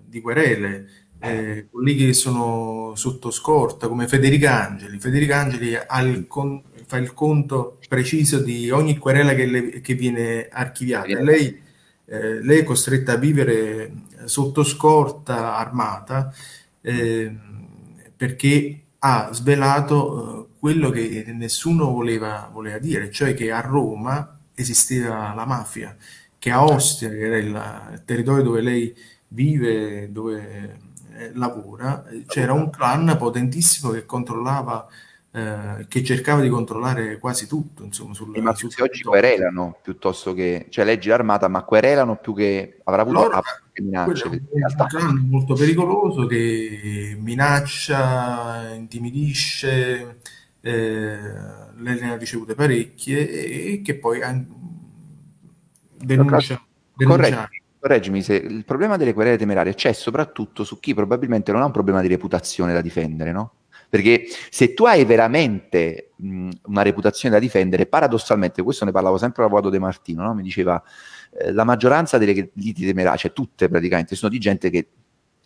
di 0.06 0.22
querele, 0.22 0.88
eh, 1.20 1.68
colleghi 1.70 2.06
che 2.06 2.14
sono 2.14 2.94
sotto 2.96 3.32
scorta, 3.32 3.90
come 3.90 4.08
Federica 4.08 4.66
Angeli. 4.66 4.98
Federica 4.98 5.40
Angeli 5.40 5.74
il 5.74 6.26
con, 6.26 6.64
fa 6.86 6.96
il 6.96 7.14
conto 7.14 7.78
preciso 7.90 8.40
di 8.40 8.72
ogni 8.72 8.98
querela 8.98 9.34
che, 9.34 9.46
le, 9.46 9.82
che 9.82 9.94
viene 9.94 10.48
archiviata. 10.50 11.22
Lei, 11.22 11.62
eh, 12.06 12.42
lei, 12.42 12.60
è 12.60 12.64
costretta 12.64 13.12
a 13.12 13.18
vivere 13.18 13.92
sotto 14.24 14.64
scorta 14.64 15.58
armata 15.58 16.34
eh, 16.80 17.36
perché 18.16 18.84
ha 19.00 19.30
svelato 19.32 20.50
eh, 20.54 20.60
quello 20.60 20.90
che 20.90 21.26
nessuno 21.34 21.92
voleva, 21.92 22.50
voleva 22.52 22.78
dire, 22.80 23.12
cioè 23.12 23.34
che 23.34 23.52
a 23.52 23.62
Roma 23.62 24.40
esisteva 24.54 25.34
la 25.34 25.46
mafia, 25.46 25.96
che 26.40 26.52
a 26.52 26.64
Ostia, 26.64 27.10
che 27.10 27.20
era 27.20 27.38
il 27.38 28.02
territorio 28.06 28.44
dove 28.44 28.62
lei 28.62 28.96
vive, 29.30 30.12
dove 30.12 30.80
eh, 31.14 31.32
lavora, 31.34 32.06
c'era 32.28 32.54
un 32.54 32.70
clan 32.70 33.16
potentissimo 33.18 33.92
che 33.92 34.06
controllava 34.06 34.88
eh, 35.38 35.86
che 35.88 36.04
cercava 36.04 36.42
di 36.42 36.50
controllare 36.50 37.20
quasi 37.20 37.46
tutto. 37.46 37.84
Insomma, 37.84 38.16
sul, 38.16 38.36
ma 38.42 38.56
sul 38.56 38.72
oggi 38.80 39.04
querelano 39.04 39.78
piuttosto 39.84 40.34
che, 40.34 40.66
cioè 40.70 40.84
leggi 40.84 41.10
l'armata, 41.10 41.48
ma 41.48 41.62
querelano 41.62 42.16
più 42.16 42.34
che 42.34 42.80
avrà 42.86 43.04
avuto 43.04 43.20
Loro, 43.20 43.42
minacce. 43.76 44.24
È 44.52 45.04
un 45.04 45.28
molto 45.30 45.54
pericoloso 45.54 46.26
che 46.26 47.16
minaccia, 47.20 48.74
intimidisce, 48.74 50.22
eh, 50.60 51.18
lei 51.76 52.00
ne 52.00 52.12
ha 52.12 52.18
ricevute 52.18 52.56
parecchie 52.56 53.30
e, 53.30 53.82
che 53.84 53.96
poi 54.00 54.20
denuncia. 55.98 56.60
denuncia. 56.96 56.96
Corretto 56.96 57.66
correggimi 57.80 58.24
se 58.24 58.34
il 58.34 58.66
problema 58.66 58.98
delle 58.98 59.14
querele 59.14 59.38
temerarie 59.38 59.76
c'è 59.76 59.94
soprattutto 59.94 60.64
su 60.64 60.80
chi 60.80 60.96
probabilmente 60.96 61.52
non 61.52 61.62
ha 61.62 61.66
un 61.66 61.72
problema 61.72 62.02
di 62.02 62.08
reputazione 62.08 62.74
da 62.74 62.82
difendere, 62.82 63.32
no? 63.32 63.52
Perché 63.90 64.26
se 64.50 64.74
tu 64.74 64.86
hai 64.86 65.06
veramente 65.06 66.12
mh, 66.16 66.50
una 66.66 66.82
reputazione 66.82 67.34
da 67.34 67.42
difendere, 67.42 67.86
paradossalmente, 67.86 68.62
questo 68.62 68.86
ne 68.86 68.92
parlavo 68.92 69.18
sempre 69.18 69.44
l'avvocato 69.44 69.70
De 69.70 69.80
Martino, 69.80 70.24
no? 70.24 70.34
mi 70.34 70.42
diceva 70.42 70.82
eh, 71.40 71.52
la 71.54 71.64
maggioranza 71.64 72.18
delle 72.18 72.52
liti 72.54 72.86
temerarie, 72.86 73.18
cioè 73.18 73.34
tutte 73.34 73.70
praticamente, 73.70 74.16
sono 74.16 74.32
di 74.32 74.40
gente 74.40 74.70
che 74.70 74.88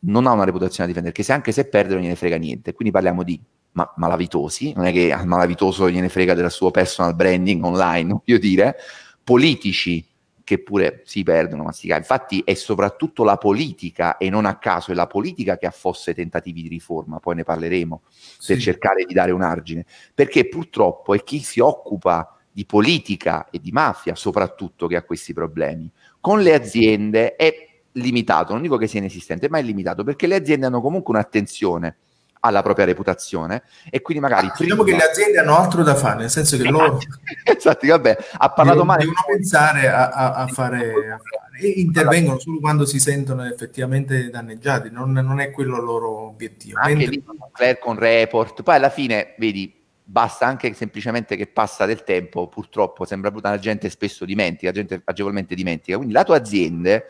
non 0.04 0.26
ha 0.26 0.32
una 0.32 0.46
reputazione 0.46 0.86
da 0.86 0.88
difendere, 0.88 1.14
che 1.14 1.24
se 1.24 1.34
anche 1.34 1.52
se 1.52 1.66
perde 1.66 1.94
non 1.94 2.02
gliene 2.02 2.16
frega 2.16 2.38
niente. 2.38 2.74
Quindi 2.74 2.94
parliamo 2.94 3.24
di 3.24 3.40
ma- 3.74 3.94
malavitosi, 3.98 4.74
non 4.76 4.86
è 4.86 4.92
che 4.92 5.12
al 5.12 5.28
malavitoso 5.28 5.90
gliene 5.90 6.10
frega 6.10 6.34
del 6.34 6.50
suo 6.50 6.72
personal 6.72 7.16
branding 7.16 7.64
online, 7.64 8.10
voglio 8.24 8.40
dire, 8.40 8.76
politici 9.24 10.06
che 10.52 10.60
pure 10.60 11.02
si 11.06 11.24
perdono, 11.24 11.64
ma 11.64 11.72
si 11.72 11.88
Infatti 11.88 12.42
è 12.44 12.54
soprattutto 12.56 13.24
la 13.24 13.38
politica, 13.38 14.18
e 14.18 14.30
non 14.30 14.46
a 14.46 14.58
caso 14.58 14.92
è 14.92 14.94
la 14.94 15.08
politica 15.08 15.58
che 15.58 15.66
affossa 15.66 16.12
i 16.12 16.14
tentativi 16.14 16.62
di 16.62 16.68
riforma, 16.68 17.20
poi 17.20 17.36
ne 17.36 17.44
parleremo, 17.44 18.02
sì. 18.10 18.52
per 18.52 18.62
cercare 18.62 19.06
di 19.06 19.14
dare 19.14 19.32
un 19.32 19.44
argine, 19.44 19.86
perché 20.14 20.50
purtroppo 20.50 21.14
è 21.14 21.24
chi 21.24 21.40
si 21.40 21.62
occupa 21.62 22.38
di 22.52 22.66
politica 22.66 23.50
e 23.50 23.62
di 23.62 23.72
mafia 23.72 24.14
soprattutto 24.14 24.88
che 24.88 24.98
ha 24.98 25.04
questi 25.04 25.32
problemi. 25.32 25.90
Con 26.20 26.42
le 26.42 26.54
aziende 26.54 27.38
è 27.38 27.70
limitato, 27.94 28.52
non 28.52 28.62
dico 28.62 28.76
che 28.76 28.88
sia 28.88 29.00
inesistente, 29.00 29.48
ma 29.48 29.58
è 29.58 29.62
limitato, 29.62 30.04
perché 30.04 30.28
le 30.28 30.36
aziende 30.36 30.66
hanno 30.66 30.82
comunque 30.82 31.14
un'attenzione 31.14 31.96
alla 32.42 32.62
propria 32.62 32.86
reputazione 32.86 33.64
e 33.90 34.02
quindi 34.02 34.22
magari 34.22 34.48
ah, 34.48 34.54
diciamo 34.58 34.84
prima... 34.84 34.98
che 34.98 35.04
le 35.06 35.12
aziende 35.12 35.40
hanno 35.40 35.58
altro 35.58 35.84
da 35.84 35.96
fare 35.96 36.22
nel 36.22 36.30
senso 36.30 36.58
che 36.58 36.64
loro 36.70 37.00
esatto, 37.44 37.88
vabbè, 37.88 38.18
ha 38.34 38.50
parlato 38.50 38.80
devono, 38.80 38.84
male. 38.84 39.00
devono 39.00 39.22
pensare 39.28 39.90
a, 39.90 40.10
a, 40.10 40.34
a, 40.34 40.48
fare, 40.48 40.90
a, 40.90 41.18
fare, 41.18 41.60
e 41.60 41.68
intervengono 41.80 42.40
solo 42.40 42.60
quando 42.60 42.86
si 42.86 43.00
sentono 43.00 43.46
effettivamente 43.46 44.30
danneggiati 44.30 44.90
non, 44.92 45.12
non 45.12 45.40
è 45.40 45.52
quello 45.52 45.78
il 45.78 45.84
loro 45.84 46.10
obiettivo. 46.26 46.80
Anche 46.80 46.96
Mentre... 46.96 47.16
lì 47.16 47.24
Claire 47.52 47.80
con 47.80 47.98
report. 47.98 48.64
Poi 48.64 48.76
alla 48.76 48.90
fine 48.90 49.36
vedi 49.38 49.80
basta 50.04 50.46
anche 50.46 50.74
semplicemente 50.74 51.36
che 51.36 51.48
passa 51.48 51.86
del 51.86 52.04
tempo 52.04 52.50
purtroppo 52.50 53.06
sembra 53.06 53.32
brutta 53.32 53.50
la 53.50 53.60
gente 53.60 53.90
spesso 53.90 54.26
dimentica 54.26 54.68
la 54.68 54.74
gente 54.74 55.02
agevolmente 55.04 55.56
dimentica. 55.56 55.98
Quindi 55.98 56.14
la 56.14 56.24
tua 56.24 56.38
azienda 56.38 57.04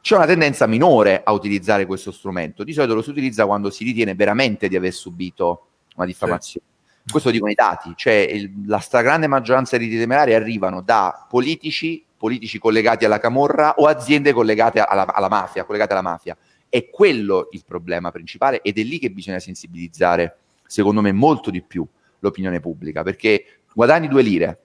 c'è 0.00 0.16
una 0.16 0.26
tendenza 0.26 0.66
minore 0.66 1.22
a 1.22 1.32
utilizzare 1.32 1.86
questo 1.86 2.10
strumento. 2.10 2.64
Di 2.64 2.72
solito 2.72 2.94
lo 2.94 3.02
si 3.02 3.10
utilizza 3.10 3.46
quando 3.46 3.70
si 3.70 3.84
ritiene 3.84 4.14
veramente 4.14 4.68
di 4.68 4.76
aver 4.76 4.92
subito 4.92 5.66
una 5.96 6.06
diffamazione. 6.06 6.66
Sì. 7.04 7.10
Questo 7.10 7.30
dicono 7.30 7.50
i 7.50 7.54
dati, 7.54 7.92
cioè 7.96 8.14
il, 8.14 8.52
la 8.66 8.78
stragrande 8.78 9.26
maggioranza 9.26 9.76
dei 9.76 9.88
temerari 9.90 10.34
arrivano 10.34 10.80
da 10.80 11.26
politici, 11.28 12.04
politici 12.16 12.58
collegati 12.58 13.04
alla 13.04 13.18
camorra 13.18 13.74
o 13.76 13.86
aziende 13.86 14.32
collegate 14.32 14.80
alla, 14.80 15.12
alla 15.12 15.28
mafia, 15.28 15.64
collegate 15.64 15.92
alla 15.92 16.02
mafia. 16.02 16.36
È 16.68 16.88
quello 16.88 17.48
il 17.50 17.64
problema 17.66 18.10
principale 18.10 18.60
ed 18.60 18.78
è 18.78 18.82
lì 18.82 18.98
che 18.98 19.10
bisogna 19.10 19.40
sensibilizzare, 19.40 20.36
secondo 20.66 21.00
me, 21.00 21.10
molto 21.12 21.50
di 21.50 21.62
più 21.62 21.86
l'opinione 22.20 22.60
pubblica, 22.60 23.02
perché 23.02 23.62
guadagni 23.72 24.06
due 24.06 24.22
lire, 24.22 24.60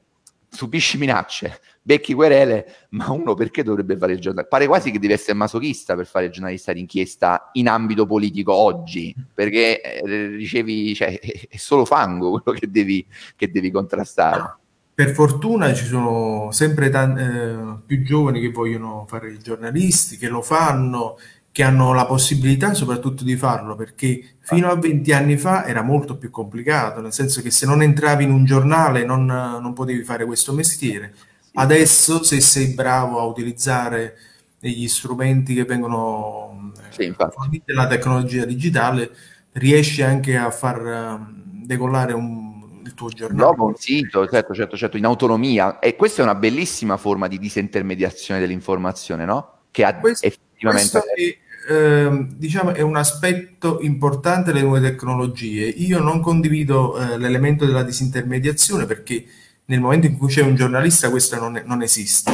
subisci 0.50 0.98
minacce, 0.98 1.60
becchi 1.86 2.16
querele, 2.16 2.66
ma 2.90 3.12
uno 3.12 3.36
perché 3.36 3.62
dovrebbe 3.62 3.96
fare 3.96 4.14
il 4.14 4.20
giornalista? 4.20 4.50
Pare 4.50 4.66
quasi 4.66 4.90
che 4.90 4.98
devi 4.98 5.14
essere 5.14 5.34
masochista 5.34 5.96
per 5.96 6.08
fare 6.08 6.26
il 6.26 6.32
giornalista 6.32 6.74
d'inchiesta 6.74 7.52
in 7.54 7.68
ambito 7.68 8.08
politico 8.08 8.54
oggi, 8.54 9.14
perché 9.32 9.82
eh, 9.82 10.28
ricevi, 10.30 10.96
cioè, 10.96 11.20
è 11.20 11.58
solo 11.58 11.86
fango 11.86 12.42
quello 12.42 12.58
che 12.58 12.72
devi, 12.72 13.06
che 13.36 13.52
devi 13.52 13.70
contrastare. 13.70 14.58
Per 14.96 15.12
fortuna 15.12 15.74
ci 15.76 15.86
sono 15.86 16.50
sempre 16.52 16.90
tan- 16.90 17.18
eh, 17.20 17.84
più 17.86 18.02
giovani 18.02 18.42
che 18.42 18.50
vogliono 18.50 19.06
fare 19.08 19.30
i 19.30 19.40
giornalisti, 19.40 20.18
che 20.18 20.28
lo 20.28 20.42
fanno, 20.42 21.18
che 21.52 21.62
hanno 21.62 21.94
la 21.94 22.08
possibilità 22.08 22.74
soprattutto 22.74 23.24
di 23.24 23.36
farlo, 23.36 23.76
perché 23.76 24.38
fino 24.40 24.70
a 24.70 24.76
20 24.76 25.14
anni 25.14 25.38
fa 25.38 25.66
era 25.66 25.84
molto 25.84 26.18
più 26.18 26.32
complicato, 26.32 27.00
nel 27.00 27.14
senso 27.14 27.44
che 27.44 27.52
se 27.52 27.68
non 27.68 27.84
entravi 27.84 28.24
in 28.24 28.32
un 28.32 28.44
giornale 28.44 29.06
non, 29.06 29.26
non 29.26 29.74
potevi 29.74 30.02
fare 30.04 30.26
questo 30.26 30.52
mestiere. 30.52 31.14
Adesso 31.56 32.24
se 32.24 32.40
sei 32.42 32.68
bravo 32.74 33.20
a 33.20 33.24
utilizzare 33.24 34.16
gli 34.60 34.88
strumenti 34.88 35.54
che 35.54 35.66
vengono 35.66 36.72
sì, 36.90 37.14
forniti 37.16 37.74
dalla 37.74 37.88
tecnologia 37.88 38.46
digitale, 38.46 39.12
riesci 39.54 40.02
anche 40.02 40.36
a 40.36 40.50
far 40.52 40.82
um, 40.82 41.44
decollare 41.66 42.14
un, 42.14 42.82
il 42.84 42.94
tuo 42.94 43.10
giornale. 43.10 43.42
Dopo 43.42 43.66
un 43.66 43.76
sito, 43.76 44.28
certo, 44.28 44.54
certo, 44.54 44.76
certo, 44.76 44.98
in 44.98 45.06
autonomia. 45.06 45.80
E 45.80 45.96
questa 45.96 46.22
è 46.22 46.24
una 46.24 46.36
bellissima 46.36 46.98
forma 46.98 47.28
di 47.28 47.38
disintermediazione 47.38 48.40
dell'informazione, 48.40 49.26
no? 49.26 49.60
Che 49.72 49.84
ha 49.84 49.96
questo, 49.96 50.26
effettivamente... 50.26 51.00
Questo 51.00 51.14
è 51.14 51.44
eh, 51.68 52.28
diciamo, 52.30 52.74
è 52.74 52.82
un 52.82 52.96
aspetto 52.96 53.80
importante 53.82 54.52
delle 54.52 54.64
nuove 54.64 54.82
tecnologie. 54.82 55.66
Io 55.66 56.00
non 56.00 56.22
condivido 56.22 56.98
eh, 56.98 57.18
l'elemento 57.18 57.66
della 57.66 57.84
disintermediazione 57.84 58.86
perché 58.86 59.26
nel 59.66 59.80
momento 59.80 60.08
in 60.08 60.18
cui 60.18 60.28
c'è 60.28 60.42
un 60.42 60.56
giornalista 60.56 61.10
questo 61.10 61.40
non, 61.40 61.62
non 61.66 61.82
esiste. 61.82 62.32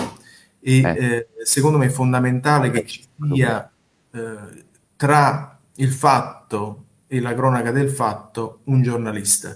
E 0.59 0.81
eh. 0.81 0.95
eh 0.97 1.27
secondo 1.43 1.77
me 1.77 1.87
è 1.87 1.89
fondamentale 1.89 2.71
che 2.71 2.85
ci 2.85 3.03
sia 3.33 3.71
eh, 4.11 4.65
tra 4.95 5.59
il 5.75 5.91
fatto 5.91 6.85
e 7.07 7.19
la 7.19 7.33
cronaca 7.33 7.71
del 7.71 7.89
fatto 7.89 8.59
un 8.65 8.81
giornalista 8.81 9.55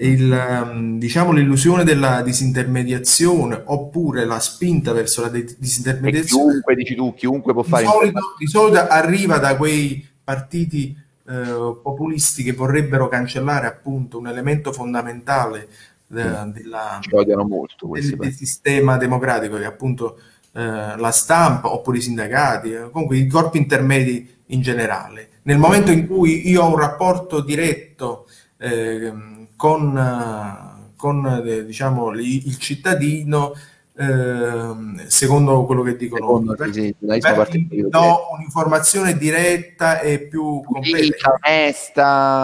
il, 0.00 0.32
ehm, 0.32 0.98
diciamo, 0.98 1.32
l'illusione 1.32 1.82
della 1.84 2.22
disintermediazione 2.22 3.62
oppure 3.64 4.24
la 4.24 4.38
spinta 4.38 4.92
verso 4.92 5.22
la 5.22 5.28
disintermediazione. 5.28 6.42
E 6.42 6.50
chiunque, 6.50 6.74
dici 6.74 6.94
tu, 6.94 7.14
chiunque 7.14 7.52
può 7.52 7.62
fare. 7.62 7.84
Di 7.84 7.90
solito, 7.90 8.20
di 8.38 8.46
solito 8.46 8.78
arriva 8.86 9.38
da 9.38 9.56
quei 9.56 10.06
partiti 10.22 10.96
eh, 11.28 11.78
populisti 11.82 12.42
che 12.42 12.52
vorrebbero 12.52 13.08
cancellare 13.08 13.66
appunto 13.66 14.18
un 14.18 14.28
elemento 14.28 14.72
fondamentale 14.72 15.68
mm. 16.12 16.50
della, 16.50 17.00
molto, 17.44 17.88
del, 17.92 18.16
del 18.16 18.32
sistema 18.32 18.96
democratico 18.96 19.56
che 19.56 19.64
appunto 19.64 20.18
eh, 20.52 20.96
la 20.96 21.10
stampa 21.10 21.72
oppure 21.72 21.98
i 21.98 22.02
sindacati, 22.02 22.72
eh, 22.72 22.90
comunque 22.90 23.16
i 23.16 23.26
corpi 23.26 23.58
intermedi 23.58 24.36
in 24.46 24.62
generale. 24.62 25.28
Nel 25.42 25.58
momento 25.58 25.90
in 25.90 26.06
cui 26.06 26.48
io 26.48 26.62
ho 26.62 26.70
un 26.70 26.78
rapporto 26.78 27.40
diretto 27.40 28.26
eh, 28.56 29.12
con, 29.56 30.90
con 30.96 31.42
eh, 31.46 31.64
diciamo, 31.64 32.10
il 32.12 32.56
cittadino 32.58 33.54
eh, 34.00 35.08
secondo 35.08 35.64
quello 35.64 35.82
che 35.82 35.96
dicono 35.96 36.24
secondo, 36.26 36.72
sì, 36.72 36.94
sì, 37.00 37.86
no, 37.90 38.28
un'informazione 38.30 39.18
diretta 39.18 39.98
e 39.98 40.20
più 40.20 40.62
completa. 40.62 41.38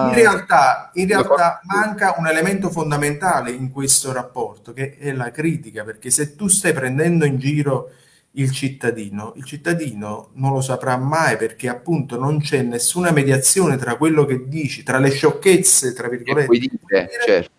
In 0.08 0.14
realtà, 0.14 0.90
in 0.94 1.06
realtà 1.06 1.60
manca 1.62 2.16
un 2.18 2.26
elemento 2.26 2.70
fondamentale 2.70 3.52
in 3.52 3.70
questo 3.70 4.10
rapporto 4.10 4.72
che 4.72 4.96
è 4.98 5.12
la 5.12 5.30
critica 5.30 5.84
perché 5.84 6.10
se 6.10 6.34
tu 6.34 6.48
stai 6.48 6.72
prendendo 6.72 7.24
in 7.24 7.38
giro 7.38 7.90
il 8.32 8.50
cittadino, 8.50 9.34
il 9.36 9.44
cittadino 9.44 10.30
non 10.34 10.54
lo 10.54 10.60
saprà 10.60 10.96
mai 10.96 11.36
perché 11.36 11.68
appunto 11.68 12.18
non 12.18 12.40
c'è 12.40 12.62
nessuna 12.62 13.12
mediazione 13.12 13.76
tra 13.76 13.94
quello 13.94 14.24
che 14.24 14.48
dici, 14.48 14.82
tra 14.82 14.98
le 14.98 15.10
sciocchezze, 15.10 15.92
tra 15.92 16.08
virgolette, 16.08 16.58
dire, 16.58 17.08
certo. 17.24 17.53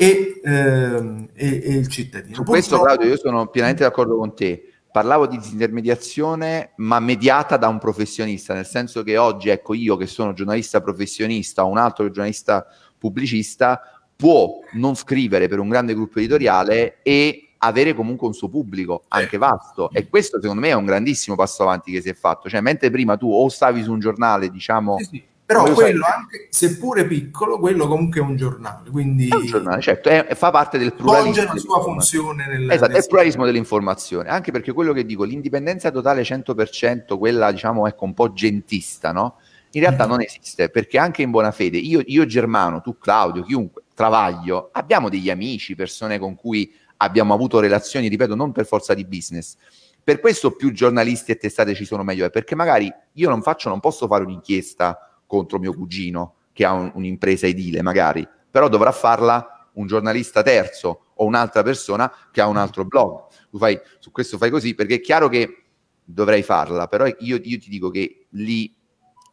E, 0.00 0.40
ehm, 0.42 1.28
e, 1.34 1.60
e, 1.62 1.74
il 1.74 1.86
cittadino. 1.88 2.34
Su 2.34 2.42
questo 2.42 2.76
Purtroppo... 2.78 2.96
Claudio 2.96 3.14
io 3.14 3.20
sono 3.20 3.46
pienamente 3.48 3.82
d'accordo 3.82 4.16
con 4.16 4.34
te. 4.34 4.64
Parlavo 4.90 5.26
di 5.26 5.36
disintermediazione, 5.36 6.72
ma 6.76 6.98
mediata 7.00 7.58
da 7.58 7.68
un 7.68 7.78
professionista, 7.78 8.54
nel 8.54 8.64
senso 8.64 9.02
che 9.02 9.18
oggi, 9.18 9.50
ecco, 9.50 9.74
io 9.74 9.96
che 9.96 10.06
sono 10.06 10.32
giornalista 10.32 10.80
professionista 10.80 11.66
o 11.66 11.68
un 11.68 11.76
altro 11.76 12.06
giornalista 12.06 12.66
pubblicista, 12.98 14.00
può 14.16 14.60
non 14.72 14.96
scrivere 14.96 15.48
per 15.48 15.58
un 15.58 15.68
grande 15.68 15.92
gruppo 15.92 16.18
editoriale 16.18 17.00
e 17.02 17.50
avere 17.58 17.92
comunque 17.92 18.26
un 18.26 18.32
suo 18.32 18.48
pubblico 18.48 19.04
anche 19.08 19.36
vasto 19.36 19.90
e 19.90 20.08
questo 20.08 20.40
secondo 20.40 20.62
me 20.62 20.68
è 20.68 20.72
un 20.74 20.86
grandissimo 20.86 21.36
passo 21.36 21.62
avanti 21.62 21.92
che 21.92 22.00
si 22.00 22.08
è 22.08 22.14
fatto 22.14 22.48
cioè 22.48 22.62
mentre 22.62 22.90
prima 22.90 23.18
tu 23.18 23.30
o 23.30 23.46
stavi 23.50 23.82
su 23.82 23.92
un 23.92 24.00
giornale 24.00 24.48
diciamo 24.48 24.96
sì, 24.96 25.04
sì. 25.04 25.22
Però 25.52 25.72
quello 25.72 26.04
sai... 26.04 26.12
anche 26.12 26.46
seppure 26.50 27.06
piccolo 27.06 27.58
quello 27.58 27.86
comunque 27.88 28.20
è 28.20 28.22
un 28.22 28.36
giornale 28.36 28.90
quindi 28.90 29.28
è 29.28 29.34
un 29.34 29.46
giornale 29.46 29.80
certo 29.80 30.08
è, 30.08 30.34
fa 30.34 30.50
parte 30.50 30.78
del 30.78 30.92
pluralismo 30.94 31.32
svolge 31.32 31.52
la 31.52 31.58
sua 31.58 31.82
funzione 31.82 32.46
nel, 32.46 32.70
esatto, 32.70 32.92
è 32.92 32.98
il 32.98 33.06
pluralismo 33.06 33.44
dell'informazione 33.44 34.28
anche 34.28 34.52
perché 34.52 34.72
quello 34.72 34.92
che 34.92 35.04
dico 35.04 35.24
l'indipendenza 35.24 35.90
totale 35.90 36.22
100% 36.22 37.18
quella 37.18 37.50
diciamo 37.50 37.86
ecco 37.86 38.04
un 38.04 38.14
po' 38.14 38.32
gentista 38.32 39.12
no? 39.12 39.36
in 39.72 39.80
realtà 39.80 40.04
mm-hmm. 40.04 40.12
non 40.12 40.22
esiste 40.22 40.68
perché 40.68 40.98
anche 40.98 41.22
in 41.22 41.30
buona 41.30 41.50
fede 41.50 41.78
io, 41.78 42.02
io 42.04 42.26
Germano 42.26 42.80
tu 42.80 42.98
Claudio 42.98 43.42
chiunque 43.42 43.82
Travaglio 44.00 44.70
abbiamo 44.72 45.10
degli 45.10 45.28
amici 45.28 45.74
persone 45.74 46.18
con 46.18 46.34
cui 46.34 46.72
abbiamo 47.02 47.34
avuto 47.34 47.60
relazioni, 47.60 48.08
ripeto, 48.08 48.34
non 48.34 48.52
per 48.52 48.66
forza 48.66 48.94
di 48.94 49.04
business. 49.04 49.56
Per 50.02 50.20
questo 50.20 50.52
più 50.52 50.72
giornalisti 50.72 51.32
e 51.32 51.36
testate 51.36 51.74
ci 51.74 51.84
sono 51.84 52.02
meglio, 52.02 52.24
è 52.24 52.30
perché 52.30 52.54
magari 52.54 52.90
io 53.12 53.28
non 53.28 53.42
faccio, 53.42 53.68
non 53.68 53.80
posso 53.80 54.06
fare 54.06 54.24
un'inchiesta 54.24 55.09
contro 55.30 55.60
mio 55.60 55.72
cugino 55.72 56.34
che 56.52 56.64
ha 56.64 56.72
un, 56.72 56.90
un'impresa 56.92 57.46
edile, 57.46 57.82
magari, 57.82 58.26
però 58.50 58.68
dovrà 58.68 58.90
farla 58.90 59.68
un 59.74 59.86
giornalista 59.86 60.42
terzo 60.42 61.12
o 61.14 61.24
un'altra 61.24 61.62
persona 61.62 62.12
che 62.32 62.40
ha 62.40 62.48
un 62.48 62.56
altro 62.56 62.84
blog. 62.84 63.26
Tu 63.48 63.56
fai, 63.56 63.80
su 64.00 64.10
questo 64.10 64.38
fai 64.38 64.50
così, 64.50 64.74
perché 64.74 64.96
è 64.96 65.00
chiaro 65.00 65.28
che 65.28 65.66
dovrei 66.02 66.42
farla, 66.42 66.88
però 66.88 67.06
io, 67.06 67.38
io 67.40 67.58
ti 67.58 67.70
dico 67.70 67.90
che 67.90 68.26
lì, 68.30 68.74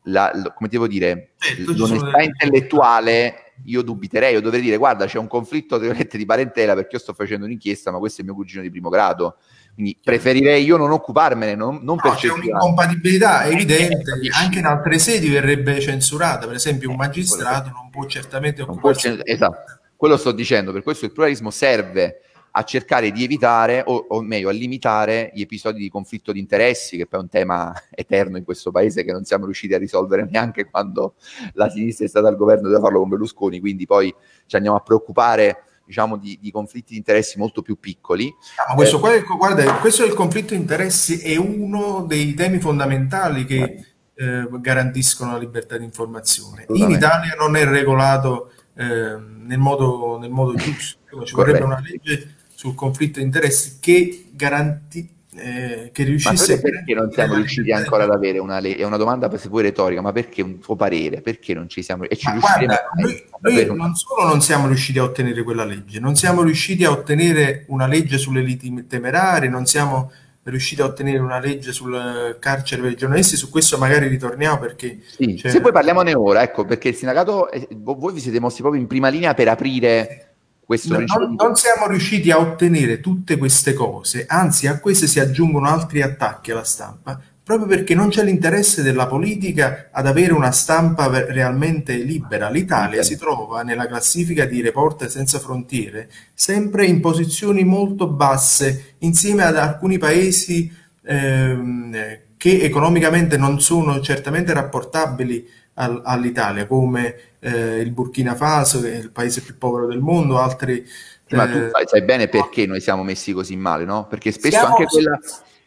la, 0.04 0.32
la, 0.36 0.54
come 0.54 0.70
devo 0.70 0.86
dire, 0.86 1.34
certo, 1.38 1.74
l'onestà 1.76 2.22
intellettuale 2.22 3.54
io 3.64 3.82
dubiterei, 3.82 4.34
io 4.34 4.42
dovrei 4.42 4.62
dire 4.62 4.78
guarda 4.78 5.08
c'è 5.08 5.18
un 5.18 5.26
conflitto 5.26 5.80
di 5.80 6.26
parentela 6.28 6.76
perché 6.76 6.98
io 6.98 7.02
sto 7.02 7.14
facendo 7.14 7.46
un'inchiesta 7.46 7.90
ma 7.90 7.98
questo 7.98 8.22
è 8.22 8.24
mio 8.24 8.36
cugino 8.36 8.62
di 8.62 8.70
primo 8.70 8.90
grado 8.90 9.38
quindi 9.78 9.96
preferirei 10.04 10.64
io 10.64 10.76
non 10.76 10.90
occuparmene 10.90 11.54
non, 11.54 11.80
non 11.84 12.00
no, 12.04 12.14
c'è 12.16 12.32
un'incompatibilità 12.32 13.46
evidente 13.46 14.02
anche 14.32 14.58
in 14.58 14.66
altre 14.66 14.98
sedi 14.98 15.30
verrebbe 15.30 15.80
censurata 15.80 16.48
per 16.48 16.56
esempio 16.56 16.90
un 16.90 16.96
eh, 16.96 16.98
magistrato 16.98 17.70
non 17.70 17.92
può 17.92 18.08
certamente 18.08 18.64
occuparsi 18.64 19.14
può, 19.14 19.22
esatto, 19.24 19.80
quello 19.96 20.18
sto 20.18 20.32
dicendo 20.32 20.72
per 20.72 20.82
questo 20.82 21.06
il 21.06 21.12
pluralismo 21.12 21.52
serve 21.52 22.22
a 22.58 22.64
cercare 22.64 23.12
di 23.12 23.24
evitare, 23.24 23.84
o, 23.86 24.08
o, 24.10 24.22
meglio, 24.22 24.50
a 24.50 24.52
limitare 24.52 25.30
gli 25.36 25.42
episodi 25.42 25.80
di 25.80 25.90
conflitto 25.90 26.32
di 26.32 26.40
interessi, 26.40 26.98
che 26.98 27.06
poi 27.06 27.20
è 27.20 27.22
un 27.22 27.30
tema 27.30 27.72
eterno 27.92 28.38
in 28.38 28.44
questo 28.44 28.72
paese 28.72 29.04
che 29.04 29.12
non 29.12 29.26
siamo 29.26 29.46
riusciti 29.46 29.76
a 29.76 29.78
risolvere 29.78 30.28
neanche 30.28 30.66
quando 30.66 31.14
la 31.54 31.70
sinistra 31.70 32.06
è 32.06 32.10
stata 32.10 32.28
al 32.28 32.36
governo, 32.36 32.64
doveva 32.64 32.82
farlo 32.82 33.00
con 33.00 33.10
Berlusconi, 33.10 33.60
quindi 33.60 33.86
poi 33.86 34.14
ci 34.48 34.56
andiamo 34.56 34.76
a 34.76 34.80
preoccupare 34.80 35.66
diciamo, 35.88 36.18
di, 36.18 36.38
di, 36.42 36.52
conflitti 36.52 36.92
di 36.92 36.98
interessi 36.98 37.40
molto 37.40 37.62
più 37.62 37.80
piccoli. 37.80 38.32
Ah, 38.68 38.76
questo, 38.76 38.98
eh, 39.10 39.24
guarda, 39.24 39.76
questo 39.76 40.04
è 40.04 40.06
il 40.06 40.14
conflitto 40.14 40.54
di 40.54 40.60
interessi, 40.60 41.20
è 41.22 41.38
uno 41.38 42.04
dei 42.06 42.34
temi 42.34 42.60
fondamentali 42.60 43.46
che 43.46 43.86
eh, 44.14 44.48
garantiscono 44.60 45.32
la 45.32 45.38
libertà 45.38 45.78
di 45.78 45.86
informazione. 45.86 46.66
In 46.74 46.92
Italia 46.92 47.36
non 47.40 47.56
è 47.56 47.66
regolato 47.66 48.52
eh, 48.76 48.84
nel, 48.84 49.58
modo, 49.58 50.18
nel 50.20 50.30
modo 50.30 50.54
giusto, 50.56 51.24
ci 51.24 51.34
vorrebbe 51.34 51.64
una 51.64 51.80
legge 51.80 52.36
sul 52.54 52.76
conflitto 52.76 53.20
di 53.20 53.26
interessi 53.26 53.78
che 53.80 54.30
garantisce 54.34 55.16
eh, 55.38 55.90
che 55.92 56.04
riuscisse 56.04 56.56
ma 56.56 56.62
perché 56.62 56.94
non 56.94 57.12
siamo 57.12 57.36
riusciti 57.36 57.72
ancora 57.72 58.04
ad 58.04 58.12
avere 58.12 58.40
una 58.40 58.60
legge? 58.60 58.78
È 58.78 58.86
una 58.86 58.98
domanda 58.98 59.36
se 59.38 59.50
pure 59.50 59.64
retorica, 59.64 60.02
ma 60.02 60.12
perché 60.12 60.42
un 60.42 60.60
tuo 60.60 60.76
parere? 60.76 61.22
Perché 61.22 61.54
non 61.54 61.70
ci 61.70 61.82
siamo 61.82 62.04
e 62.04 62.16
ci 62.16 62.30
guarda, 62.32 62.90
noi, 62.96 63.24
noi 63.42 63.66
non 63.76 63.96
solo 63.96 64.28
non 64.28 64.42
siamo 64.42 64.68
riusciti 64.68 65.00
a 65.00 65.04
ottenere 65.04 65.44
quella 65.44 65.66
legge, 65.66 66.00
non 66.00 66.16
siamo 66.16 66.44
riusciti 66.44 66.84
a 66.84 66.92
ottenere 66.92 67.66
una 67.68 67.88
legge 67.88 68.18
sulle 68.18 68.42
liti 68.42 68.86
temerarie, 68.88 69.50
non 69.50 69.66
siamo 69.66 70.12
riusciti 70.50 70.82
a 70.82 70.86
ottenere 70.86 71.20
una 71.20 71.40
legge 71.40 71.72
sul 71.72 72.38
carcere 72.40 72.82
per 72.82 72.92
i 72.92 72.96
giornalisti, 72.96 73.36
su 73.36 73.50
questo 73.50 73.78
magari 73.78 74.08
ritorniamo 74.08 74.58
perché... 74.58 75.00
Sì, 75.06 75.42
se 75.44 75.62
poi 75.62 75.72
parliamone 75.72 76.14
ora, 76.14 76.42
ecco, 76.42 76.66
perché 76.66 76.90
il 76.90 76.96
sindacato, 76.96 77.50
voi 77.76 78.14
vi 78.14 78.20
siete 78.20 78.40
mossi 78.40 78.62
proprio 78.62 78.82
in 78.82 78.88
prima 78.88 79.10
linea 79.10 79.34
per 79.34 79.50
aprire 79.50 80.27
questo 80.68 81.00
non, 81.00 81.36
non, 81.38 81.56
siamo 81.56 81.88
riusciti 81.88 82.30
a 82.30 82.40
ottenere 82.40 83.00
tutte 83.00 83.38
queste 83.38 83.74
cose, 83.74 84.26
anzi 84.28 84.68
a 84.68 84.82
queste 84.82 85.08
si 85.08 85.18
aggiungono 85.18 85.66
altri 85.66 86.02
attacchi 86.02 86.52
alla 86.52 86.66
stampa, 86.66 87.18
proprio 87.42 87.70
perché 87.70 87.96
non 87.96 88.10
c'è 88.10 88.22
l'interesse 88.26 88.82
della 88.82 89.08
politica 89.08 89.88
ad 89.94 90.08
avere 90.08 90.34
una 90.34 90.52
stampa 90.52 91.08
realmente 91.24 91.96
libera. 91.96 92.50
L'Italia 92.50 93.02
si 93.02 93.16
trova 93.16 93.62
nella 93.62 93.88
classifica 93.88 94.44
di 94.44 94.60
Reporter 94.60 95.10
senza 95.10 95.40
frontiere 95.40 96.10
sempre 96.34 96.86
in 96.86 97.00
posizioni 97.00 97.64
molto 97.64 98.10
basse 98.10 98.96
insieme 98.98 99.44
ad 99.44 99.56
alcuni 99.56 99.98
paesi 99.98 100.70
ehm, 101.02 102.26
che 102.38 102.62
economicamente 102.62 103.36
non 103.38 103.60
sono 103.60 104.00
certamente 104.00 104.54
rapportabili 104.54 105.50
al, 105.76 106.02
all'Italia, 106.04 106.66
come 106.66 107.16
eh, 107.40 107.80
il 107.80 107.92
Burkina 107.92 108.36
Faso, 108.36 108.82
che 108.82 108.94
è 108.94 108.98
il 108.98 109.12
paese 109.12 109.42
più 109.42 109.58
povero 109.58 109.88
del 109.88 110.00
mondo, 110.00 110.40
altri... 110.40 110.86
Ma 111.30 111.46
tu 111.46 111.58
eh, 111.58 111.70
sai, 111.72 111.84
sai, 111.88 112.04
bene 112.04 112.30
perché 112.30 112.66
noi 112.66 112.80
siamo 112.80 113.04
messi 113.04 113.34
così 113.34 113.58
male, 113.58 113.84
no? 113.84 114.08
Perché 114.08 114.32
spesso 114.32 114.58
siamo, 114.58 114.76
anche 114.76 114.86
quella... 114.86 115.20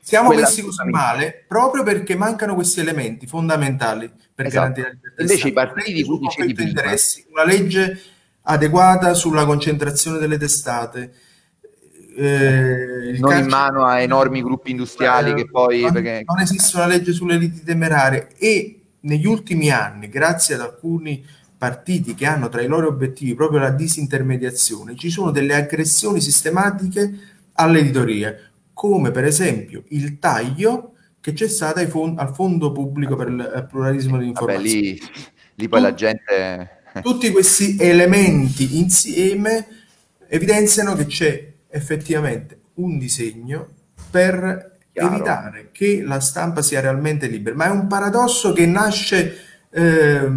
Siamo 0.03 0.29
quella 0.29 0.43
messi 0.43 0.63
così 0.63 0.89
male 0.89 1.45
proprio 1.47 1.83
perché 1.83 2.17
mancano 2.17 2.55
questi 2.55 2.81
elementi 2.81 3.27
fondamentali 3.27 4.11
per 4.35 4.47
esatto. 4.47 4.59
garantire 4.61 4.87
la 4.87 4.93
libertà. 4.95 5.23
Invece 5.23 5.49
i 5.49 5.53
partiti 5.53 6.05
cui 6.05 6.19
dicevi 6.19 6.55
prima... 6.55 6.69
interessi, 6.71 7.27
una 7.31 7.45
legge 7.45 8.01
adeguata 8.43 9.13
sulla 9.13 9.45
concentrazione 9.45 10.19
delle 10.19 10.39
testate, 10.39 11.13
eh, 12.17 13.17
non 13.19 13.37
in 13.37 13.47
mano 13.47 13.85
a 13.85 14.01
enormi 14.01 14.43
gruppi 14.43 14.71
industriali 14.71 15.31
eh, 15.31 15.35
che 15.35 15.47
poi 15.47 15.83
non, 15.83 15.93
perché... 15.93 16.23
non 16.25 16.41
esiste 16.41 16.77
una 16.77 16.87
legge 16.87 17.13
sulle 17.13 17.37
liti 17.37 17.63
temerarie 17.63 18.29
e 18.37 18.81
negli 19.01 19.27
ultimi 19.27 19.71
anni, 19.71 20.09
grazie 20.09 20.55
ad 20.55 20.61
alcuni 20.61 21.25
partiti 21.57 22.15
che 22.15 22.27
hanno 22.27 22.49
tra 22.49 22.63
i 22.63 22.67
loro 22.67 22.89
obiettivi 22.89 23.35
proprio 23.35 23.61
la 23.61 23.71
disintermediazione, 23.71 24.97
ci 24.97 25.11
sono 25.11 25.31
delle 25.31 25.55
aggressioni 25.55 26.21
sistematiche 26.21 27.13
all'editoria, 27.55 28.35
come 28.73 29.11
per 29.11 29.25
esempio 29.25 29.85
il 29.89 30.19
taglio 30.19 30.95
che 31.21 31.35
c'è 31.35 31.49
stato 31.49 31.87
fond- 31.89 32.19
al 32.19 32.35
Fondo 32.35 32.73
Pubblico 32.73 33.15
per 33.15 33.29
il 33.29 33.67
pluralismo 33.69 34.17
dell'informazione. 34.17 34.67
Vabbè, 34.67 34.81
lì, 34.81 35.01
lì 35.55 35.69
poi 35.69 35.81
la 35.81 35.95
gente... 35.95 36.75
Tutti 37.03 37.31
questi 37.31 37.77
elementi 37.79 38.81
insieme 38.81 39.67
evidenziano 40.27 40.95
che 40.97 41.07
c'è 41.07 41.50
effettivamente 41.71 42.61
un 42.75 42.99
disegno 42.99 43.69
per 44.11 44.79
Chiaro. 44.93 45.15
evitare 45.15 45.69
che 45.73 46.03
la 46.03 46.21
stampa 46.21 46.63
sia 46.63 46.81
realmente 46.81 47.27
libera, 47.27 47.57
ma 47.57 47.67
è 47.67 47.71
un 47.71 47.87
paradosso 47.87 48.53
che 48.53 48.67
nasce 48.67 49.49
eh, 49.73 50.29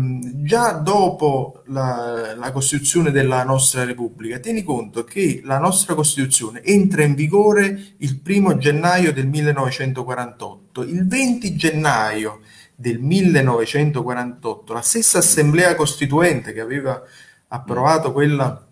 già 0.44 0.74
dopo 0.74 1.64
la, 1.68 2.36
la, 2.36 2.52
Costituzione 2.52 3.10
della 3.10 3.44
nostra 3.44 3.84
Repubblica. 3.84 4.38
Tieni 4.38 4.64
conto 4.64 5.04
che 5.04 5.42
la 5.44 5.58
nostra 5.58 5.96
Costituzione 5.96 6.62
entra 6.62 7.04
in 7.04 7.16
vigore 7.16 7.96
il 7.98 8.20
primo 8.20 8.58
gennaio 8.58 9.12
del 9.12 9.28
1948. 9.28 10.84
Il 10.84 11.08
20 11.08 11.56
gennaio 11.56 12.42
del 12.76 13.00
1948 13.00 14.74
la 14.74 14.82
stessa 14.82 15.20
Assemblea 15.20 15.76
Costituente 15.76 16.54
che 16.54 16.60
aveva 16.60 17.02
approvato 17.48 18.12
quella 18.12 18.68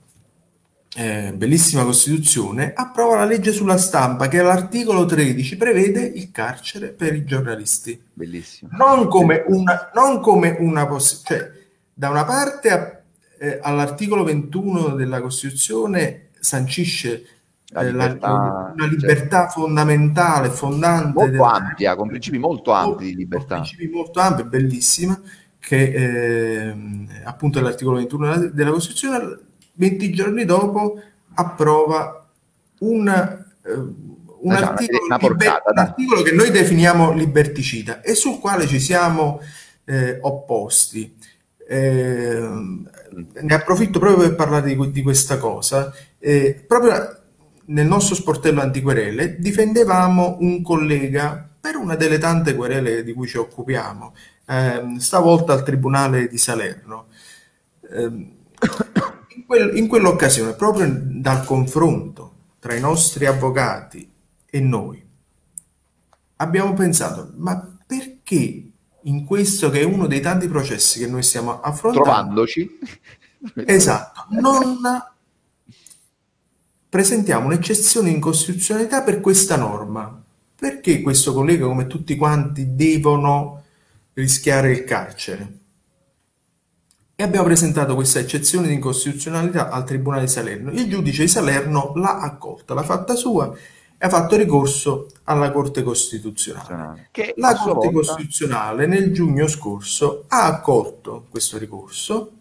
eh, 0.93 1.31
bellissima 1.33 1.83
Costituzione, 1.85 2.73
approva 2.75 3.15
la 3.15 3.25
legge 3.25 3.53
sulla 3.53 3.77
stampa 3.77 4.27
che 4.27 4.39
all'articolo 4.39 5.05
13 5.05 5.55
prevede 5.55 6.01
il 6.01 6.31
carcere 6.31 6.89
per 6.89 7.15
i 7.15 7.23
giornalisti. 7.23 8.01
Bellissimo. 8.11 8.71
Non 8.73 9.07
come 9.07 9.43
una, 9.47 9.89
non 9.93 10.19
come 10.19 10.57
una 10.59 10.85
possibilità, 10.85 11.35
cioè 11.35 11.59
da 11.93 12.09
una 12.09 12.25
parte 12.25 12.69
a, 12.69 13.01
eh, 13.39 13.59
all'articolo 13.61 14.23
21 14.23 14.95
della 14.95 15.21
Costituzione 15.21 16.29
sancisce 16.37 17.25
la 17.67 17.81
eh, 17.81 17.91
libertà, 17.91 18.27
la, 18.27 18.37
una 18.37 18.73
certo. 18.77 18.95
libertà 18.95 19.37
certo. 19.45 19.61
fondamentale, 19.61 20.49
fondante. 20.49 21.13
Molto 21.13 21.31
della, 21.31 21.51
ampia, 21.51 21.95
con 21.95 22.07
principi 22.09 22.37
molto 22.37 22.71
ampi 22.71 23.05
di 23.05 23.15
libertà. 23.15 23.55
Con 23.55 23.63
principi 23.63 23.87
molto 23.87 24.19
ampi, 24.19 24.43
bellissima, 24.43 25.17
che 25.57 25.83
eh, 25.83 26.75
appunto 27.23 27.59
è 27.59 27.61
l'articolo 27.61 27.95
21 27.95 28.25
della, 28.25 28.47
della 28.49 28.71
Costituzione 28.71 29.39
20 29.73 30.11
giorni 30.11 30.45
dopo 30.45 30.99
approva 31.33 32.27
un, 32.79 33.07
eh, 33.07 33.71
un, 34.41 34.51
articolo, 34.51 35.17
porcata, 35.17 35.29
liber- 35.29 35.61
un 35.65 35.77
articolo, 35.77 36.21
che 36.21 36.31
noi 36.31 36.51
definiamo 36.51 37.11
liberticida 37.11 38.01
e 38.01 38.15
sul 38.15 38.39
quale 38.39 38.67
ci 38.67 38.79
siamo 38.79 39.41
eh, 39.85 40.17
opposti. 40.21 41.15
Eh, 41.67 42.39
ne 42.39 43.53
approfitto 43.53 43.99
proprio 43.99 44.27
per 44.27 44.35
parlare 44.35 44.75
di, 44.75 44.91
di 44.91 45.01
questa 45.01 45.37
cosa. 45.37 45.93
Eh, 46.19 46.63
proprio 46.67 47.19
nel 47.65 47.87
nostro 47.87 48.15
sportello 48.15 48.61
antiquerele 48.61 49.37
difendevamo 49.39 50.37
un 50.39 50.61
collega 50.61 51.47
per 51.59 51.75
una 51.75 51.95
delle 51.95 52.17
tante 52.17 52.55
querele 52.55 53.03
di 53.03 53.13
cui 53.13 53.27
ci 53.27 53.37
occupiamo, 53.37 54.13
ehm, 54.47 54.97
stavolta 54.97 55.53
al 55.53 55.63
Tribunale 55.63 56.27
di 56.27 56.37
Salerno. 56.37 57.05
In, 59.35 59.45
quel, 59.45 59.77
in 59.77 59.87
quell'occasione, 59.87 60.53
proprio 60.53 60.89
dal 60.91 61.45
confronto 61.45 62.35
tra 62.59 62.75
i 62.75 62.79
nostri 62.79 63.25
avvocati 63.25 64.09
e 64.45 64.59
noi, 64.59 65.03
abbiamo 66.37 66.73
pensato, 66.73 67.31
ma 67.37 67.77
perché 67.85 68.71
in 69.03 69.25
questo 69.25 69.69
che 69.69 69.81
è 69.81 69.83
uno 69.83 70.07
dei 70.07 70.21
tanti 70.21 70.47
processi 70.47 70.99
che 70.99 71.07
noi 71.07 71.23
stiamo 71.23 71.61
affrontando, 71.61 72.03
trovandoci, 72.03 72.79
esatto, 73.65 74.25
non 74.29 74.79
presentiamo 76.91 77.45
un'eccezione 77.45 78.09
in 78.09 78.19
costituzionalità 78.19 79.01
per 79.01 79.21
questa 79.21 79.55
norma. 79.55 80.21
Perché 80.53 81.01
questo 81.01 81.33
collega, 81.33 81.65
come 81.65 81.87
tutti 81.87 82.17
quanti, 82.17 82.75
devono 82.75 83.63
rischiare 84.13 84.73
il 84.73 84.83
carcere? 84.83 85.59
E 87.21 87.23
abbiamo 87.23 87.45
presentato 87.45 87.93
questa 87.93 88.17
eccezione 88.17 88.67
di 88.67 88.73
incostituzionalità 88.73 89.69
al 89.69 89.85
Tribunale 89.85 90.23
di 90.23 90.27
Salerno. 90.27 90.71
Il 90.71 90.89
giudice 90.89 91.21
di 91.21 91.27
Salerno 91.27 91.91
l'ha 91.93 92.19
accolta, 92.19 92.73
l'ha 92.73 92.81
fatta 92.81 93.13
sua 93.13 93.53
e 93.55 94.05
ha 94.05 94.09
fatto 94.09 94.35
ricorso 94.35 95.07
alla 95.25 95.51
Corte 95.51 95.83
Costituzionale. 95.83 97.09
Che 97.11 97.35
la 97.37 97.55
Corte 97.55 97.91
volta... 97.91 98.13
Costituzionale 98.13 98.87
nel 98.87 99.13
giugno 99.13 99.47
scorso 99.47 100.25
ha 100.29 100.45
accolto 100.45 101.27
questo 101.29 101.59
ricorso 101.59 102.37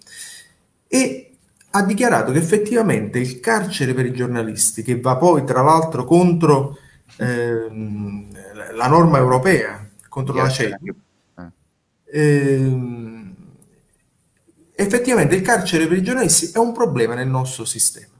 e 0.88 1.34
ha 1.72 1.82
dichiarato 1.82 2.32
che 2.32 2.38
effettivamente 2.38 3.18
il 3.18 3.38
carcere 3.38 3.92
per 3.92 4.06
i 4.06 4.14
giornalisti, 4.14 4.82
che 4.82 4.98
va 4.98 5.16
poi 5.16 5.44
tra 5.44 5.60
l'altro 5.60 6.04
contro 6.04 6.78
ehm, 7.18 8.28
la 8.76 8.88
norma 8.88 9.18
europea 9.18 9.86
contro 10.08 10.34
la 10.34 10.48
CEDU, 10.48 10.94
ehm, 12.10 13.19
effettivamente 14.80 15.34
il 15.34 15.42
carcere 15.42 15.86
per 15.86 15.98
i 15.98 16.02
giornalisti 16.02 16.50
è 16.52 16.58
un 16.58 16.72
problema 16.72 17.14
nel 17.14 17.28
nostro 17.28 17.64
sistema 17.64 18.14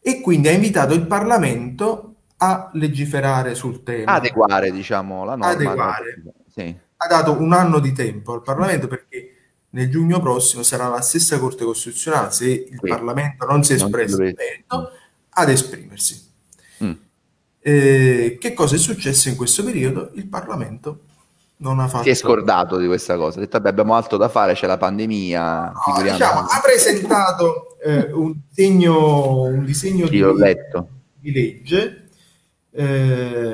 e 0.00 0.20
quindi 0.20 0.48
ha 0.48 0.52
invitato 0.52 0.94
il 0.94 1.06
Parlamento 1.06 2.14
a 2.38 2.70
legiferare 2.74 3.54
sul 3.54 3.82
tema. 3.82 4.12
Adeguare, 4.12 4.70
diciamo, 4.70 5.24
la 5.24 5.36
norma. 5.36 5.52
Adeguare. 5.52 6.22
Sì. 6.52 6.76
Ha 6.96 7.06
dato 7.06 7.32
un 7.40 7.52
anno 7.52 7.78
di 7.78 7.92
tempo 7.92 8.32
al 8.32 8.42
Parlamento 8.42 8.86
perché 8.86 9.34
nel 9.70 9.90
giugno 9.90 10.20
prossimo 10.20 10.62
sarà 10.62 10.88
la 10.88 11.00
stessa 11.00 11.38
Corte 11.38 11.64
Costituzionale, 11.64 12.30
se 12.32 12.50
il 12.50 12.78
sì. 12.80 12.88
Parlamento 12.88 13.46
non 13.46 13.62
si 13.64 13.72
è 13.72 13.76
espresso 13.76 14.22
in 14.22 14.34
merito, 14.36 14.90
ad 15.30 15.48
esprimersi. 15.48 16.32
Mm. 16.84 16.92
Eh, 17.60 18.38
che 18.40 18.52
cosa 18.52 18.74
è 18.74 18.78
successo 18.78 19.28
in 19.28 19.36
questo 19.36 19.64
periodo? 19.64 20.10
Il 20.14 20.26
Parlamento 20.26 21.00
non 21.58 21.80
ha 21.80 21.88
fatto... 21.88 22.04
Si 22.04 22.10
è 22.10 22.14
scordato 22.14 22.76
di 22.76 22.86
questa 22.86 23.16
cosa, 23.16 23.38
ha 23.38 23.40
detto 23.40 23.58
vabbè 23.58 23.68
abbiamo 23.68 23.94
altro 23.94 24.16
da 24.16 24.28
fare, 24.28 24.54
c'è 24.54 24.66
la 24.66 24.76
pandemia. 24.76 25.72
No, 25.86 26.02
diciamo, 26.02 26.40
ha 26.40 26.60
presentato 26.62 27.76
eh, 27.82 28.12
un 28.12 28.34
disegno, 28.48 29.42
un 29.42 29.64
disegno 29.64 30.08
di, 30.08 30.22
di, 31.20 31.32
legge. 31.32 32.08
Eh... 32.70 33.52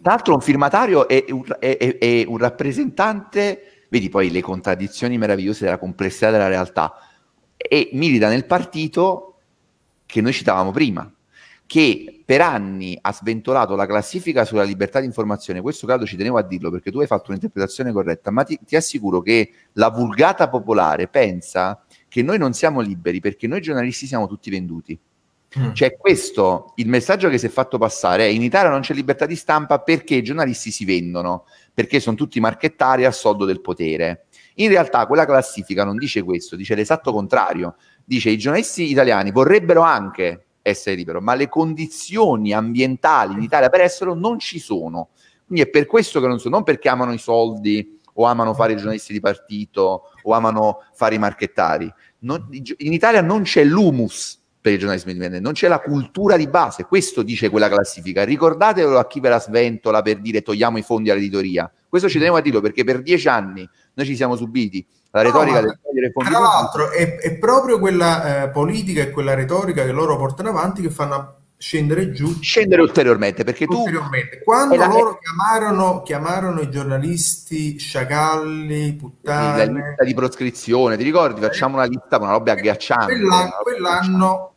Tra 0.00 0.12
l'altro 0.12 0.34
un 0.34 0.40
firmatario 0.40 1.06
è 1.06 1.24
un, 1.28 1.44
è, 1.58 1.76
è, 1.76 1.98
è 1.98 2.24
un 2.26 2.38
rappresentante 2.38 3.66
vedi 3.92 4.08
poi 4.08 4.30
le 4.30 4.40
contraddizioni 4.40 5.18
meravigliose 5.18 5.66
della 5.66 5.76
complessità 5.76 6.30
della 6.30 6.48
realtà, 6.48 6.94
e 7.58 7.90
milita 7.92 8.30
nel 8.30 8.46
partito 8.46 9.34
che 10.06 10.22
noi 10.22 10.32
citavamo 10.32 10.70
prima, 10.70 11.12
che 11.66 12.21
per 12.32 12.40
anni 12.40 12.96
ha 12.98 13.12
sventolato 13.12 13.76
la 13.76 13.84
classifica 13.84 14.46
sulla 14.46 14.62
libertà 14.62 15.00
di 15.00 15.04
informazione. 15.04 15.60
Questo 15.60 15.86
caso 15.86 16.06
ci 16.06 16.16
tenevo 16.16 16.38
a 16.38 16.42
dirlo 16.42 16.70
perché 16.70 16.90
tu 16.90 17.00
hai 17.00 17.06
fatto 17.06 17.26
un'interpretazione 17.28 17.92
corretta, 17.92 18.30
ma 18.30 18.42
ti, 18.42 18.58
ti 18.64 18.74
assicuro 18.74 19.20
che 19.20 19.50
la 19.72 19.90
vulgata 19.90 20.48
popolare 20.48 21.08
pensa 21.08 21.84
che 22.08 22.22
noi 22.22 22.38
non 22.38 22.54
siamo 22.54 22.80
liberi 22.80 23.20
perché 23.20 23.46
noi 23.46 23.60
giornalisti 23.60 24.06
siamo 24.06 24.26
tutti 24.26 24.48
venduti. 24.48 24.98
Mm. 25.58 25.74
Cioè, 25.74 25.94
questo 25.98 26.72
il 26.76 26.88
messaggio 26.88 27.28
che 27.28 27.36
si 27.36 27.44
è 27.44 27.50
fatto 27.50 27.76
passare 27.76 28.24
è: 28.24 28.28
in 28.28 28.40
Italia 28.40 28.70
non 28.70 28.80
c'è 28.80 28.94
libertà 28.94 29.26
di 29.26 29.36
stampa 29.36 29.80
perché 29.80 30.14
i 30.14 30.22
giornalisti 30.22 30.70
si 30.70 30.86
vendono, 30.86 31.44
perché 31.74 32.00
sono 32.00 32.16
tutti 32.16 32.40
marchettari 32.40 33.04
a 33.04 33.10
soldo 33.10 33.44
del 33.44 33.60
potere. 33.60 34.24
In 34.54 34.70
realtà, 34.70 35.06
quella 35.06 35.26
classifica 35.26 35.84
non 35.84 35.98
dice 35.98 36.22
questo, 36.22 36.56
dice 36.56 36.74
l'esatto 36.74 37.12
contrario. 37.12 37.74
Dice: 38.02 38.30
i 38.30 38.38
giornalisti 38.38 38.90
italiani 38.90 39.30
vorrebbero 39.32 39.82
anche 39.82 40.46
essere 40.62 40.96
liberi, 40.96 41.20
ma 41.20 41.34
le 41.34 41.48
condizioni 41.48 42.52
ambientali 42.52 43.34
in 43.34 43.42
Italia 43.42 43.68
per 43.68 43.80
esserlo 43.80 44.14
non 44.14 44.38
ci 44.38 44.58
sono. 44.58 45.10
Quindi 45.44 45.64
è 45.64 45.68
per 45.68 45.86
questo 45.86 46.20
che 46.20 46.26
non 46.26 46.38
sono, 46.38 46.54
non 46.54 46.64
perché 46.64 46.88
amano 46.88 47.12
i 47.12 47.18
soldi 47.18 47.98
o 48.14 48.24
amano 48.24 48.54
fare 48.54 48.72
i 48.72 48.76
giornalisti 48.76 49.12
di 49.12 49.20
partito 49.20 50.10
o 50.22 50.32
amano 50.32 50.84
fare 50.94 51.16
i 51.16 51.18
marchettari. 51.18 51.92
Non, 52.20 52.48
in 52.50 52.92
Italia 52.92 53.20
non 53.20 53.42
c'è 53.42 53.64
l'humus 53.64 54.40
per 54.60 54.72
il 54.72 54.78
giornalismo 54.78 55.10
indipendente, 55.10 55.44
non 55.44 55.54
c'è 55.54 55.66
la 55.66 55.80
cultura 55.80 56.36
di 56.36 56.46
base, 56.46 56.84
questo 56.84 57.22
dice 57.22 57.50
quella 57.50 57.68
classifica. 57.68 58.22
Ricordatelo 58.22 58.96
a 58.96 59.06
chi 59.08 59.18
ve 59.18 59.28
la 59.28 59.40
sventola 59.40 60.02
per 60.02 60.20
dire 60.20 60.40
togliamo 60.40 60.78
i 60.78 60.82
fondi 60.82 61.10
all'editoria. 61.10 61.70
Questo 61.88 62.08
ci 62.08 62.18
tenevo 62.18 62.36
a 62.36 62.40
dirlo 62.40 62.60
perché 62.60 62.84
per 62.84 63.02
dieci 63.02 63.26
anni 63.28 63.68
noi 63.94 64.06
ci 64.06 64.14
siamo 64.14 64.36
subiti 64.36 64.86
la 65.12 65.22
retorica 65.22 65.60
no, 65.60 65.66
del 65.66 65.78
togliere 65.82 66.10
fondi. 66.10 66.30
Tra 66.30 66.38
l'altro 66.38 66.90
è, 66.90 67.18
è, 67.18 67.34
proprio 67.36 67.78
quella 67.78 68.44
eh, 68.44 68.48
politica 68.48 69.02
e 69.02 69.10
quella 69.10 69.34
retorica 69.34 69.84
che 69.84 69.92
loro 69.92 70.16
portano 70.16 70.48
avanti 70.48 70.80
che 70.82 70.90
fanno 70.90 71.36
scendere 71.58 72.10
giù. 72.12 72.40
Scendere 72.40 72.82
ulteriormente 72.82 73.44
perché 73.44 73.66
ulteriormente. 73.68 74.38
tu... 74.38 74.44
Quando 74.44 74.74
la... 74.74 74.86
loro 74.86 75.18
chiamarono, 75.18 76.02
chiamarono, 76.02 76.60
i 76.60 76.70
giornalisti 76.70 77.78
sciacalli, 77.78 78.94
puttane... 78.94 79.66
La 79.66 79.72
lista 79.72 80.04
di 80.04 80.14
proscrizione, 80.14 80.96
ti 80.96 81.04
ricordi? 81.04 81.40
Facciamo 81.40 81.76
una 81.76 81.84
lista 81.84 82.18
con 82.18 82.28
una 82.28 82.36
roba 82.36 82.52
agghiacciante. 82.52 83.04
Quell'anno, 83.04 83.52
quell'anno 83.62 84.51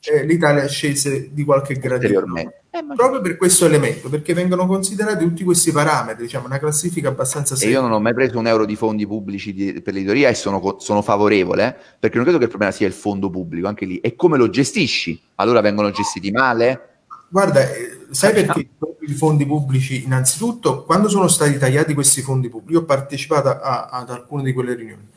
eh, 0.00 0.24
l'Italia 0.24 0.66
scese 0.66 1.30
di 1.32 1.44
qualche 1.44 1.74
gradino. 1.74 2.24
Eh, 2.36 2.84
proprio 2.94 3.20
per 3.20 3.36
questo 3.36 3.64
elemento 3.64 4.08
perché 4.08 4.34
vengono 4.34 4.66
considerati 4.66 5.24
tutti 5.24 5.42
questi 5.42 5.72
parametri 5.72 6.24
diciamo 6.24 6.46
una 6.46 6.58
classifica 6.58 7.08
abbastanza 7.08 7.56
seria 7.56 7.76
io 7.76 7.80
non 7.80 7.92
ho 7.92 7.98
mai 7.98 8.12
preso 8.12 8.38
un 8.38 8.46
euro 8.46 8.66
di 8.66 8.76
fondi 8.76 9.06
pubblici 9.06 9.54
di, 9.54 9.80
per 9.80 9.94
l'editoria 9.94 10.28
e 10.28 10.34
sono, 10.34 10.76
sono 10.78 11.00
favorevole 11.00 11.74
perché 11.98 12.16
non 12.16 12.24
credo 12.24 12.38
che 12.38 12.44
il 12.44 12.50
problema 12.50 12.72
sia 12.72 12.86
il 12.86 12.92
fondo 12.92 13.30
pubblico 13.30 13.66
anche 13.66 13.86
lì. 13.86 14.00
È 14.00 14.14
come 14.14 14.36
lo 14.36 14.50
gestisci? 14.50 15.20
Allora 15.36 15.60
vengono 15.62 15.90
gestiti 15.90 16.30
male? 16.30 16.98
Guarda 17.30 17.62
eh, 17.62 18.06
sai 18.10 18.32
perché 18.32 18.68
i 19.00 19.14
fondi 19.14 19.46
pubblici 19.46 20.04
innanzitutto 20.04 20.84
quando 20.84 21.08
sono 21.08 21.28
stati 21.28 21.56
tagliati 21.56 21.94
questi 21.94 22.20
fondi 22.20 22.48
pubblici 22.48 22.74
io 22.74 22.80
ho 22.80 22.84
partecipato 22.84 23.48
a, 23.48 23.86
ad 23.86 24.10
alcune 24.10 24.42
di 24.42 24.52
quelle 24.52 24.74
riunioni 24.74 25.08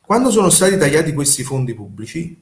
quando 0.00 0.30
sono 0.30 0.50
stati 0.50 0.76
tagliati 0.76 1.12
questi 1.12 1.42
fondi 1.42 1.74
pubblici 1.74 2.40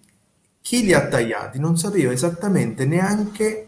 chi 0.62 0.84
li 0.84 0.94
ha 0.94 1.06
tagliati 1.06 1.58
non 1.58 1.76
sapeva 1.76 2.12
esattamente 2.12 2.86
neanche 2.86 3.66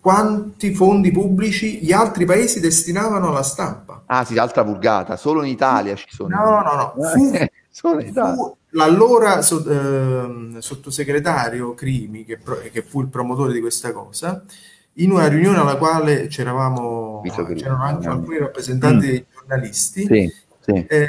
quanti 0.00 0.72
fondi 0.72 1.10
pubblici 1.10 1.80
gli 1.80 1.92
altri 1.92 2.24
paesi 2.24 2.60
destinavano 2.60 3.28
alla 3.28 3.42
stampa. 3.42 4.04
Ah 4.06 4.24
sì, 4.24 4.38
altra 4.38 4.62
vulgata, 4.62 5.16
solo 5.16 5.42
in 5.42 5.50
Italia 5.50 5.96
ci 5.96 6.06
sono. 6.08 6.28
No, 6.28 6.60
no, 6.62 6.94
no, 6.94 7.10
fu, 7.10 7.32
fu 7.72 8.56
l'allora 8.70 9.42
so, 9.42 9.64
eh, 9.68 10.60
sottosegretario 10.60 11.74
Crimi, 11.74 12.24
che, 12.24 12.38
pro, 12.38 12.60
che, 12.70 12.82
fu 12.82 13.00
il 13.00 13.08
promotore 13.08 13.52
di 13.52 13.60
questa 13.60 13.92
cosa, 13.92 14.44
in 14.94 15.10
una 15.10 15.26
riunione 15.26 15.58
alla 15.58 15.76
quale 15.76 16.28
c'eravamo, 16.28 17.22
c'erano 17.56 17.82
anche 17.82 18.06
alcuni 18.06 18.38
rappresentanti 18.38 19.06
mm. 19.06 19.10
dei 19.10 19.26
giornalisti, 19.34 20.06
sì, 20.06 20.32
sì. 20.60 20.86
Eh, 20.86 21.08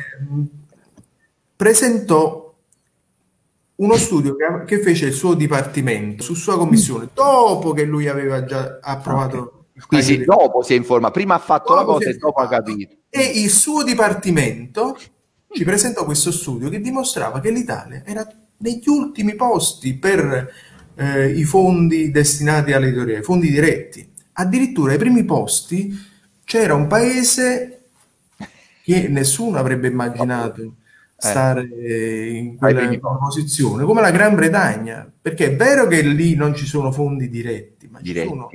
presentò 1.55 2.46
uno 3.77 3.95
studio 3.97 4.35
che, 4.35 4.63
che, 4.65 4.79
fece 4.81 5.07
il 5.07 5.13
suo 5.13 5.33
dipartimento 5.33 6.23
su 6.23 6.33
sua 6.33 6.57
commissione 6.57 7.09
dopo 7.13 7.73
che 7.73 7.83
lui 7.83 8.07
aveva 8.07 8.43
già 8.43 8.79
approvato 8.81 9.37
okay. 9.37 9.55
Quindi 9.87 10.05
sì, 10.05 10.23
dopo 10.25 10.63
si 10.63 10.73
è 10.73 10.75
informato, 10.75 11.13
prima 11.13 11.35
ha 11.35 11.39
fatto 11.39 11.75
dopo 11.75 11.91
la 11.91 11.97
cosa 11.97 12.09
e 12.09 12.17
dopo 12.17 12.39
ha 12.39 12.47
capito. 12.47 12.95
E 13.09 13.21
il 13.21 13.49
suo 13.49 13.83
dipartimento 13.83 14.97
ci 15.51 15.63
presentò 15.63 16.03
questo 16.03 16.31
studio 16.31 16.69
che 16.69 16.81
dimostrava 16.81 17.39
che 17.39 17.51
l'Italia 17.51 18.01
era 18.03 18.27
negli 18.57 18.87
ultimi 18.87 19.35
posti 19.35 19.93
per 19.95 20.51
eh, 20.95 21.29
i 21.29 21.43
fondi 21.43 22.09
destinati 22.09 22.73
all'editoria, 22.73 23.19
i 23.19 23.23
fondi 23.23 23.51
diretti. 23.51 24.09
Addirittura 24.33 24.93
ai 24.93 24.97
primi 24.97 25.23
posti 25.23 25.93
c'era 26.43 26.73
un 26.73 26.87
paese 26.87 27.89
che 28.83 29.07
nessuno 29.09 29.57
avrebbe 29.57 29.87
immaginato 29.87 30.75
eh. 31.19 31.27
stare 31.27 31.63
in 32.30 32.58
quella 32.58 32.99
posizione, 33.17 33.84
come 33.84 34.01
la 34.01 34.12
Gran 34.12 34.36
Bretagna, 34.36 35.12
perché 35.19 35.47
è 35.47 35.56
vero 35.56 35.88
che 35.88 36.01
lì 36.01 36.36
non 36.36 36.56
ci 36.56 36.65
sono 36.65 36.91
fondi 36.91 37.27
diretti, 37.27 37.88
ma 37.88 37.99
diretti. 37.99 38.27
ci 38.27 38.34
sono 38.34 38.49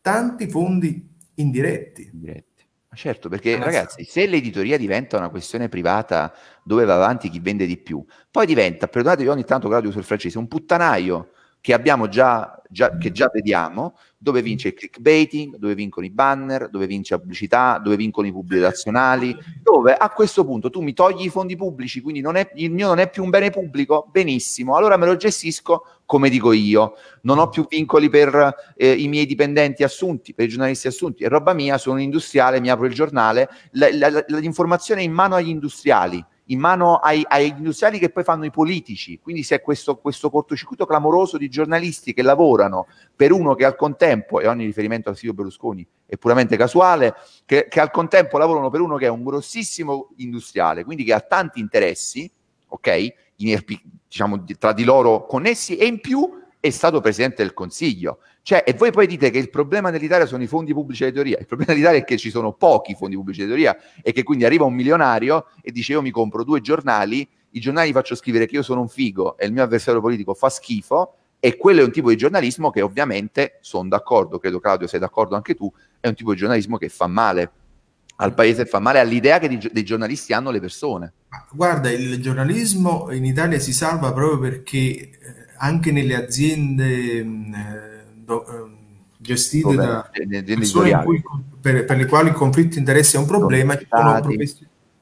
tanti 0.00 0.48
fondi 0.48 1.08
indiretti. 1.34 2.10
indiretti. 2.12 2.54
Certo, 2.92 3.28
perché 3.28 3.56
ah, 3.56 3.62
ragazzi, 3.62 4.04
se 4.04 4.26
l'editoria 4.26 4.78
diventa 4.78 5.18
una 5.18 5.28
questione 5.28 5.68
privata 5.68 6.32
dove 6.62 6.86
va 6.86 6.94
avanti 6.94 7.28
chi 7.28 7.40
vende 7.40 7.66
di 7.66 7.76
più, 7.76 8.02
poi 8.30 8.46
diventa, 8.46 8.88
perdonatevi 8.88 9.28
ogni 9.28 9.44
tanto 9.44 9.68
Claudio 9.68 9.90
sul 9.90 10.02
francese, 10.02 10.38
un 10.38 10.48
puttanaio 10.48 11.32
che 11.60 11.74
abbiamo 11.74 12.08
già, 12.08 12.62
già, 12.70 12.96
che 12.96 13.12
già 13.12 13.28
vediamo, 13.30 13.98
dove 14.26 14.42
vince 14.42 14.68
il 14.68 14.74
clickbaiting, 14.74 15.56
dove 15.56 15.76
vincono 15.76 16.04
i 16.04 16.10
banner, 16.10 16.68
dove 16.68 16.88
vince 16.88 17.14
la 17.14 17.20
pubblicità, 17.20 17.78
dove 17.78 17.94
vincono 17.94 18.26
i 18.26 18.32
pubblicazionali, 18.32 19.36
dove 19.62 19.94
a 19.94 20.10
questo 20.10 20.44
punto 20.44 20.68
tu 20.68 20.80
mi 20.80 20.94
togli 20.94 21.26
i 21.26 21.28
fondi 21.28 21.54
pubblici, 21.54 22.00
quindi 22.00 22.20
è, 22.20 22.50
il 22.56 22.72
mio 22.72 22.88
non 22.88 22.98
è 22.98 23.08
più 23.08 23.22
un 23.22 23.30
bene 23.30 23.50
pubblico, 23.50 24.08
benissimo, 24.10 24.74
allora 24.74 24.96
me 24.96 25.06
lo 25.06 25.14
gestisco 25.14 25.84
come 26.04 26.28
dico 26.28 26.50
io, 26.50 26.94
non 27.22 27.38
ho 27.38 27.48
più 27.48 27.68
vincoli 27.68 28.08
per 28.08 28.72
eh, 28.74 28.90
i 28.90 29.06
miei 29.06 29.26
dipendenti 29.26 29.84
assunti, 29.84 30.34
per 30.34 30.46
i 30.46 30.48
giornalisti 30.48 30.88
assunti, 30.88 31.22
è 31.22 31.28
roba 31.28 31.52
mia, 31.52 31.78
sono 31.78 31.94
un 31.94 32.02
industriale, 32.02 32.58
mi 32.58 32.68
apro 32.68 32.86
il 32.86 32.94
giornale, 32.94 33.48
la, 33.72 33.88
la, 33.92 34.10
la, 34.10 34.24
l'informazione 34.40 35.02
è 35.02 35.04
in 35.04 35.12
mano 35.12 35.36
agli 35.36 35.50
industriali 35.50 36.24
in 36.46 36.60
mano 36.60 36.96
ai, 36.96 37.24
ai, 37.28 37.48
industriali 37.48 37.98
che 37.98 38.10
poi 38.10 38.22
fanno 38.22 38.44
i 38.44 38.50
politici. 38.50 39.18
Quindi 39.18 39.42
c'è 39.42 39.60
questo, 39.60 39.96
questo 39.96 40.30
cortocircuito 40.30 40.86
clamoroso 40.86 41.38
di 41.38 41.48
giornalisti 41.48 42.12
che 42.12 42.22
lavorano 42.22 42.86
per 43.14 43.32
uno 43.32 43.54
che 43.54 43.64
al 43.64 43.76
contempo, 43.76 44.40
e 44.40 44.46
ogni 44.46 44.64
riferimento 44.64 45.08
al 45.08 45.16
Silvio 45.16 45.34
Berlusconi 45.34 45.86
è 46.06 46.16
puramente 46.16 46.56
casuale, 46.56 47.14
che, 47.44 47.66
che, 47.68 47.80
al 47.80 47.90
contempo 47.90 48.38
lavorano 48.38 48.70
per 48.70 48.80
uno 48.80 48.96
che 48.96 49.06
è 49.06 49.10
un 49.10 49.24
grossissimo 49.24 50.10
industriale, 50.16 50.84
quindi 50.84 51.04
che 51.04 51.12
ha 51.12 51.20
tanti 51.20 51.58
interessi, 51.58 52.30
ok? 52.68 53.14
In, 53.36 53.62
diciamo 54.06 54.44
tra 54.58 54.72
di 54.72 54.84
loro 54.84 55.26
connessi 55.26 55.76
e 55.76 55.86
in 55.86 56.00
più 56.00 56.44
è 56.66 56.70
stato 56.70 57.00
presidente 57.00 57.42
del 57.42 57.54
Consiglio. 57.54 58.18
Cioè, 58.42 58.62
e 58.66 58.74
voi 58.74 58.92
poi 58.92 59.06
dite 59.06 59.30
che 59.30 59.38
il 59.38 59.50
problema 59.50 59.90
dell'Italia 59.90 60.26
sono 60.26 60.42
i 60.42 60.46
fondi 60.46 60.72
pubblici 60.72 61.04
di 61.04 61.12
teoria. 61.12 61.38
Il 61.38 61.46
problema 61.46 61.72
dell'Italia 61.72 62.00
è 62.00 62.04
che 62.04 62.16
ci 62.16 62.30
sono 62.30 62.52
pochi 62.52 62.94
fondi 62.94 63.16
pubblici 63.16 63.40
di 63.40 63.46
teoria 63.46 63.76
e 64.02 64.12
che 64.12 64.22
quindi 64.22 64.44
arriva 64.44 64.64
un 64.64 64.74
milionario 64.74 65.46
e 65.62 65.72
dice 65.72 65.92
io 65.92 66.02
mi 66.02 66.10
compro 66.10 66.44
due 66.44 66.60
giornali, 66.60 67.28
i 67.50 67.60
giornali 67.60 67.92
faccio 67.92 68.14
scrivere 68.14 68.46
che 68.46 68.56
io 68.56 68.62
sono 68.62 68.82
un 68.82 68.88
figo 68.88 69.36
e 69.36 69.46
il 69.46 69.52
mio 69.52 69.62
avversario 69.62 70.00
politico 70.00 70.34
fa 70.34 70.48
schifo 70.48 71.14
E 71.40 71.56
quello 71.56 71.80
è 71.80 71.84
un 71.84 71.90
tipo 71.92 72.08
di 72.08 72.16
giornalismo 72.16 72.70
che 72.70 72.82
ovviamente, 72.82 73.58
sono 73.60 73.88
d'accordo, 73.88 74.38
credo 74.38 74.60
Claudio 74.60 74.86
sei 74.86 75.00
d'accordo 75.00 75.34
anche 75.34 75.54
tu, 75.54 75.72
è 76.00 76.08
un 76.08 76.14
tipo 76.14 76.32
di 76.32 76.38
giornalismo 76.38 76.76
che 76.76 76.88
fa 76.88 77.06
male 77.06 77.50
al 78.16 78.34
paese 78.34 78.64
fa 78.64 78.78
male 78.78 78.98
all'idea 78.98 79.38
che 79.38 79.58
dei 79.70 79.84
giornalisti 79.84 80.32
hanno 80.32 80.50
le 80.50 80.60
persone. 80.60 81.12
Guarda, 81.52 81.90
il 81.90 82.20
giornalismo 82.20 83.12
in 83.12 83.24
Italia 83.24 83.58
si 83.58 83.72
salva 83.72 84.12
proprio 84.12 84.38
perché 84.38 84.78
eh, 84.78 85.10
anche 85.58 85.92
nelle 85.92 86.14
aziende 86.14 87.24
mm, 87.24 87.54
eh, 87.54 88.04
do, 88.14 88.46
eh, 88.46 88.70
gestite 89.18 89.74
Dove, 89.74 89.86
da 89.86 90.10
persone 90.54 91.02
cui, 91.02 91.22
per, 91.60 91.84
per, 91.84 91.96
le 91.96 92.06
quali 92.06 92.28
il 92.28 92.34
conflitto 92.34 92.74
di 92.74 92.78
interesse 92.78 93.16
è 93.16 93.20
un 93.20 93.26
problema, 93.26 93.76
ci 93.76 93.86
sono, 93.88 94.28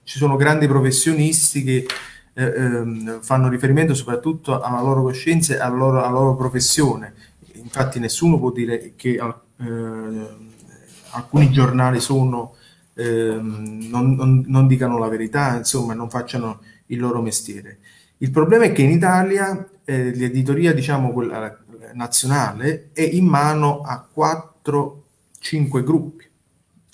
ci 0.03 0.19
sono, 0.19 0.37
grandi 0.37 0.67
professionisti 0.67 1.63
che 1.63 1.87
eh, 2.33 2.45
ehm, 2.45 3.21
fanno 3.21 3.49
riferimento 3.49 3.95
soprattutto 3.95 4.61
alla 4.61 4.81
loro 4.81 5.03
coscienza 5.03 5.55
e 5.55 5.59
alla 5.59 5.77
loro, 5.77 5.99
alla 6.01 6.11
loro 6.11 6.37
professione. 6.37 7.13
Infatti 7.55 7.99
nessuno 7.99 8.39
può 8.39 8.51
dire 8.51 8.93
che 8.97 9.11
eh, 9.11 10.29
alcuni 11.11 11.51
giornali 11.51 12.01
sono 12.01 12.55
Ehm, 12.95 13.89
non, 13.91 14.15
non, 14.15 14.45
non, 14.47 14.67
dicano 14.67 14.99
la 14.99 15.09
verità, 15.09 15.57
insomma, 15.57 15.95
non 15.95 16.09
facciano 16.09 16.61
il 16.87 16.99
loro 16.99 17.21
mestiere. 17.21 17.79
Il 18.19 18.31
problema 18.31 18.65
è 18.65 18.73
che 18.73 18.83
in 18.83 18.91
Italia 18.91 19.69
eh, 19.85 20.15
l'editoria, 20.15 20.73
diciamo 20.73 21.13
quella 21.13 21.59
nazionale, 21.93 22.91
è 22.93 23.03
in 23.03 23.27
mano 23.27 23.81
a 23.83 24.09
4-5 24.15 25.83
gruppi. 25.83 26.33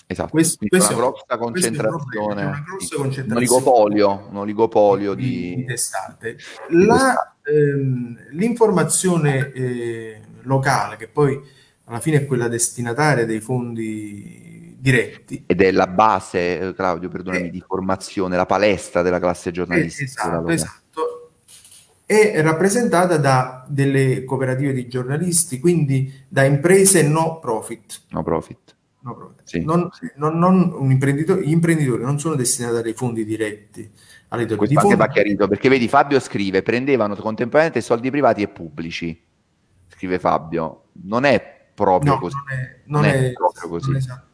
Esatto, 0.07 0.29
questo, 0.29 0.65
questo 0.67 0.93
una 0.93 1.01
grossa 1.03 1.37
concentrazione, 1.37 2.43
una 2.43 2.63
grossa 2.65 2.95
concentrazione, 2.97 3.31
un 3.31 3.37
oligopolio, 3.37 4.27
un 4.29 4.37
oligopolio 4.37 5.13
di, 5.13 5.55
di, 5.55 5.65
testate. 5.65 6.37
La, 6.69 7.37
ehm, 7.43 8.17
l'informazione 8.31 9.53
eh, 9.53 10.21
locale, 10.41 10.97
che 10.97 11.07
poi 11.07 11.39
alla 11.85 12.01
fine 12.01 12.17
è 12.17 12.25
quella 12.25 12.49
destinataria 12.49 13.25
dei 13.25 13.39
fondi 13.39 14.75
diretti. 14.77 15.43
Ed 15.45 15.61
è 15.61 15.71
la 15.71 15.87
base, 15.87 16.59
eh, 16.59 16.73
Claudio, 16.73 17.07
perdonami, 17.07 17.47
eh, 17.47 17.49
di 17.51 17.63
formazione, 17.65 18.35
la 18.35 18.45
palestra 18.45 19.01
della 19.01 19.19
classe 19.19 19.51
giornalistica. 19.51 20.09
esatto, 20.09 20.47
esatto. 20.49 20.90
È 22.11 22.41
rappresentata 22.41 23.15
da 23.15 23.65
delle 23.69 24.25
cooperative 24.25 24.73
di 24.73 24.89
giornalisti, 24.89 25.61
quindi 25.61 26.13
da 26.27 26.43
imprese 26.43 27.07
no 27.07 27.39
profit. 27.39 28.01
No 28.09 28.21
profit. 28.21 28.75
No 28.99 29.15
profit. 29.15 29.41
Sì, 29.45 29.63
non. 29.63 29.89
Non, 30.15 30.37
non 30.37 30.91
imprenditore, 30.91 31.45
gli 31.45 31.51
imprenditori 31.51 32.03
non 32.03 32.19
sono 32.19 32.35
destinati 32.35 32.75
a 32.75 32.81
dei 32.81 32.91
fondi 32.91 33.23
diretti. 33.23 33.89
Questo 34.27 34.55
anche 34.55 34.75
fondi... 34.75 34.95
va 34.95 35.07
chiarito, 35.07 35.47
perché 35.47 35.69
vedi 35.69 35.87
Fabio 35.87 36.19
scrive, 36.19 36.61
prendevano 36.63 37.15
contemporaneamente 37.15 37.79
soldi 37.79 38.09
privati 38.09 38.41
e 38.41 38.49
pubblici, 38.49 39.17
scrive 39.87 40.19
Fabio. 40.19 40.87
Non 41.03 41.23
è 41.23 41.69
proprio 41.73 42.13
no, 42.13 42.19
così. 42.19 42.35
Non 42.35 42.57
è, 42.57 42.79
non 42.87 43.01
non 43.03 43.09
è, 43.09 43.29
è 43.29 43.31
proprio 43.31 43.69
così. 43.69 43.95
Esatto 43.95 44.29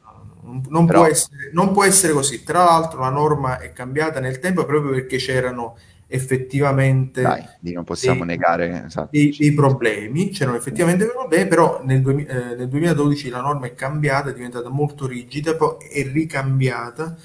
non, 0.69 0.86
Però... 0.86 1.01
può 1.01 1.09
essere, 1.09 1.49
non, 1.51 1.73
può 1.73 1.84
essere, 1.84 2.13
così. 2.13 2.43
Tra 2.43 2.63
l'altro 2.63 3.01
la 3.01 3.09
norma 3.09 3.59
è 3.59 3.73
cambiata 3.73 4.19
nel 4.19 4.39
tempo 4.39 4.65
proprio 4.65 4.93
perché 4.93 5.17
c'erano 5.17 5.78
effettivamente 6.08 7.22
Dai, 7.22 7.43
non 7.74 7.84
possiamo 7.84 8.26
dei, 8.26 8.36
negare 8.38 8.86
esatto. 8.86 9.10
dei, 9.12 9.36
dei, 9.38 9.53
problemi, 9.53 10.30
c'erano 10.30 10.55
effettivamente 10.55 11.03
dei 11.03 11.14
problemi, 11.14 11.47
però 11.47 11.82
nel, 11.84 12.08
eh, 12.08 12.55
nel, 12.55 12.68
2012 12.70 13.30
la 13.30 13.41
norma 13.41 13.68
è 13.68 13.74
cambiata, 13.74 14.30
è 14.30 14.34
diventata 14.34 14.70
molto 14.70 15.05
rigida, 15.05 15.55
poi 15.55 15.76
è 15.91 16.10
ricambiata 16.10 17.18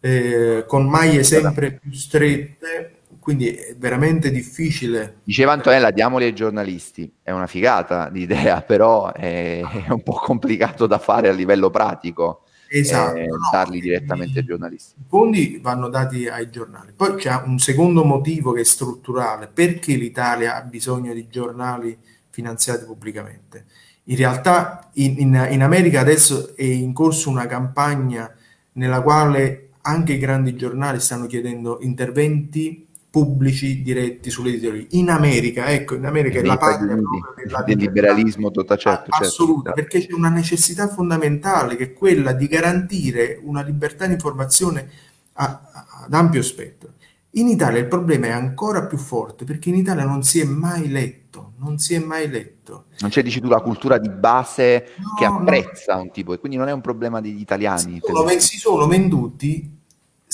eh, 0.00 0.64
con 0.66 0.88
maglie 0.88 1.24
sempre 1.24 1.72
più 1.72 1.92
strette, 1.92 3.00
quindi 3.18 3.48
è 3.48 3.74
veramente 3.76 4.30
difficile. 4.30 5.16
Diceva 5.24 5.52
Antonella, 5.52 5.90
diamoli 5.90 6.26
ai 6.26 6.34
giornalisti, 6.34 7.12
è 7.20 7.32
una 7.32 7.48
figata 7.48 8.08
l'idea, 8.08 8.62
però 8.66 9.12
è, 9.12 9.60
è 9.60 9.90
un 9.90 10.02
po' 10.02 10.20
complicato 10.22 10.86
da 10.86 10.98
fare 10.98 11.28
a 11.28 11.32
livello 11.32 11.70
pratico 11.70 12.43
esatto, 12.78 13.16
eh, 13.16 13.26
no, 13.26 13.36
darli 13.50 13.80
direttamente 13.80 14.40
ai 14.40 14.44
giornalisti. 14.44 14.94
I 14.98 15.04
fondi 15.08 15.58
vanno 15.62 15.88
dati 15.88 16.28
ai 16.28 16.50
giornali. 16.50 16.92
Poi 16.94 17.16
c'è 17.16 17.42
un 17.44 17.58
secondo 17.58 18.04
motivo 18.04 18.52
che 18.52 18.60
è 18.60 18.64
strutturale, 18.64 19.48
perché 19.52 19.94
l'Italia 19.94 20.56
ha 20.56 20.62
bisogno 20.62 21.12
di 21.12 21.28
giornali 21.28 21.96
finanziati 22.30 22.84
pubblicamente. 22.84 23.66
In 24.04 24.16
realtà 24.16 24.90
in, 24.94 25.14
in, 25.18 25.48
in 25.50 25.62
America 25.62 26.00
adesso 26.00 26.54
è 26.56 26.64
in 26.64 26.92
corso 26.92 27.30
una 27.30 27.46
campagna 27.46 28.30
nella 28.72 29.00
quale 29.00 29.70
anche 29.82 30.14
i 30.14 30.18
grandi 30.18 30.56
giornali 30.56 31.00
stanno 31.00 31.26
chiedendo 31.26 31.78
interventi 31.80 32.86
pubblici 33.14 33.80
diretti 33.80 34.28
sull'editoria. 34.28 34.84
In 34.90 35.08
America, 35.08 35.68
ecco, 35.68 35.94
in 35.94 36.04
America 36.04 36.40
è 36.40 36.42
la 36.42 36.56
parte 36.56 36.84
del 36.84 37.76
liberalismo 37.76 38.50
totale, 38.50 38.80
certo, 38.80 39.12
certo, 39.12 39.24
assoluto, 39.24 39.62
certo. 39.66 39.80
perché 39.80 40.04
c'è 40.04 40.12
una 40.12 40.30
necessità 40.30 40.88
fondamentale 40.88 41.76
che 41.76 41.84
è 41.84 41.92
quella 41.92 42.32
di 42.32 42.48
garantire 42.48 43.38
una 43.40 43.62
libertà 43.62 44.06
di 44.06 44.14
informazione 44.14 44.90
ad 45.34 46.12
ampio 46.12 46.42
spettro. 46.42 46.94
In 47.36 47.46
Italia 47.46 47.78
il 47.78 47.86
problema 47.86 48.26
è 48.26 48.30
ancora 48.30 48.84
più 48.84 48.98
forte 48.98 49.44
perché 49.44 49.68
in 49.68 49.76
Italia 49.76 50.04
non 50.04 50.24
si 50.24 50.40
è 50.40 50.44
mai 50.44 50.88
letto, 50.88 51.52
non 51.58 51.78
si 51.78 51.94
è 51.94 52.00
mai 52.00 52.28
letto. 52.28 52.86
Non 52.98 53.10
c'è, 53.10 53.22
dici 53.22 53.40
tu, 53.40 53.46
la 53.46 53.60
cultura 53.60 53.98
di 53.98 54.08
base 54.08 54.88
no, 54.96 55.14
che 55.16 55.24
apprezza 55.24 55.94
no. 55.94 56.02
un 56.02 56.10
tipo, 56.10 56.32
e 56.32 56.40
quindi 56.40 56.58
non 56.58 56.66
è 56.66 56.72
un 56.72 56.80
problema 56.80 57.20
degli 57.20 57.40
italiani. 57.40 58.00
Sono, 58.02 58.28
si 58.40 58.58
sono 58.58 58.88
venduti 58.88 59.82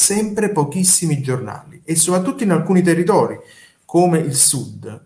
sempre 0.01 0.48
pochissimi 0.48 1.20
giornali 1.20 1.82
e 1.84 1.94
soprattutto 1.94 2.42
in 2.42 2.53
alcuni 2.53 2.80
territori 2.82 3.38
come 3.84 4.18
il 4.18 4.34
sud. 4.34 5.05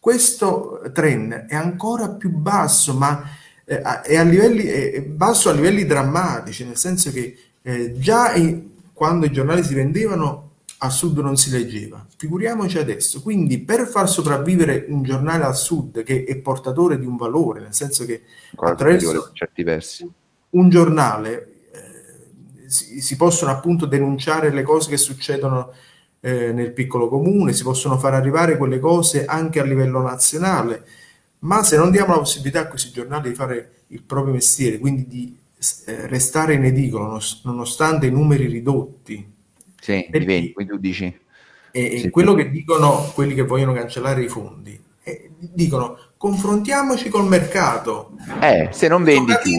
Questo 0.00 0.80
trend 0.92 1.32
è 1.46 1.54
ancora 1.54 2.08
più 2.08 2.30
basso, 2.30 2.92
ma 2.94 3.22
eh, 3.64 3.80
è, 3.80 4.16
a 4.16 4.22
livelli, 4.24 4.64
è 4.64 5.00
basso 5.02 5.48
a 5.48 5.52
livelli 5.52 5.86
drammatici, 5.86 6.64
nel 6.64 6.76
senso 6.76 7.12
che 7.12 7.36
eh, 7.62 7.98
già 7.98 8.34
in, 8.34 8.70
quando 8.92 9.26
i 9.26 9.30
giornali 9.30 9.62
si 9.62 9.74
vendevano 9.74 10.48
al 10.78 10.90
sud 10.90 11.18
non 11.18 11.36
si 11.36 11.50
leggeva, 11.50 12.04
figuriamoci 12.16 12.78
adesso. 12.78 13.22
Quindi 13.22 13.60
per 13.60 13.86
far 13.86 14.08
sopravvivere 14.08 14.86
un 14.88 15.04
giornale 15.04 15.44
al 15.44 15.56
sud 15.56 16.02
che 16.02 16.24
è 16.24 16.36
portatore 16.38 16.98
di 16.98 17.06
un 17.06 17.16
valore, 17.16 17.60
nel 17.60 17.74
senso 17.74 18.04
che 18.06 18.22
attraverso 18.56 19.30
certi 19.34 19.62
versi. 19.62 20.10
un 20.50 20.68
giornale 20.68 21.59
si, 22.70 23.00
si, 23.00 23.16
possono 23.16 23.50
appunto 23.50 23.84
denunciare 23.86 24.50
le 24.50 24.62
cose 24.62 24.90
che 24.90 24.96
succedono 24.96 25.72
eh, 26.20 26.52
nel 26.52 26.72
piccolo 26.72 27.08
comune, 27.08 27.52
si 27.52 27.64
possono 27.64 27.98
far 27.98 28.14
arrivare 28.14 28.56
quelle 28.56 28.78
cose 28.78 29.24
anche 29.24 29.58
a 29.58 29.64
livello 29.64 30.00
nazionale, 30.00 30.84
ma 31.40 31.62
se 31.62 31.76
non 31.76 31.90
diamo 31.90 32.12
la 32.12 32.20
possibilità 32.20 32.60
a 32.60 32.68
questi 32.68 32.92
giornali 32.92 33.30
di 33.30 33.34
fare 33.34 33.72
il 33.88 34.02
proprio 34.02 34.34
mestiere, 34.34 34.78
quindi 34.78 35.06
di 35.06 35.36
eh, 35.86 36.06
restare 36.06 36.54
in 36.54 36.64
edicola 36.64 37.18
nonostante 37.42 38.06
i 38.06 38.10
numeri 38.10 38.46
ridotti. 38.46 39.32
Sì, 39.80 40.06
perché, 40.10 40.52
quindi 40.52 40.72
tu 40.72 40.78
dici... 40.78 41.18
E, 41.72 41.98
sì. 41.98 42.10
quello 42.10 42.34
che 42.34 42.50
dicono 42.50 43.10
quelli 43.14 43.34
che 43.34 43.42
vogliono 43.42 43.72
cancellare 43.72 44.22
i 44.22 44.28
fondi, 44.28 44.78
dicono 45.38 45.96
confrontiamoci 46.16 47.08
col 47.08 47.26
mercato. 47.26 48.12
Eh, 48.40 48.68
se 48.72 48.88
non 48.88 49.02
vendi 49.02 49.32
chi, 49.42 49.58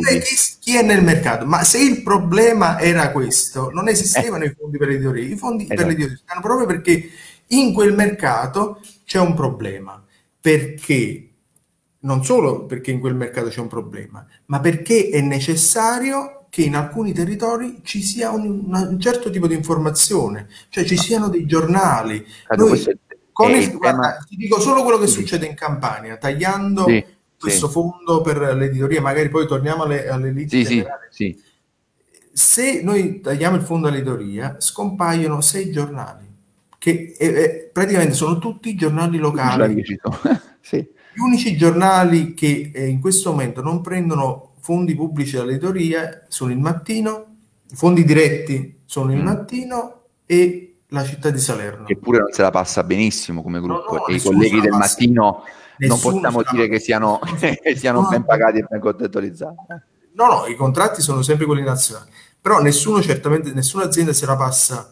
chi, 0.60 0.78
è 0.78 0.84
nel 0.84 1.04
mercato. 1.04 1.46
Ma 1.46 1.64
se 1.64 1.80
il 1.80 2.04
problema 2.04 2.80
era 2.80 3.12
questo, 3.12 3.72
non 3.72 3.88
esistevano 3.88 4.44
eh. 4.44 4.48
i 4.48 4.56
fondi 4.56 4.78
per 4.78 4.90
l'editoria. 4.90 5.24
I 5.24 5.36
fondi 5.38 5.64
esatto. 5.64 5.82
per 5.82 5.90
l'editoria 5.90 6.20
stanno 6.24 6.42
proprio 6.42 6.68
perché 6.68 7.10
in 7.48 7.74
quel 7.74 7.96
mercato 7.96 8.80
c'è 9.06 9.20
un 9.20 9.34
problema. 9.34 10.04
Perché? 10.40 11.28
Non 12.02 12.24
solo 12.24 12.66
perché 12.66 12.92
in 12.92 13.00
quel 13.00 13.16
mercato 13.16 13.50
c'è 13.50 13.60
un 13.60 13.68
problema, 13.68 14.26
ma 14.46 14.60
perché 14.60 15.10
è 15.10 15.22
necessario 15.22 16.46
che 16.52 16.64
in 16.64 16.76
alcuni 16.76 17.14
territori 17.14 17.80
ci 17.84 18.02
sia 18.04 18.30
un, 18.32 18.66
un 18.72 19.00
certo 19.00 19.30
tipo 19.30 19.48
di 19.48 19.56
informazione, 19.56 20.48
cioè 20.70 20.84
ci 20.84 20.98
siano 20.98 21.30
dei 21.30 21.46
giornali. 21.46 22.26
Noi, 22.56 22.84
con 23.32 23.52
il, 23.52 23.78
guarda, 23.78 24.24
ti 24.28 24.36
dico 24.36 24.60
solo 24.60 24.84
quello 24.84 24.98
che 24.98 25.08
sì. 25.08 25.14
succede 25.14 25.46
in 25.46 25.56
Campania, 25.56 26.18
tagliando 26.18 26.86
sì, 26.88 27.04
questo 27.40 27.68
sì. 27.68 27.74
fondo 27.74 28.22
per 28.22 28.56
l'editoria, 28.56 29.02
magari 29.02 29.30
poi 29.30 29.48
torniamo 29.48 29.84
alle, 29.84 30.08
alle 30.08 30.32
liti 30.32 30.66
sì, 31.10 31.38
Se 32.32 32.82
noi 32.84 33.22
tagliamo 33.22 33.56
il 33.56 33.64
fondo 33.64 33.88
all'editoria, 33.88 34.58
scompaiono 34.60 35.42
sei 35.42 35.72
giornali, 35.72 36.26
che 36.78 37.16
eh, 37.18 37.26
eh, 37.28 37.70
praticamente 37.72 38.14
sono 38.14 38.38
tutti 38.38 38.76
giornali 38.76 39.18
locali. 39.18 39.84
Gli 41.14 41.20
unici 41.20 41.58
giornali 41.58 42.34
che 42.34 42.72
eh, 42.74 42.88
in 42.88 43.02
questo 43.02 43.32
momento 43.32 43.62
non 43.62 43.82
prendono 43.82 44.54
fondi 44.60 44.96
pubblici 44.96 45.36
dall'editoria 45.36 46.26
sono 46.30 46.52
il 46.52 46.60
mattino, 46.60 47.36
fondi 47.74 48.06
diretti 48.06 48.80
sono 48.86 49.12
il 49.12 49.20
mm. 49.20 49.24
mattino 49.24 50.02
e 50.26 50.71
la 50.94 51.04
città 51.04 51.30
di 51.30 51.40
Salerno. 51.40 51.86
Che 51.86 51.98
pure 51.98 52.20
non 52.20 52.32
se 52.32 52.42
la 52.42 52.52
passa 52.52 52.84
benissimo 52.84 53.42
come 53.42 53.60
gruppo. 53.60 53.94
No, 53.94 53.98
no, 54.00 54.08
e 54.08 54.16
i 54.16 54.22
colleghi 54.22 54.60
del 54.60 54.72
mattino 54.72 55.44
non 55.78 56.00
possiamo 56.00 56.42
dire 56.52 56.68
che 56.68 56.80
siano, 56.80 57.20
che 57.40 57.76
siano 57.76 58.08
ben 58.08 58.24
pagati 58.24 58.60
e 58.60 58.66
ben 58.68 58.80
contestualizzati. 58.80 59.56
No, 60.14 60.26
no, 60.26 60.46
i 60.48 60.56
contratti 60.56 61.02
sono 61.02 61.22
sempre 61.22 61.46
quelli 61.46 61.64
nazionali. 61.64 62.10
Però 62.42 62.62
nessuno, 62.62 63.02
certamente, 63.02 63.54
nessuna 63.54 63.86
azienda 63.86 64.14
se 64.14 64.26
la 64.26 64.36
passa 64.36 64.92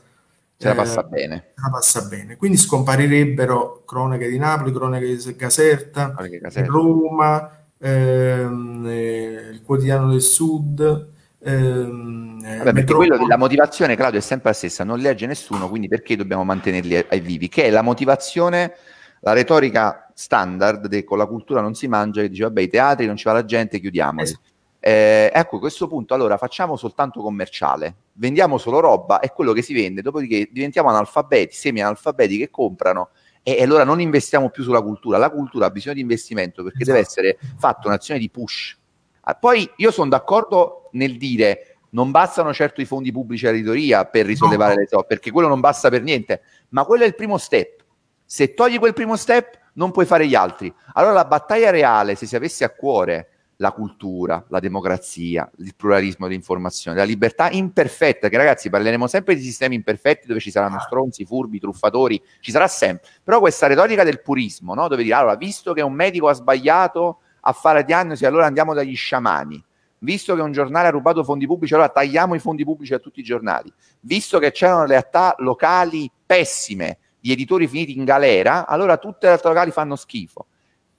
Se 0.56 0.68
la 0.68 0.76
passa 0.76 1.02
eh, 1.02 1.08
bene. 1.10 1.52
Se 1.56 1.62
la 1.62 1.70
passa 1.70 2.02
bene. 2.04 2.38
Quindi 2.38 2.58
scomparirebbero 2.58 3.84
Cronache 3.86 4.30
di 4.30 4.38
Napoli, 4.38 4.72
Cronache 4.72 5.18
di 5.18 5.36
Caserta, 5.36 6.14
Caserta. 6.14 6.72
Roma, 6.72 7.66
ehm, 7.78 8.86
eh, 8.88 9.50
il 9.52 9.62
Quotidiano 9.64 10.12
del 10.12 10.22
Sud. 10.22 11.18
Ehm, 11.42 12.42
Vabbè, 12.42 12.74
perché 12.74 12.94
quello 12.94 13.18
della 13.18 13.38
motivazione, 13.38 13.96
Claudio, 13.96 14.20
è 14.20 14.22
sempre 14.22 14.50
la 14.50 14.56
stessa, 14.56 14.84
non 14.84 15.00
legge 15.00 15.26
nessuno, 15.26 15.70
quindi 15.70 15.88
perché 15.88 16.16
dobbiamo 16.16 16.44
mantenerli 16.44 17.06
ai, 17.10 17.20
vivi? 17.20 17.48
Che 17.48 17.64
è 17.64 17.70
la 17.70 17.82
motivazione, 17.82 18.76
la 19.22 19.34
retorica 19.34 20.12
standard 20.14 20.88
de, 20.88 21.04
con 21.04 21.18
la 21.18 21.26
cultura 21.26 21.62
non 21.62 21.76
si 21.76 21.88
mangia, 21.88 22.22
che 22.22 22.30
dice 22.30 22.44
vabbè 22.44 22.62
i 22.62 22.68
teatri 22.70 23.06
non 23.06 23.16
ci 23.16 23.26
va 23.26 23.34
la 23.34 23.46
gente, 23.46 23.80
chiudiamoli. 23.80 24.24
Esatto. 24.24 24.48
Eh, 24.82 25.30
ecco, 25.34 25.58
a 25.58 25.60
questo 25.60 25.88
punto 25.88 26.14
allora 26.14 26.38
facciamo 26.38 26.78
soltanto 26.78 27.22
commerciale, 27.22 27.96
vendiamo 28.14 28.58
solo 28.58 28.80
roba, 28.80 29.20
è 29.20 29.32
quello 29.34 29.52
che 29.52 29.62
si 29.62 29.74
vende, 29.74 30.02
dopodiché 30.02 30.48
diventiamo 30.52 30.88
analfabeti, 30.88 31.54
semi-analfabeti 31.54 32.38
che 32.38 32.50
comprano 32.50 33.10
e, 33.44 33.58
e, 33.58 33.64
allora 33.64 33.84
non 33.84 34.00
investiamo 34.00 34.50
più 34.50 34.64
sulla 34.64 34.82
cultura. 34.82 35.18
La 35.18 35.30
cultura 35.30 35.66
ha 35.66 35.70
bisogno 35.70 35.96
di 35.96 36.02
investimento 36.02 36.64
perché 36.64 36.84
esatto. 36.84 36.98
deve 36.98 37.08
essere 37.08 37.38
fatta 37.58 37.88
un'azione 37.88 38.20
di 38.20 38.30
push. 38.30 38.78
Ah, 39.22 39.36
poi 39.36 39.70
io 39.78 39.92
sono 39.92 40.10
d'accordo 40.10 40.79
nel 40.92 41.18
dire 41.18 41.78
non 41.92 42.12
bastano 42.12 42.54
certo 42.54 42.82
i 42.82 42.86
fondi 42.86 43.12
pubblici 43.12 43.48
all'editoria 43.48 44.06
per 44.06 44.26
risollevare 44.26 44.76
no. 44.76 44.80
le 44.82 44.88
so, 44.88 45.04
perché 45.04 45.32
quello 45.32 45.48
non 45.48 45.60
basta 45.60 45.90
per 45.90 46.04
niente, 46.04 46.42
ma 46.70 46.84
quello 46.86 47.04
è 47.04 47.08
il 47.08 47.16
primo 47.16 47.38
step. 47.38 47.84
Se 48.26 48.54
togli 48.54 48.78
quel 48.78 48.94
primo 48.94 49.16
step, 49.16 49.58
non 49.74 49.92
puoi 49.92 50.06
fare 50.06 50.28
gli 50.28 50.36
altri. 50.36 50.72
Allora 50.94 51.14
la 51.14 51.26
battaglia 51.26 51.72
reale, 51.72 52.16
se 52.16 52.26
si 52.26 52.36
avesse 52.36 52.64
a 52.64 52.70
cuore 52.70 53.30
la 53.62 53.72
cultura, 53.72 54.46
la 54.50 54.60
democrazia, 54.60 55.50
il 55.58 55.74
pluralismo 55.76 56.28
dell'informazione, 56.28 56.98
la 56.98 57.04
libertà 57.04 57.50
imperfetta, 57.50 58.30
che 58.30 58.38
ragazzi 58.38 58.70
parleremo 58.70 59.06
sempre 59.08 59.36
di 59.36 59.42
sistemi 59.42 59.76
imperfetti 59.76 60.28
dove 60.28 60.40
ci 60.40 60.50
saranno 60.50 60.80
stronzi, 60.80 61.26
furbi, 61.26 61.60
truffatori, 61.60 62.22
ci 62.40 62.52
sarà 62.52 62.68
sempre, 62.68 63.10
però 63.22 63.40
questa 63.40 63.68
retorica 63.68 64.06
del 64.06 64.22
purismo, 64.22 64.74
no? 64.74 64.88
dove 64.88 65.04
dire 65.04 65.16
allora, 65.16 65.36
visto 65.36 65.74
che 65.74 65.82
un 65.82 65.94
medico 65.94 66.30
ha 66.30 66.34
sbagliato 66.34 67.20
a 67.42 67.52
fare 67.52 67.84
diagnosi, 67.84 68.26
allora 68.26 68.46
andiamo 68.46 68.74
dagli 68.74 68.96
sciamani, 68.96 69.62
visto 70.00 70.36
che 70.36 70.42
un 70.42 70.52
giornale 70.52 70.88
ha 70.88 70.92
rubato 70.92 71.24
fondi 71.24 71.46
pubblici, 71.46 71.74
allora 71.74 71.90
tagliamo 71.90 72.36
i 72.36 72.40
fondi 72.40 72.64
pubblici 72.64 72.94
a 72.94 73.00
tutti 73.00 73.20
i 73.20 73.24
giornali, 73.24 73.72
visto 74.02 74.40
che 74.40 74.52
c'erano 74.52 74.86
realtà 74.86 75.36
locali 75.40 76.10
pessime 76.26 76.98
di 77.20 77.32
editori 77.32 77.68
finiti 77.68 77.98
in 77.98 78.06
galera, 78.06 78.68
allora 78.68 78.98
tutte 78.98 79.20
le 79.22 79.28
realtà 79.28 79.50
locali 79.50 79.72
fanno 79.72 79.96
schifo 79.96 80.46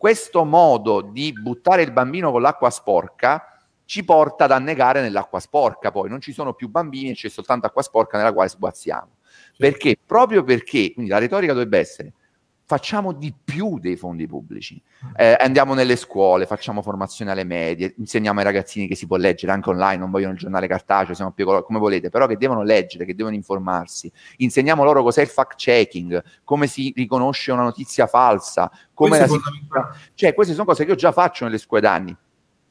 questo 0.01 0.47
modo 0.47 1.03
di 1.03 1.31
buttare 1.31 1.83
il 1.83 1.93
bambino 1.93 2.31
con 2.31 2.41
l'acqua 2.41 2.71
sporca 2.71 3.61
ci 3.85 4.03
porta 4.03 4.45
ad 4.45 4.51
annegare 4.51 5.03
nell'acqua 5.03 5.41
sporca, 5.41 5.91
poi 5.91 6.09
non 6.09 6.23
ci 6.23 6.33
sono 6.33 6.55
più 6.55 6.71
bambini 6.71 7.11
e 7.11 7.15
c'è 7.15 7.29
soltanto 7.29 7.67
acqua 7.67 7.83
sporca 7.83 8.17
nella 8.17 8.33
quale 8.33 8.49
sguazziamo. 8.49 9.17
Perché? 9.59 9.99
Proprio 10.03 10.43
perché, 10.43 10.95
quindi 10.95 11.11
la 11.11 11.19
retorica 11.19 11.53
dovrebbe 11.53 11.81
essere 11.81 12.15
facciamo 12.71 13.11
di 13.11 13.35
più 13.35 13.81
dei 13.81 13.97
fondi 13.97 14.29
pubblici. 14.29 14.81
Eh, 15.17 15.37
andiamo 15.41 15.75
nelle 15.75 15.97
scuole, 15.97 16.47
facciamo 16.47 16.83
formazione 16.83 17.33
alle 17.33 17.43
medie, 17.43 17.95
insegniamo 17.99 18.39
ai 18.39 18.45
ragazzini 18.45 18.87
che 18.87 18.95
si 18.95 19.09
può 19.09 19.17
leggere 19.17 19.51
anche 19.51 19.71
online, 19.71 19.97
non 19.97 20.13
vogliono 20.13 20.35
il 20.35 20.39
giornale 20.39 20.69
cartaceo, 20.69 21.17
siamo 21.17 21.33
più 21.33 21.45
come 21.65 21.81
volete, 21.81 22.11
però 22.11 22.29
che 22.29 22.37
devono 22.37 22.63
leggere, 22.63 23.05
che 23.05 23.17
devono 23.17 23.35
informarsi. 23.35 24.09
Insegniamo 24.37 24.85
loro 24.85 25.03
cos'è 25.03 25.21
il 25.21 25.27
fact 25.27 25.57
checking, 25.57 26.23
come 26.45 26.69
si 26.69 26.93
riconosce 26.95 27.51
una 27.51 27.65
notizia 27.65 28.07
falsa, 28.07 28.71
come 28.95 29.19
la 29.19 29.27
si... 29.27 29.37
Cioè, 30.15 30.33
queste 30.33 30.53
sono 30.53 30.65
cose 30.65 30.85
che 30.85 30.91
io 30.91 30.97
già 30.97 31.11
faccio 31.11 31.47
nelle 31.47 31.59
scuole 31.59 31.83
d'anni, 31.83 32.11
in 32.11 32.17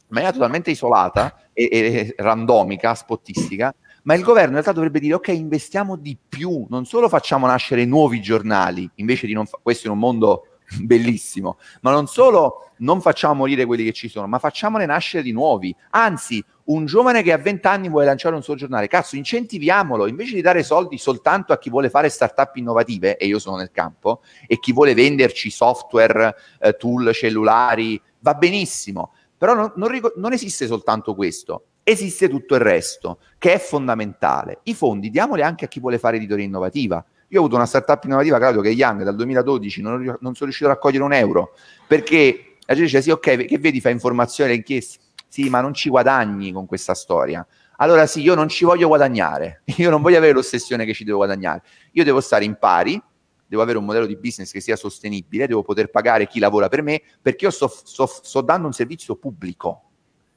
maniera 0.08 0.32
totalmente 0.34 0.72
isolata 0.72 1.42
e, 1.52 1.68
e 1.70 2.16
randomica, 2.20 2.96
spottistica, 2.96 3.76
ma 4.04 4.14
il 4.14 4.24
governo 4.24 4.48
in 4.48 4.54
realtà 4.54 4.72
dovrebbe 4.72 5.00
dire 5.00 5.16
ok, 5.16 5.28
investiamo 5.30 5.96
di 5.96 6.18
più, 6.28 6.66
non 6.70 6.86
solo 6.86 7.10
facciamo 7.10 7.48
nascere 7.48 7.86
nuovi 7.86 8.22
giornali, 8.22 8.90
invece 8.96 9.28
di 9.28 9.34
non 9.34 9.46
fa- 9.46 9.60
questo 9.62 9.88
in 9.88 9.94
un 9.94 10.00
mondo 10.00 10.46
bellissimo, 10.82 11.58
ma 11.82 11.92
non 11.92 12.08
solo 12.08 12.72
non 12.78 13.02
facciamo 13.02 13.34
morire 13.34 13.66
quelli 13.66 13.84
che 13.84 13.92
ci 13.92 14.08
sono, 14.08 14.28
ma 14.28 14.40
facciamone 14.40 14.86
nascere 14.86 15.24
di 15.24 15.32
nuovi. 15.32 15.76
Anzi, 15.92 16.44
un 16.66 16.86
giovane 16.86 17.24
che 17.24 17.34
a 17.34 17.38
20 17.38 17.68
anni 17.68 17.90
vuole 17.90 18.06
lanciare 18.06 18.36
un 18.36 18.44
suo 18.44 18.56
giornale, 18.56 18.88
cazzo, 18.88 19.16
incentiviamolo, 19.16 20.08
invece 20.08 20.36
di 20.36 20.42
dare 20.42 20.64
soldi 20.64 20.98
soltanto 20.98 21.52
a 21.52 21.58
chi 21.58 21.70
vuole 21.70 21.90
fare 21.90 22.10
start-up 22.10 22.56
innovative, 22.56 23.18
e 23.18 23.26
io 23.26 23.40
sono 23.40 23.58
nel 23.58 23.72
campo, 23.72 24.22
e 24.48 24.60
chi 24.60 24.72
vuole 24.72 24.94
venderci 24.94 25.50
software, 25.50 26.36
eh, 26.60 26.74
tool, 26.74 27.12
cellulari, 27.14 28.02
va 28.20 28.34
benissimo. 28.36 29.14
Però 29.38 29.54
non, 29.54 29.72
non, 29.76 30.00
non 30.18 30.34
esiste 30.34 30.68
soltanto 30.68 31.16
questo 31.16 31.64
esiste 31.90 32.30
tutto 32.30 32.56
il 32.56 32.62
resto, 32.62 33.20
che 33.38 33.54
è 33.54 33.60
fondamentale. 33.60 34.60
I 34.64 34.76
fondi 34.76 35.10
diamoli 35.10 35.42
anche 35.42 35.66
a 35.66 35.68
chi 35.68 35.80
vuole 35.80 35.98
fare 35.98 36.18
editoria 36.18 36.46
innovativa. 36.46 37.04
Io 37.30 37.38
ho 37.38 37.42
avuto 37.42 37.56
una 37.56 37.66
startup 37.66 38.04
innovativa, 38.04 38.38
Claudio, 38.38 38.62
che 38.62 38.70
è 38.70 38.74
Young, 38.74 39.04
dal 39.04 39.16
2012 39.16 39.82
non, 39.82 40.04
non 40.04 40.34
sono 40.34 40.46
riuscito 40.46 40.70
a 40.70 40.74
raccogliere 40.74 41.04
un 41.04 41.14
euro, 41.14 41.54
perché 41.88 42.58
la 42.66 42.74
gente 42.76 42.84
dice, 42.84 43.02
sì, 43.02 43.12
ok, 43.12 43.46
che 43.46 43.58
vedi, 43.58 43.82
fa 43.82 43.90
informazione, 43.90 44.54
inchieste. 44.54 45.00
Sì, 45.28 45.48
ma 45.50 45.62
non 45.62 45.74
ci 45.74 45.90
guadagni 45.90 46.52
con 46.52 46.66
questa 46.66 46.96
storia. 46.96 47.46
Allora 47.78 48.08
sì, 48.08 48.22
io 48.22 48.34
non 48.36 48.50
ci 48.50 48.66
voglio 48.66 48.88
guadagnare, 48.88 49.62
io 49.78 49.90
non 49.90 50.02
voglio 50.02 50.18
avere 50.18 50.34
l'ossessione 50.34 50.86
che 50.86 50.94
ci 50.94 51.04
devo 51.04 51.18
guadagnare. 51.18 51.62
Io 51.94 52.04
devo 52.04 52.20
stare 52.20 52.46
in 52.46 52.58
pari, 52.58 53.02
devo 53.46 53.62
avere 53.62 53.78
un 53.78 53.86
modello 53.86 54.06
di 54.06 54.16
business 54.16 54.52
che 54.52 54.60
sia 54.60 54.76
sostenibile, 54.76 55.48
devo 55.48 55.64
poter 55.64 55.90
pagare 55.90 56.28
chi 56.28 56.40
lavora 56.40 56.68
per 56.68 56.82
me, 56.82 57.02
perché 57.22 57.46
io 57.46 57.52
sto, 57.52 57.68
sto, 57.68 58.06
sto 58.06 58.42
dando 58.42 58.68
un 58.68 58.74
servizio 58.74 59.16
pubblico 59.16 59.90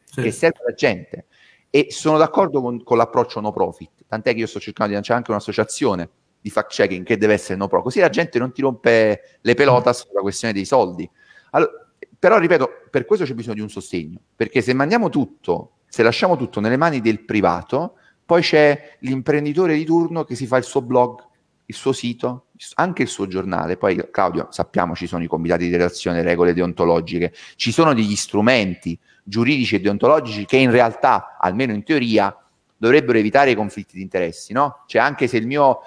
sì. 0.05 0.22
che 0.22 0.30
serve 0.30 0.61
alla 0.64 0.74
gente. 0.74 1.26
E 1.75 1.87
sono 1.89 2.18
d'accordo 2.18 2.61
con, 2.61 2.83
con, 2.83 2.99
l'approccio 2.99 3.41
no 3.41 3.51
profit, 3.51 4.05
tant'è 4.07 4.35
che 4.35 4.41
io 4.41 4.47
sto 4.47 4.61
cercando 4.61 4.91
di 4.91 4.97
lanciare 4.97 5.18
anche 5.20 5.31
un'associazione 5.31 6.11
di 6.39 6.51
fact 6.51 6.70
checking 6.70 7.03
che 7.03 7.16
deve 7.16 7.33
essere 7.33 7.57
no 7.57 7.66
profit, 7.66 7.87
così 7.87 8.01
la 8.01 8.11
gente 8.11 8.39
non 8.39 8.53
ti 8.53 8.61
rompe 8.61 9.39
le 9.41 9.55
pelotas 9.55 10.07
sulla 10.07 10.20
questione 10.20 10.53
dei 10.53 10.66
soldi. 10.66 11.09
Allora, 11.53 11.70
però 12.18 12.37
ripeto, 12.37 12.68
per 12.91 13.07
questo 13.07 13.25
c'è 13.25 13.33
bisogno 13.33 13.55
di 13.55 13.61
un 13.62 13.70
sostegno, 13.70 14.20
perché 14.37 14.61
se 14.61 14.75
mandiamo 14.75 15.09
tutto, 15.09 15.79
se 15.89 16.03
lasciamo 16.03 16.37
tutto 16.37 16.61
nelle 16.61 16.77
mani 16.77 17.01
del 17.01 17.25
privato, 17.25 17.95
poi 18.27 18.43
c'è 18.43 18.97
l'imprenditore 19.01 19.75
di 19.75 19.85
turno 19.85 20.25
che 20.25 20.35
si 20.35 20.47
fa 20.47 20.59
il 20.59 20.64
suo 20.64 20.83
blog, 20.83 21.25
il 21.64 21.75
suo 21.75 21.93
sito, 21.93 22.49
anche 22.74 23.02
il 23.02 23.08
suo 23.08 23.26
giornale. 23.26 23.76
Poi, 23.76 24.10
Claudio, 24.10 24.48
sappiamo 24.50 24.94
ci 24.94 25.06
sono 25.06 25.22
i 25.22 25.26
comitati 25.26 25.66
di 25.66 25.72
redazione, 25.72 26.22
regole 26.22 26.54
deontologiche, 26.54 27.32
ci 27.56 27.72
sono 27.72 27.94
degli 27.94 28.16
strumenti 28.16 28.98
giuridici 29.24 29.76
e 29.76 29.80
deontologici 29.80 30.44
che 30.44 30.56
in 30.56 30.70
realtà, 30.70 31.36
almeno 31.38 31.72
in 31.72 31.82
teoria, 31.84 32.36
dovrebbero 32.76 33.18
evitare 33.18 33.52
i 33.52 33.54
conflitti 33.54 33.96
di 33.96 34.02
interessi, 34.02 34.52
no? 34.52 34.82
Cioè 34.86 35.00
anche 35.00 35.28
se 35.28 35.36
il 35.36 35.46
mio 35.46 35.80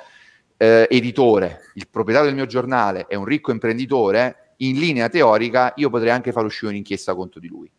eh, 0.58 0.88
editore, 0.90 1.72
il 1.74 1.88
proprietario 1.90 2.30
del 2.30 2.40
mio 2.40 2.48
giornale 2.48 3.06
è 3.08 3.16
un 3.16 3.26
ricco 3.26 3.52
imprenditore, 3.52 4.54
in 4.58 4.80
linea 4.80 5.10
teorica 5.10 5.74
io 5.76 5.90
potrei 5.90 6.12
anche 6.12 6.32
far 6.32 6.46
uscire 6.46 6.72
un'inchiesta 6.72 7.14
contro 7.14 7.40
di 7.40 7.48
lui. 7.48 7.70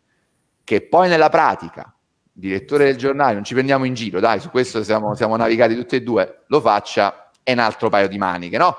Che 0.62 0.82
poi 0.82 1.08
nella 1.08 1.30
pratica, 1.30 1.94
direttore 2.30 2.84
del 2.84 2.96
giornale, 2.96 3.34
non 3.34 3.44
ci 3.44 3.54
prendiamo 3.54 3.84
in 3.84 3.94
giro, 3.94 4.20
dai, 4.20 4.40
su 4.40 4.50
questo 4.50 4.82
siamo, 4.82 5.14
siamo 5.14 5.36
navigati 5.36 5.74
tutti 5.74 5.96
e 5.96 6.02
due, 6.02 6.42
lo 6.48 6.60
faccia, 6.60 7.25
è 7.46 7.52
un 7.52 7.60
altro 7.60 7.88
paio 7.88 8.08
di 8.08 8.18
maniche, 8.18 8.58
no? 8.58 8.74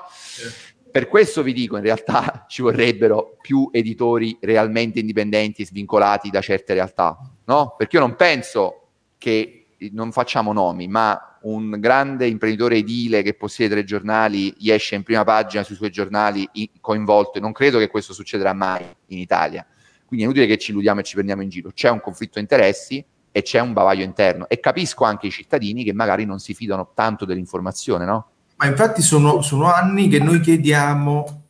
Per 0.90 1.08
questo 1.08 1.42
vi 1.42 1.54
dico, 1.54 1.78
in 1.78 1.82
realtà 1.82 2.44
ci 2.48 2.60
vorrebbero 2.60 3.38
più 3.40 3.70
editori 3.72 4.36
realmente 4.42 4.98
indipendenti 4.98 5.62
e 5.62 5.64
svincolati 5.64 6.28
da 6.28 6.42
certe 6.42 6.74
realtà, 6.74 7.18
no? 7.46 7.74
Perché 7.78 7.96
io 7.96 8.02
non 8.02 8.14
penso 8.14 8.88
che 9.16 9.68
non 9.92 10.12
facciamo 10.12 10.52
nomi, 10.52 10.86
ma 10.86 11.38
un 11.42 11.76
grande 11.78 12.26
imprenditore 12.26 12.76
edile 12.76 13.22
che 13.22 13.32
possiede 13.32 13.76
tre 13.76 13.84
giornali 13.84 14.52
gli 14.58 14.70
esce 14.70 14.96
in 14.96 15.02
prima 15.02 15.24
pagina 15.24 15.62
sui 15.62 15.76
suoi 15.76 15.90
giornali 15.90 16.46
coinvolto 16.78 17.38
e 17.38 17.40
non 17.40 17.52
credo 17.52 17.78
che 17.78 17.88
questo 17.88 18.12
succederà 18.12 18.52
mai 18.52 18.84
in 19.06 19.18
Italia. 19.18 19.66
Quindi 20.04 20.26
è 20.26 20.28
inutile 20.28 20.46
che 20.46 20.58
ci 20.58 20.72
illudiamo 20.72 21.00
e 21.00 21.04
ci 21.04 21.14
prendiamo 21.14 21.40
in 21.40 21.48
giro. 21.48 21.70
C'è 21.72 21.88
un 21.88 22.00
conflitto 22.02 22.34
di 22.34 22.40
interessi 22.40 23.02
e 23.32 23.42
c'è 23.42 23.60
un 23.60 23.72
bavaglio 23.72 24.04
interno 24.04 24.46
e 24.46 24.60
capisco 24.60 25.04
anche 25.04 25.28
i 25.28 25.30
cittadini 25.30 25.84
che 25.84 25.94
magari 25.94 26.26
non 26.26 26.38
si 26.38 26.52
fidano 26.52 26.92
tanto 26.92 27.24
dell'informazione, 27.24 28.04
no? 28.04 28.30
Ma 28.58 28.66
infatti 28.66 29.02
sono, 29.02 29.40
sono 29.40 29.72
anni 29.72 30.08
che 30.08 30.18
noi 30.18 30.40
chiediamo 30.40 31.42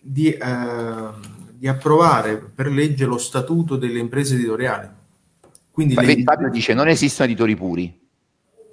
di, 0.00 0.30
eh, 0.30 1.08
di, 1.52 1.68
approvare 1.68 2.36
per 2.36 2.68
legge 2.68 3.04
lo 3.04 3.18
statuto 3.18 3.76
delle 3.76 3.98
imprese 3.98 4.34
editoriali. 4.34 4.88
Quindi 5.70 5.94
le... 5.94 6.22
Fabio 6.22 6.48
dice 6.48 6.72
non 6.72 6.88
esistono 6.88 7.28
editori 7.28 7.54
puri. 7.54 8.00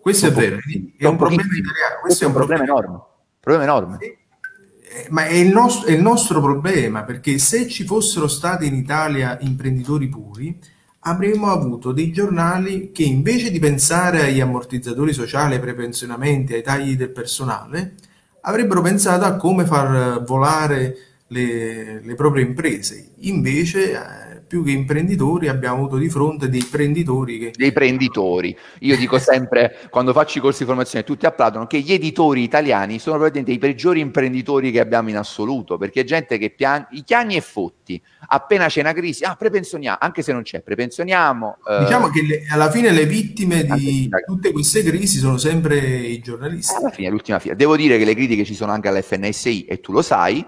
Questo 0.01 0.27
è 0.27 0.31
vero, 0.31 0.57
è 0.97 1.05
un 1.05 1.17
problema 1.17 1.43
italiano. 1.43 1.99
Questo 2.01 2.23
è 2.23 2.27
un 2.27 2.33
problema, 2.33 2.63
problema 2.63 2.87
enorme. 2.87 3.03
Problema 3.41 3.63
enorme. 3.63 3.97
Sì. 3.99 4.17
Eh, 4.91 5.07
ma 5.09 5.25
è 5.25 5.33
il, 5.33 5.49
nostro, 5.49 5.87
è 5.87 5.91
il 5.91 6.01
nostro 6.01 6.41
problema, 6.41 7.03
perché 7.03 7.37
se 7.37 7.67
ci 7.67 7.83
fossero 7.83 8.27
stati 8.27 8.65
in 8.65 8.73
Italia 8.73 9.37
imprenditori 9.41 10.07
puri, 10.07 10.57
avremmo 11.01 11.47
avuto 11.51 11.91
dei 11.91 12.11
giornali 12.11 12.91
che 12.91 13.03
invece 13.03 13.51
di 13.51 13.59
pensare 13.59 14.23
agli 14.23 14.39
ammortizzatori 14.39 15.13
sociali, 15.13 15.55
ai 15.55 15.59
prepensionamenti, 15.59 16.53
ai 16.53 16.63
tagli 16.63 16.95
del 16.95 17.11
personale, 17.11 17.95
avrebbero 18.41 18.81
pensato 18.81 19.25
a 19.25 19.35
come 19.35 19.65
far 19.65 20.23
volare 20.23 20.95
le, 21.27 22.01
le 22.01 22.15
proprie 22.15 22.43
imprese. 22.43 23.11
Invece 23.19 23.91
eh, 23.91 24.28
più 24.49 24.63
che 24.63 24.71
imprenditori 24.71 25.47
abbiamo 25.47 25.75
avuto 25.75 25.97
di 25.97 26.09
fronte 26.09 26.49
dei 26.49 26.63
prenditori. 26.63 27.37
Che... 27.37 27.53
Dei 27.55 27.71
prenditori. 27.71 28.57
Io 28.79 28.97
dico 28.97 29.19
sempre, 29.21 29.77
quando 29.91 30.11
faccio 30.11 30.39
i 30.39 30.41
corsi 30.41 30.59
di 30.59 30.65
formazione, 30.65 31.05
tutti 31.05 31.27
applaudono, 31.27 31.67
che 31.67 31.79
gli 31.79 31.93
editori 31.93 32.41
italiani 32.41 32.97
sono 32.97 33.17
probabilmente 33.17 33.51
i 33.51 33.59
peggiori 33.59 33.99
imprenditori 33.99 34.71
che 34.71 34.79
abbiamo 34.79 35.09
in 35.09 35.17
assoluto, 35.17 35.77
perché 35.77 36.01
è 36.01 36.03
gente 36.03 36.39
che 36.39 36.49
pian- 36.49 36.87
i 36.91 37.03
chiani 37.03 37.35
e 37.35 37.41
fotti, 37.41 38.01
appena 38.27 38.65
c'è 38.65 38.81
una 38.81 38.93
crisi, 38.93 39.23
ah, 39.23 39.35
prepensioniamo, 39.35 39.97
anche 40.01 40.23
se 40.23 40.33
non 40.33 40.41
c'è, 40.41 40.61
prepensioniamo. 40.61 41.57
Eh... 41.67 41.79
Diciamo 41.81 42.09
che 42.09 42.23
le, 42.23 42.45
alla 42.49 42.71
fine 42.71 42.91
le 42.91 43.05
vittime 43.05 43.63
di 43.63 44.09
tutte 44.25 44.51
queste 44.51 44.81
crisi 44.81 45.19
sono 45.19 45.37
sempre 45.37 45.77
i 45.77 46.19
giornalisti. 46.19 46.73
Alla 46.73 46.89
fine, 46.89 47.09
l'ultima 47.09 47.37
fila. 47.37 47.53
Devo 47.53 47.75
dire 47.75 47.99
che 47.99 48.05
le 48.05 48.15
critiche 48.15 48.45
ci 48.45 48.55
sono 48.55 48.71
anche 48.71 48.87
all'FNSI 48.87 49.65
e 49.65 49.79
tu 49.79 49.91
lo 49.91 50.01
sai, 50.01 50.43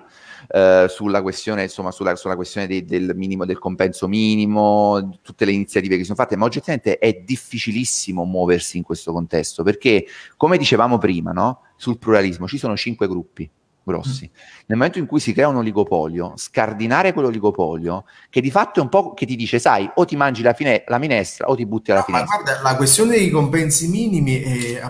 eh, 0.53 0.87
sulla 0.89 1.21
questione, 1.21 1.63
insomma, 1.63 1.91
sulla, 1.91 2.15
sulla 2.15 2.35
questione 2.35 2.67
dei, 2.67 2.83
del 2.83 3.13
minimo, 3.15 3.45
del 3.45 3.59
compenso 3.59 4.07
minimo, 4.07 5.19
tutte 5.21 5.45
le 5.45 5.53
iniziative 5.53 5.97
che 5.97 6.03
sono 6.03 6.15
fatte, 6.15 6.35
ma 6.35 6.45
oggettivamente 6.45 6.97
è 6.97 7.13
difficilissimo 7.13 8.25
muoversi 8.25 8.77
in 8.77 8.83
questo 8.83 9.13
contesto, 9.13 9.63
perché 9.63 10.05
come 10.35 10.57
dicevamo 10.57 10.97
prima, 10.97 11.31
no? 11.31 11.61
sul 11.77 11.97
pluralismo 11.97 12.47
ci 12.47 12.57
sono 12.57 12.75
cinque 12.75 13.07
gruppi 13.07 13.49
grossi. 13.83 14.25
Mm. 14.25 14.35
Nel 14.67 14.77
momento 14.77 14.99
in 14.99 15.05
cui 15.05 15.19
si 15.19 15.33
crea 15.33 15.47
un 15.47 15.55
oligopolio, 15.55 16.33
scardinare 16.35 17.13
quell'oligopolio, 17.13 18.05
che 18.29 18.41
di 18.41 18.51
fatto 18.51 18.79
è 18.79 18.83
un 18.83 18.89
po' 18.89 19.13
che 19.13 19.25
ti 19.25 19.35
dice, 19.35 19.57
sai, 19.57 19.89
o 19.95 20.05
ti 20.05 20.15
mangi 20.15 20.41
la, 20.41 20.53
fine- 20.53 20.83
la 20.85 20.97
minestra 20.97 21.47
o 21.47 21.55
ti 21.55 21.65
butti 21.65 21.91
alla 21.91 22.01
no, 22.01 22.05
finestra. 22.05 22.37
Ma 22.37 22.43
guarda, 22.43 22.61
la 22.61 22.75
questione 22.75 23.11
dei 23.15 23.29
compensi 23.29 23.87
minimi 23.87 24.41
è, 24.41 24.81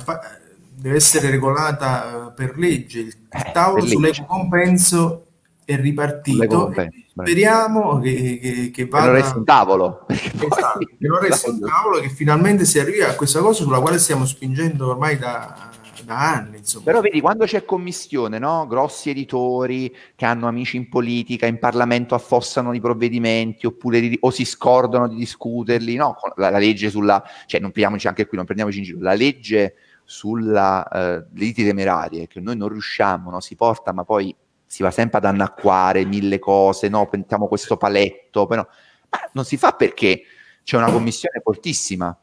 deve 0.75 0.95
essere 0.95 1.29
regolata 1.29 2.29
eh, 2.29 2.31
per 2.33 2.57
legge. 2.57 2.99
Il 2.99 3.15
eh, 3.29 3.51
tavolo 3.53 3.85
sull'equo 3.85 4.25
compenso 4.25 5.25
è 5.71 5.79
ripartito. 5.79 6.73
Speriamo 7.11 7.99
che, 7.99 8.39
che, 8.41 8.71
che 8.71 8.85
vada... 8.85 9.11
Resti 9.11 9.37
un 9.37 9.45
tavolo. 9.45 10.05
Esatto, 10.07 10.79
che 10.79 11.07
non 11.07 11.19
resti 11.19 11.49
un 11.49 11.59
tavolo, 11.59 11.99
che 11.99 12.09
finalmente 12.09 12.65
si 12.65 12.79
arrivi 12.79 13.01
a 13.01 13.15
questa 13.15 13.39
cosa 13.39 13.63
sulla 13.63 13.79
quale 13.79 13.99
stiamo 13.99 14.25
spingendo 14.25 14.89
ormai 14.89 15.17
da, 15.17 15.71
da 16.05 16.33
anni. 16.33 16.57
Insomma. 16.57 16.85
Però 16.85 17.01
vedi, 17.01 17.21
quando 17.21 17.45
c'è 17.45 17.65
commissione, 17.65 18.39
no? 18.39 18.65
grossi 18.67 19.09
editori 19.09 19.93
che 20.15 20.25
hanno 20.25 20.47
amici 20.47 20.77
in 20.77 20.89
politica, 20.89 21.45
in 21.45 21.59
Parlamento 21.59 22.15
affossano 22.15 22.73
i 22.73 22.79
provvedimenti 22.79 23.65
oppure 23.65 24.17
o 24.19 24.29
si 24.29 24.45
scordano 24.45 25.07
di 25.07 25.15
discuterli, 25.15 25.95
no? 25.95 26.15
la, 26.35 26.49
la 26.49 26.57
legge 26.57 26.89
sulla... 26.89 27.23
cioè 27.45 27.59
non 27.59 27.71
prendiamoci 27.71 28.07
anche 28.07 28.25
qui, 28.25 28.37
non 28.37 28.45
prendiamoci 28.45 28.79
in 28.79 28.83
giro, 28.83 28.99
la 29.01 29.13
legge 29.13 29.75
sulle 30.03 30.83
uh, 30.91 31.25
liti 31.35 31.63
temerarie 31.63 32.27
che 32.27 32.41
noi 32.41 32.57
non 32.57 32.69
riusciamo, 32.69 33.29
no? 33.29 33.39
si 33.39 33.55
porta 33.55 33.93
ma 33.93 34.03
poi 34.03 34.35
si 34.71 34.83
va 34.83 34.89
sempre 34.91 35.17
ad 35.17 35.25
annacquare 35.25 36.05
mille 36.05 36.39
cose, 36.39 36.87
no, 36.87 37.05
pensiamo 37.05 37.49
questo 37.49 37.75
paletto, 37.75 38.47
però 38.47 38.65
ma 39.09 39.19
non 39.33 39.43
si 39.43 39.57
fa 39.57 39.73
perché 39.73 40.21
c'è 40.63 40.77
una 40.77 40.89
commissione 40.89 41.41
fortissima 41.43 42.17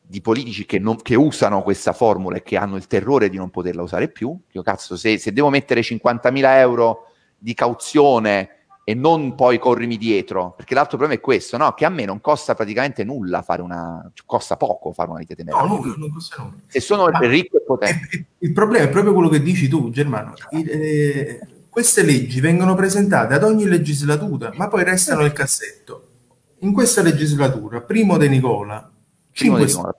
di 0.00 0.22
politici 0.22 0.64
che, 0.64 0.78
non, 0.78 0.96
che, 0.96 1.14
usano 1.14 1.62
questa 1.62 1.92
formula 1.92 2.38
e 2.38 2.42
che 2.42 2.56
hanno 2.56 2.76
il 2.76 2.86
terrore 2.86 3.28
di 3.28 3.36
non 3.36 3.50
poterla 3.50 3.82
usare 3.82 4.08
più. 4.08 4.34
Io 4.52 4.62
cazzo, 4.62 4.96
se, 4.96 5.18
se 5.18 5.34
devo 5.34 5.50
mettere 5.50 5.82
50.000 5.82 6.42
euro 6.56 7.10
di 7.36 7.52
cauzione 7.52 8.48
e 8.82 8.94
non 8.94 9.34
poi 9.34 9.58
corrimi 9.58 9.98
dietro, 9.98 10.54
perché 10.56 10.72
l'altro 10.72 10.96
problema 10.96 11.20
è 11.20 11.22
questo, 11.22 11.58
no? 11.58 11.74
che 11.74 11.84
a 11.84 11.90
me 11.90 12.06
non 12.06 12.22
costa 12.22 12.54
praticamente 12.54 13.04
nulla 13.04 13.42
fare 13.42 13.60
una, 13.60 14.10
costa 14.24 14.56
poco 14.56 14.90
fare 14.92 15.10
una 15.10 15.18
lite 15.18 15.34
temeraria. 15.34 15.68
No, 15.68 15.76
nulla, 15.76 15.94
non 15.98 16.10
costa 16.10 16.42
nulla. 16.42 16.56
Se 16.66 16.80
sono 16.80 17.06
Ma 17.10 17.18
ricco 17.18 17.58
e 17.58 17.60
potente. 17.60 18.26
Il 18.38 18.54
problema 18.54 18.86
è 18.86 18.88
proprio 18.88 19.12
quello 19.12 19.28
che 19.28 19.42
dici 19.42 19.68
tu, 19.68 19.90
Germano. 19.90 20.32
Il, 20.52 20.70
eh, 20.70 21.40
queste 21.70 22.02
leggi 22.02 22.40
vengono 22.40 22.74
presentate 22.74 23.34
ad 23.34 23.44
ogni 23.44 23.66
legislatura, 23.66 24.50
ma 24.54 24.68
poi 24.68 24.84
restano 24.84 25.22
nel 25.22 25.32
cassetto. 25.32 26.08
In 26.58 26.72
questa 26.72 27.00
legislatura, 27.00 27.80
primo 27.80 28.18
De 28.18 28.28
Nicola, 28.28 28.92
5 29.32 29.64
Nicola, 29.64 29.94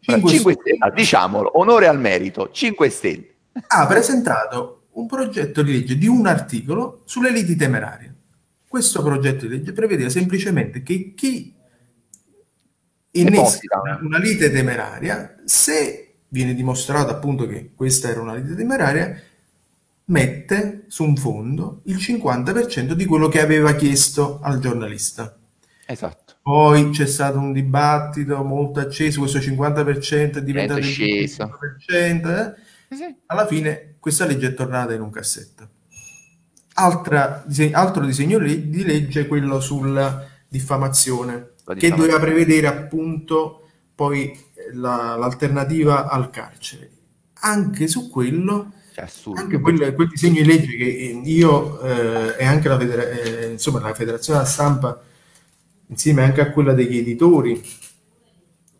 5, 0.00 0.30
5 0.30 0.52
stelle, 0.52 0.78
ah, 0.78 0.90
diciamolo, 0.90 1.58
onore 1.58 1.86
al 1.86 1.98
merito, 1.98 2.50
5 2.50 2.88
Stelle. 2.88 3.34
Ha 3.66 3.86
presentato 3.86 4.86
un 4.92 5.06
progetto 5.06 5.62
di 5.62 5.72
legge 5.72 5.98
di 5.98 6.06
un 6.06 6.26
articolo 6.26 7.02
sulle 7.04 7.30
liti 7.30 7.56
temerarie. 7.56 8.14
Questo 8.66 9.02
progetto 9.02 9.46
di 9.46 9.56
legge 9.56 9.72
prevedeva 9.72 10.08
semplicemente 10.08 10.82
che 10.82 11.12
chi 11.14 11.54
innesca 13.12 13.80
una, 13.80 13.98
una 14.02 14.18
lite 14.18 14.50
temeraria, 14.50 15.36
se 15.44 16.20
viene 16.28 16.54
dimostrato 16.54 17.10
appunto 17.10 17.46
che 17.46 17.72
questa 17.74 18.08
era 18.08 18.20
una 18.20 18.34
lite 18.34 18.54
temeraria, 18.54 19.20
mette 20.08 20.84
su 20.88 21.04
un 21.04 21.16
fondo 21.16 21.80
il 21.84 21.96
50% 21.96 22.92
di 22.92 23.04
quello 23.04 23.28
che 23.28 23.40
aveva 23.40 23.74
chiesto 23.74 24.40
al 24.42 24.58
giornalista. 24.58 25.36
Esatto. 25.86 26.34
Poi 26.42 26.90
c'è 26.90 27.06
stato 27.06 27.38
un 27.38 27.52
dibattito 27.52 28.42
molto 28.42 28.80
acceso, 28.80 29.20
questo 29.20 29.38
50% 29.38 30.36
è 30.36 30.42
diventato 30.42 30.80
il 30.80 30.86
50%. 30.86 32.56
Eh? 32.90 32.94
Sì. 32.94 33.16
Alla 33.26 33.46
fine 33.46 33.96
questa 33.98 34.26
legge 34.26 34.48
è 34.48 34.54
tornata 34.54 34.94
in 34.94 35.02
un 35.02 35.10
cassetto. 35.10 35.68
Altra, 36.74 37.44
altro 37.72 38.04
disegno 38.04 38.38
di 38.38 38.84
legge 38.84 39.22
è 39.22 39.26
quello 39.26 39.60
sulla 39.60 40.24
diffamazione, 40.46 41.50
diffamazione, 41.56 41.78
che 41.78 41.90
doveva 41.90 42.20
prevedere 42.20 42.68
appunto 42.68 43.68
poi 43.94 44.32
la, 44.72 45.16
l'alternativa 45.16 46.08
al 46.08 46.30
carcere. 46.30 46.90
Anche 47.40 47.88
su 47.88 48.08
quello 48.08 48.72
assurdo. 49.02 49.40
Anche 49.40 49.60
quel, 49.60 49.94
quel, 49.94 50.08
disegno 50.08 50.40
di 50.42 50.46
legge 50.46 50.76
che 50.76 51.20
io 51.24 51.80
eh, 51.80 52.34
e 52.38 52.44
anche 52.44 52.68
la, 52.68 52.78
federa- 52.78 53.08
eh, 53.08 53.50
insomma, 53.52 53.80
la 53.80 53.94
Federazione 53.94 54.38
della 54.38 54.50
Stampa, 54.50 55.00
insieme 55.86 56.22
anche 56.22 56.40
a 56.40 56.50
quella 56.50 56.72
degli 56.72 56.98
editori, 56.98 57.62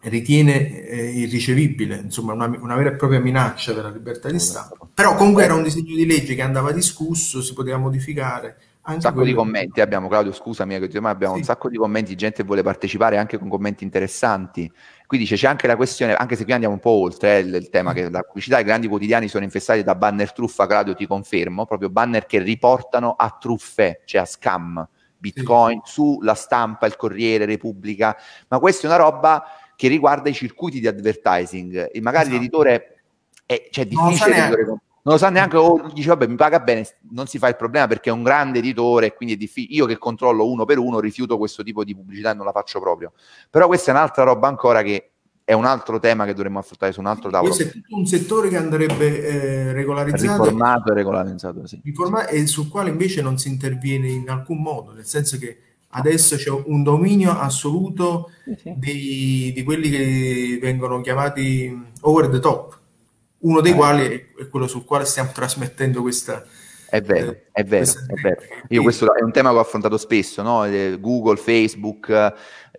ritiene 0.00 0.86
eh, 0.86 1.10
irricevibile, 1.10 1.96
insomma 1.96 2.32
una, 2.32 2.46
una, 2.46 2.76
vera 2.76 2.90
e 2.90 2.96
propria 2.96 3.20
minaccia 3.20 3.74
per 3.74 3.84
la 3.84 3.90
libertà 3.90 4.30
di 4.30 4.38
stampa. 4.38 4.88
Però 4.94 5.14
comunque 5.16 5.44
era 5.44 5.54
un 5.54 5.62
disegno 5.62 5.94
di 5.94 6.06
legge 6.06 6.34
che 6.34 6.42
andava 6.42 6.72
discusso, 6.72 7.42
si 7.42 7.52
poteva 7.52 7.78
modificare. 7.78 8.56
Un 8.95 9.01
sacco 9.01 9.14
quello... 9.16 9.30
di 9.30 9.34
commenti 9.34 9.80
abbiamo, 9.80 10.09
Claudio 10.09 10.32
scusami, 10.32 10.74
eh, 10.74 11.01
ma 11.01 11.11
abbiamo 11.11 11.34
sì. 11.34 11.41
un 11.41 11.45
sacco 11.45 11.68
di 11.68 11.76
commenti, 11.76 12.14
gente 12.14 12.43
vuole 12.43 12.62
partecipare 12.62 13.18
anche 13.18 13.39
con 13.39 13.49
commenti 13.49 13.84
interessanti. 13.84 14.70
Qui 15.07 15.18
dice 15.18 15.36
c'è 15.36 15.47
anche 15.47 15.66
la 15.66 15.76
questione, 15.76 16.14
anche 16.14 16.36
se 16.36 16.45
qui 16.45 16.53
andiamo 16.53 16.74
un 16.74 16.80
po' 16.80 16.91
oltre 16.91 17.36
eh, 17.36 17.41
il, 17.41 17.55
il, 17.55 17.70
tema 17.70 17.93
che 17.93 18.09
la 18.09 18.22
pubblicità, 18.22 18.59
i 18.59 18.64
grandi 18.64 18.89
quotidiani 18.89 19.28
sono 19.28 19.45
infestati 19.45 19.82
da 19.82 19.95
banner 19.95 20.32
truffa, 20.32 20.66
Claudio 20.66 20.95
ti 20.95 21.07
confermo, 21.07 21.66
proprio 21.66 21.91
banner 21.91 22.26
che 22.26 22.39
riportano 22.39 23.12
a 23.12 23.36
truffe, 23.39 24.03
cioè 24.05 24.22
a 24.22 24.24
scam, 24.24 24.86
bitcoin, 25.16 25.80
sì. 25.84 25.93
sulla 25.93 26.34
stampa, 26.34 26.86
il 26.86 26.97
Corriere, 26.97 27.45
Repubblica, 27.45 28.16
ma 28.49 28.59
questa 28.59 28.86
è 28.86 28.91
una 28.91 29.03
roba 29.03 29.45
che 29.76 29.89
riguarda 29.89 30.28
i 30.28 30.34
circuiti 30.34 30.80
di 30.80 30.86
advertising 30.86 31.91
e 31.93 32.01
magari 32.01 32.24
esatto. 32.24 32.36
l'editore 32.36 33.03
è, 33.47 33.68
cioè, 33.70 33.86
difficile 33.86 34.49
non, 34.66 34.78
non 35.09 35.16
lo 35.16 35.18
sa 35.18 35.30
neanche 35.30 35.56
o 35.56 35.90
dice 35.94 36.09
vabbè 36.09 36.26
mi 36.26 36.36
paga 36.36 36.61
bene 36.61 36.86
non 37.11 37.26
si 37.26 37.38
fa 37.38 37.48
il 37.48 37.56
problema 37.56 37.86
perché 37.86 38.11
è 38.11 38.12
un 38.12 38.22
grande 38.22 38.59
editore 38.59 39.06
e 39.06 39.14
quindi 39.14 39.34
è 39.34 39.38
difficile 39.38 39.74
io 39.74 39.86
che 39.86 39.96
controllo 39.96 40.46
uno 40.46 40.66
per 40.66 40.78
uno 40.78 41.00
rifiuto 41.00 41.38
questo 41.38 41.62
tipo 41.62 41.82
di 41.82 41.94
pubblicità 41.94 42.32
e 42.32 42.34
non 42.34 42.44
la 42.44 42.52
faccio 42.52 42.78
proprio 42.78 43.12
però 43.48 43.66
questa 43.66 43.90
è 43.90 43.94
un'altra 43.94 44.24
roba 44.24 44.48
ancora 44.48 44.82
che 44.82 45.12
è 45.44 45.54
un 45.54 45.64
altro 45.64 45.98
tema 45.98 46.26
che 46.26 46.34
dovremmo 46.34 46.59
affrontare 46.59 46.92
su 46.92 47.00
un 47.00 47.06
altro 47.06 47.30
tavolo. 47.30 47.54
Questo 47.54 47.70
è 47.70 47.72
tutto 47.72 47.96
un 47.96 48.04
settore 48.04 48.50
che 48.50 48.59
andrebbe 48.59 49.22
eh, 49.22 49.72
regolarizzato. 49.72 50.42
Riformato 50.42 50.90
e 50.90 50.94
regolamentato, 50.94 51.66
sì. 51.66 51.80
Riformato, 51.82 52.28
e 52.28 52.46
sul 52.46 52.68
quale 52.68 52.90
invece 52.90 53.22
non 53.22 53.38
si 53.38 53.48
interviene 53.48 54.11
in 54.11 54.28
alcun 54.28 54.61
modo, 54.61 54.92
nel 54.92 55.06
senso 55.06 55.38
che 55.38 55.59
adesso 55.92 56.36
c'è 56.36 56.50
un 56.50 56.82
dominio 56.82 57.30
assoluto 57.30 58.28
sì. 58.59 58.74
di, 58.76 59.52
di 59.54 59.62
quelli 59.62 59.88
che 59.88 60.59
vengono 60.61 61.00
chiamati 61.00 61.74
over 62.02 62.28
the 62.28 62.40
top 62.40 62.77
uno 63.41 63.61
dei 63.61 63.72
eh. 63.72 63.74
quali 63.74 64.26
è 64.39 64.49
quello 64.49 64.66
sul 64.66 64.84
quale 64.84 65.05
stiamo 65.05 65.30
trasmettendo 65.32 66.03
questa... 66.03 66.45
È 66.91 67.03
vero, 67.03 67.30
eh, 67.30 67.45
è 67.53 67.64
vero, 67.64 67.91
è 68.07 68.14
vero. 68.22 68.41
Io 68.68 68.82
questo 68.82 69.14
è 69.14 69.22
un 69.22 69.30
tema 69.30 69.51
che 69.51 69.57
ho 69.57 69.61
affrontato 69.61 69.99
spesso, 69.99 70.41
no? 70.41 70.64
Eh, 70.64 70.97
Google, 70.99 71.36
Facebook, 71.36 72.32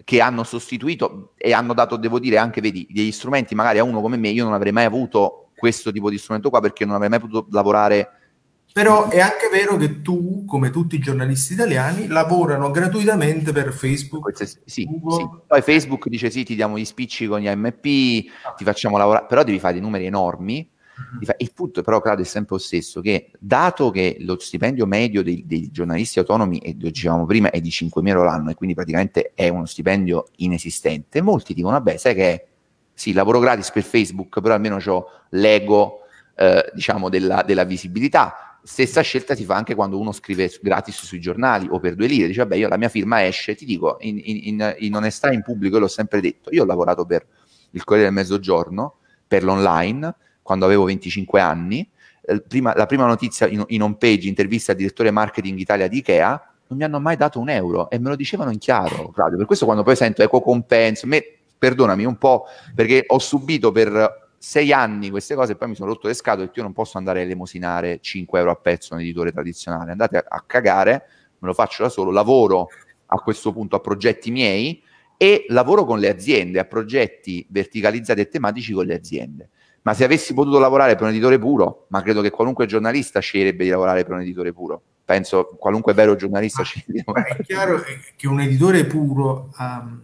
che 0.04 0.20
hanno 0.20 0.44
sostituito 0.44 1.34
e 1.38 1.54
hanno 1.54 1.76
dato, 1.76 1.96
devo 1.96 2.18
dire, 2.18 2.38
anche, 2.38 2.60
vedi, 2.60 2.88
degli 2.90 3.12
strumenti, 3.12 3.54
magari 3.54 3.78
a 3.78 3.84
uno 3.84 4.02
come 4.02 4.18
me, 4.18 4.30
io 4.30 4.44
non 4.44 4.54
avrei 4.54 4.72
mai 4.72 4.86
avuto 4.86 5.50
questo 5.56 5.92
tipo 5.92 6.10
di 6.10 6.18
strumento 6.18 6.50
qua 6.50 6.60
perché 6.60 6.86
non 6.86 6.96
avrei 6.96 7.10
mai 7.10 7.20
potuto 7.20 7.48
lavorare 7.52 8.19
però 8.80 9.10
è 9.10 9.20
anche 9.20 9.50
vero 9.52 9.76
che 9.76 10.02
tu, 10.02 10.46
come 10.46 10.70
tutti 10.70 10.96
i 10.96 11.00
giornalisti 11.00 11.52
italiani, 11.52 12.08
lavorano 12.08 12.72
gratuitamente 12.72 13.52
per 13.52 13.74
Facebook. 13.74 14.34
Sì, 14.34 14.58
sì. 14.64 14.88
Poi 15.46 15.62
Facebook 15.62 16.08
dice 16.08 16.30
sì, 16.30 16.46
ti 16.46 16.56
diamo 16.56 16.80
gli 16.80 16.86
spicci 16.86 17.28
con 17.28 17.42
gli 17.42 17.50
AMP, 17.50 17.82
ti 17.82 18.64
facciamo 18.64 18.98
lavorare, 18.98 19.26
però 19.28 19.44
devi 19.44 19.60
fare 19.60 19.74
dei 19.74 19.82
numeri 19.82 20.06
enormi. 20.06 20.66
Uh-huh. 20.96 21.36
Il 21.40 21.52
punto 21.54 21.82
però, 21.82 22.00
Claudio, 22.00 22.24
è 22.24 22.28
sempre 22.28 22.56
lo 22.56 22.62
stesso, 22.62 23.02
che 23.02 23.32
dato 23.38 23.90
che 23.92 24.16
lo 24.22 24.40
stipendio 24.40 24.86
medio 24.86 25.24
dei, 25.24 25.44
dei 25.46 25.70
giornalisti 25.72 26.20
autonomi, 26.20 26.60
e 26.60 26.78
lo 26.80 26.90
dicevamo 26.90 27.26
prima, 27.26 27.50
è 27.50 27.60
di 27.60 27.72
5.000 27.72 28.08
euro 28.08 28.24
l'anno 28.24 28.50
e 28.50 28.56
quindi 28.56 28.76
praticamente 28.76 29.34
è 29.36 29.50
uno 29.50 29.66
stipendio 29.66 30.28
inesistente, 30.38 31.20
molti 31.22 31.54
dicono, 31.54 31.74
vabbè, 31.74 31.98
sai 31.98 32.16
che 32.16 32.48
sì, 32.94 33.12
lavoro 33.12 33.40
gratis 33.40 33.72
per 33.72 33.84
Facebook, 33.84 34.40
però 34.40 34.54
almeno 34.54 34.78
ho 34.82 35.06
l'ego, 35.32 36.04
eh, 36.38 36.72
diciamo, 36.74 37.10
della, 37.10 37.44
della 37.46 37.66
visibilità 37.66 38.49
stessa 38.64 39.02
scelta 39.02 39.36
si 39.36 39.46
fa 39.46 39.56
anche 39.56 39.76
quando 39.76 40.00
uno 40.00 40.12
scrive 40.12 40.52
gratis 40.62 41.04
sui 41.04 41.20
giornali 41.20 41.68
o 41.70 41.80
per 41.80 41.96
due 41.96 42.08
lire, 42.08 42.28
dice 42.28 42.40
vabbè 42.40 42.56
io 42.56 42.68
la 42.68 42.78
mia 42.78 42.90
firma 42.90 43.26
esce, 43.26 43.56
ti 43.56 43.66
dico 43.66 43.98
in, 44.02 44.20
in, 44.24 44.76
in 44.80 44.96
onestà 44.96 45.32
in 45.32 45.42
pubblico, 45.42 45.76
io 45.76 45.82
l'ho 45.82 45.88
sempre 45.88 46.22
detto, 46.22 46.50
io 46.52 46.64
ho 46.64 46.66
lavorato 46.66 47.06
per 47.06 47.26
il 47.72 47.84
Corriere 47.84 48.10
del 48.10 48.18
Mezzogiorno, 48.18 48.96
per 49.28 49.44
l'online, 49.44 50.16
quando 50.42 50.66
avevo 50.66 50.86
25 50.86 51.40
anni, 51.40 51.88
eh, 52.22 52.42
prima, 52.42 52.74
la 52.76 52.86
prima 52.86 53.06
notizia 53.06 53.48
in, 53.48 53.64
in 53.68 53.82
home 53.82 53.96
page, 53.96 54.28
intervista 54.28 54.72
al 54.72 54.78
direttore 54.78 55.12
marketing 55.12 55.60
Italia 55.60 55.88
di 55.88 55.98
Ikea, 55.98 56.54
non 56.68 56.78
mi 56.78 56.84
hanno 56.84 57.00
mai 57.00 57.16
dato 57.16 57.40
un 57.40 57.50
euro 57.50 57.90
e 57.90 57.98
me 58.00 58.10
lo 58.10 58.16
dicevano 58.16 58.52
in 58.52 58.60
chiaro, 58.60 59.10
Claudio, 59.10 59.38
per 59.38 59.46
questo 59.46 59.66
quando 59.66 59.84
poi 59.84 59.96
sento 59.96 60.22
eco 60.22 60.42
compenso, 60.42 61.08
me, 61.08 61.24
perdonami 61.58 62.06
un 62.06 62.18
po' 62.18 62.46
perché 62.74 63.04
ho 63.06 63.20
subito 63.20 63.72
per 63.72 64.29
sei 64.40 64.72
anni 64.72 65.10
queste 65.10 65.36
cose 65.36 65.52
e 65.52 65.56
poi 65.56 65.68
mi 65.68 65.76
sono 65.76 65.90
rotto 65.90 66.08
le 66.08 66.14
scatole 66.14 66.46
perché 66.46 66.60
io 66.60 66.66
non 66.66 66.74
posso 66.74 66.98
andare 66.98 67.20
a 67.20 67.24
elemosinare 67.24 68.00
5 68.02 68.40
euro 68.40 68.52
a 68.52 68.56
pezzo 68.56 68.94
un 68.94 69.02
editore 69.02 69.32
tradizionale. 69.32 69.92
Andate 69.92 70.18
a, 70.18 70.26
a 70.28 70.44
cagare, 70.48 71.04
me 71.40 71.48
lo 71.48 71.54
faccio 71.54 71.84
da 71.84 71.90
solo, 71.90 72.10
lavoro 72.10 72.70
a 73.08 73.20
questo 73.20 73.52
punto 73.52 73.76
a 73.76 73.80
progetti 73.80 74.32
miei 74.32 74.82
e 75.18 75.46
lavoro 75.50 75.84
con 75.84 76.00
le 76.00 76.10
aziende, 76.10 76.60
a 76.60 76.66
progetti 76.66 77.46
verticalizzati 77.50 78.22
e 78.22 78.30
tematici 78.30 78.72
con 78.72 78.86
le 78.86 78.96
aziende. 78.96 79.50
Ma 79.82 79.94
se 79.94 80.06
avessi 80.06 80.34
potuto 80.34 80.60
lavorare 80.60 80.96
per 80.96 81.04
un 81.04 81.10
editore 81.10 81.38
puro, 81.38 81.86
ma 81.90 82.02
credo 82.02 82.22
che 82.22 82.30
qualunque 82.30 82.66
giornalista 82.66 83.20
sceglierebbe 83.20 83.66
di 83.66 83.70
lavorare 83.70 84.04
per 84.04 84.14
un 84.14 84.22
editore 84.22 84.54
puro, 84.54 84.82
penso 85.04 85.56
qualunque 85.58 85.94
vero 85.94 86.16
giornalista 86.16 86.64
sceglie 86.64 87.04
È 87.04 87.44
chiaro 87.44 87.82
che 88.16 88.28
un 88.28 88.40
editore 88.40 88.86
puro 88.86 89.52
um, 89.58 90.02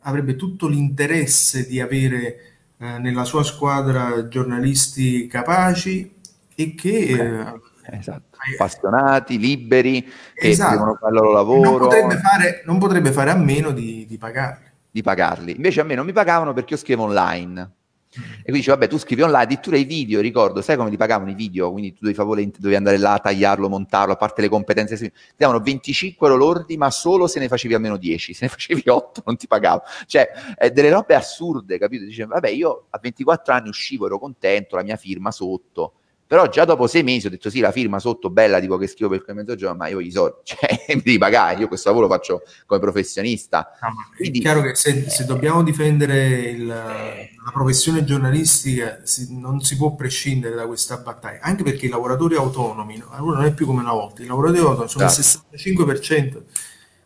avrebbe 0.00 0.36
tutto 0.36 0.66
l'interesse 0.66 1.66
di 1.66 1.80
avere 1.80 2.57
nella 2.78 3.24
sua 3.24 3.42
squadra 3.42 4.28
giornalisti 4.28 5.26
capaci 5.26 6.16
e 6.54 6.74
che... 6.74 6.88
Eh, 6.88 7.96
esatto. 7.98 8.36
appassionati, 8.54 9.38
liberi, 9.38 10.02
che 10.34 10.48
esatto. 10.48 10.72
devono 10.72 10.94
fare 11.00 11.14
il 11.14 11.20
loro 11.20 11.32
lavoro. 11.32 11.60
Non 11.60 11.78
potrebbe 11.78 12.16
fare, 12.16 12.62
non 12.66 12.78
potrebbe 12.78 13.12
fare 13.12 13.30
a 13.30 13.36
meno 13.36 13.70
di, 13.70 14.06
di 14.06 14.18
pagarli. 14.18 14.66
Di 14.90 15.02
pagarli. 15.02 15.56
Invece 15.56 15.80
a 15.80 15.84
me 15.84 15.94
non 15.94 16.06
mi 16.06 16.12
pagavano 16.12 16.52
perché 16.52 16.74
io 16.74 16.80
scrivo 16.80 17.04
online 17.04 17.76
e 18.18 18.42
quindi 18.42 18.60
dice, 18.60 18.70
vabbè, 18.70 18.88
tu 18.88 18.98
scrivi 18.98 19.22
online, 19.22 19.42
addirittura 19.42 19.76
i 19.76 19.84
video, 19.84 20.20
ricordo, 20.20 20.60
sai 20.60 20.76
come 20.76 20.90
ti 20.90 20.96
pagavano 20.96 21.30
i 21.30 21.34
video? 21.34 21.70
Quindi 21.70 21.94
tu 21.94 22.10
dovevi, 22.10 22.52
dovevi 22.56 22.74
andare 22.74 22.98
là, 22.98 23.18
tagliarlo, 23.22 23.68
montarlo, 23.68 24.12
a 24.12 24.16
parte 24.16 24.40
le 24.40 24.48
competenze, 24.48 24.96
ti 24.96 25.12
davano 25.36 25.60
25 25.60 26.26
euro 26.26 26.38
lordi, 26.38 26.76
ma 26.76 26.90
solo 26.90 27.26
se 27.26 27.38
ne 27.38 27.48
facevi 27.48 27.74
almeno 27.74 27.96
10, 27.96 28.34
se 28.34 28.44
ne 28.46 28.50
facevi 28.52 28.82
8 28.86 29.22
non 29.26 29.36
ti 29.36 29.46
pagavo. 29.46 29.82
Cioè, 30.06 30.30
eh, 30.58 30.70
delle 30.70 30.90
robe 30.90 31.14
assurde, 31.14 31.78
capito? 31.78 32.04
Dice, 32.04 32.26
vabbè, 32.26 32.48
io 32.48 32.86
a 32.90 32.98
24 32.98 33.54
anni 33.54 33.68
uscivo, 33.68 34.06
ero 34.06 34.18
contento, 34.18 34.76
la 34.76 34.82
mia 34.82 34.96
firma 34.96 35.30
sotto, 35.30 35.94
però 36.28 36.46
già 36.48 36.66
dopo 36.66 36.86
sei 36.86 37.02
mesi 37.02 37.26
ho 37.26 37.30
detto 37.30 37.48
sì, 37.48 37.60
la 37.60 37.72
firma 37.72 37.98
sotto 37.98 38.28
bella, 38.28 38.60
dico 38.60 38.76
che 38.76 38.86
scrivo 38.86 39.08
per 39.08 39.24
quel 39.24 39.34
mezzogiorno, 39.34 39.78
ma 39.78 39.88
io 39.88 40.02
gli 40.02 40.10
so, 40.10 40.40
cioè, 40.44 40.84
mi 40.88 41.00
devi 41.02 41.16
pagare, 41.16 41.58
io 41.58 41.68
questo 41.68 41.88
lavoro 41.88 42.06
lo 42.06 42.12
faccio 42.12 42.42
come 42.66 42.78
professionista. 42.78 43.70
No, 43.80 43.94
Quindi, 44.14 44.40
è 44.40 44.42
chiaro 44.42 44.60
che 44.60 44.74
se, 44.74 45.08
se 45.08 45.24
dobbiamo 45.24 45.62
difendere 45.62 46.26
il, 46.50 46.66
la 46.66 47.50
professione 47.50 48.04
giornalistica 48.04 49.00
si, 49.04 49.38
non 49.40 49.62
si 49.62 49.78
può 49.78 49.94
prescindere 49.94 50.54
da 50.54 50.66
questa 50.66 50.98
battaglia, 50.98 51.40
anche 51.40 51.62
perché 51.62 51.86
i 51.86 51.88
lavoratori 51.88 52.34
autonomi, 52.34 52.98
no, 52.98 53.08
non 53.34 53.44
è 53.46 53.54
più 53.54 53.64
come 53.64 53.80
una 53.80 53.92
volta, 53.92 54.22
i 54.22 54.26
lavoratori 54.26 54.60
autonomi 54.60 54.88
sono 54.90 55.06
esatto. 55.06 55.46
il 55.52 55.60
65%. 55.60 56.42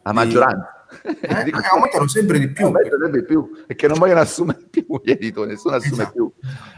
La 0.02 0.12
maggioranza 0.12 0.81
eh, 1.02 1.52
aumentano 1.70 2.08
sempre 2.08 2.38
di 2.38 2.48
più. 2.50 2.66
Aumentano 2.66 3.02
sempre 3.02 3.20
di 3.20 3.26
più, 3.26 3.50
perché 3.66 3.86
non 3.86 3.98
vogliono 3.98 4.20
assumere 4.20 4.60
più 4.70 4.84
gli 5.02 5.10
editori, 5.10 5.50
nessuno 5.50 5.76
assume 5.76 6.02
esatto. 6.02 6.12
più. 6.12 6.32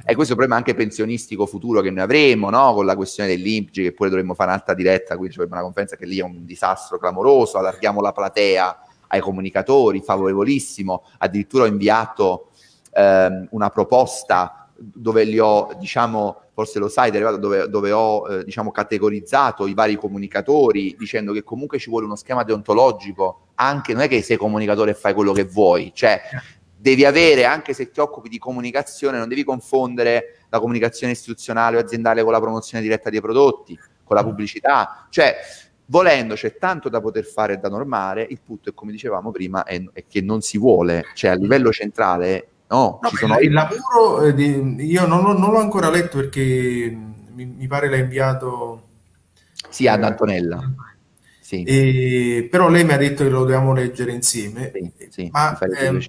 E 0.04 0.14
questo 0.14 0.34
è 0.34 0.36
il 0.36 0.36
problema 0.36 0.56
anche 0.56 0.74
pensionistico 0.74 1.46
futuro 1.46 1.80
che 1.80 1.90
noi 1.90 2.02
avremo, 2.02 2.50
no? 2.50 2.74
con 2.74 2.86
la 2.86 2.96
questione 2.96 3.28
dell'IMPGI, 3.28 3.82
che 3.82 3.92
pure 3.92 4.08
dovremmo 4.08 4.34
fare 4.34 4.50
un'altra 4.50 4.74
diretta, 4.74 5.16
qui 5.16 5.28
c'è 5.28 5.42
una 5.42 5.62
conferenza 5.62 5.96
che 5.96 6.06
lì 6.06 6.18
è 6.18 6.22
un 6.22 6.44
disastro 6.44 6.98
clamoroso, 6.98 7.58
allarghiamo 7.58 8.00
la 8.00 8.12
platea 8.12 8.78
ai 9.08 9.20
comunicatori, 9.20 10.00
favorevolissimo, 10.00 11.04
addirittura 11.18 11.64
ho 11.64 11.66
inviato 11.66 12.50
ehm, 12.92 13.48
una 13.50 13.70
proposta 13.70 14.68
dove 14.76 15.24
li 15.24 15.38
ho, 15.38 15.70
diciamo, 15.78 16.40
forse 16.52 16.78
lo 16.78 16.88
sai, 16.88 17.10
dove, 17.10 17.68
dove 17.68 17.92
ho 17.92 18.28
eh, 18.28 18.44
diciamo, 18.44 18.70
categorizzato 18.70 19.66
i 19.66 19.74
vari 19.74 19.96
comunicatori 19.96 20.94
dicendo 20.98 21.32
che 21.32 21.42
comunque 21.42 21.78
ci 21.78 21.90
vuole 21.90 22.06
uno 22.06 22.16
schema 22.16 22.42
deontologico, 22.42 23.43
anche 23.56 23.92
non 23.92 24.02
è 24.02 24.08
che 24.08 24.22
sei 24.22 24.36
comunicatore 24.36 24.92
e 24.92 24.94
fai 24.94 25.14
quello 25.14 25.32
che 25.32 25.44
vuoi, 25.44 25.92
cioè 25.94 26.20
devi 26.76 27.04
avere, 27.04 27.44
anche 27.44 27.72
se 27.72 27.90
ti 27.90 28.00
occupi 28.00 28.28
di 28.28 28.38
comunicazione, 28.38 29.18
non 29.18 29.28
devi 29.28 29.44
confondere 29.44 30.40
la 30.50 30.60
comunicazione 30.60 31.12
istituzionale 31.12 31.76
o 31.76 31.80
aziendale 31.80 32.22
con 32.22 32.32
la 32.32 32.40
promozione 32.40 32.82
diretta 32.82 33.10
dei 33.10 33.20
prodotti, 33.20 33.78
con 34.04 34.16
la 34.16 34.22
pubblicità, 34.22 35.06
cioè 35.10 35.36
volendo 35.86 36.34
c'è 36.34 36.56
tanto 36.56 36.88
da 36.88 37.00
poter 37.00 37.24
fare 37.24 37.54
e 37.54 37.56
da 37.56 37.68
normare, 37.68 38.26
il 38.28 38.40
punto 38.44 38.70
è 38.70 38.74
come 38.74 38.92
dicevamo 38.92 39.30
prima 39.30 39.64
è, 39.64 39.82
è 39.92 40.04
che 40.06 40.20
non 40.20 40.40
si 40.40 40.58
vuole, 40.58 41.06
cioè 41.14 41.30
a 41.30 41.34
livello 41.34 41.72
centrale 41.72 42.48
No, 42.66 42.98
no 43.02 43.08
sono... 43.10 43.38
il 43.38 43.52
lavoro 43.52 44.22
eh, 44.22 44.34
di, 44.34 44.76
io 44.86 45.06
non, 45.06 45.22
non, 45.22 45.52
l'ho 45.52 45.58
ancora 45.58 45.90
letto 45.90 46.16
perché 46.16 46.96
mi, 47.32 47.44
mi 47.44 47.66
pare 47.66 47.90
l'ha 47.90 47.98
inviato 47.98 48.88
sì, 49.68 49.86
ad 49.86 50.02
Antonella. 50.02 50.60
Sì. 51.44 51.62
E, 51.62 52.48
però 52.50 52.70
lei 52.70 52.84
mi 52.84 52.94
ha 52.94 52.96
detto 52.96 53.22
che 53.22 53.28
lo 53.28 53.40
dobbiamo 53.40 53.74
leggere 53.74 54.12
insieme. 54.12 54.72
Sì, 54.74 55.08
sì, 55.10 55.28
ma, 55.30 55.58
ehm, 55.58 56.00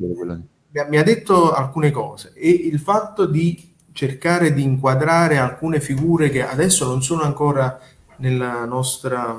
mi 0.88 0.98
ha 0.98 1.04
detto 1.04 1.52
alcune 1.52 1.92
cose 1.92 2.32
e 2.36 2.50
il 2.50 2.80
fatto 2.80 3.26
di 3.26 3.74
cercare 3.92 4.54
di 4.54 4.64
inquadrare 4.64 5.38
alcune 5.38 5.82
figure 5.82 6.30
che 6.30 6.46
adesso 6.46 6.86
non 6.86 7.02
sono 7.02 7.24
ancora 7.24 7.80
nella 8.18 8.66
nostra 8.66 9.38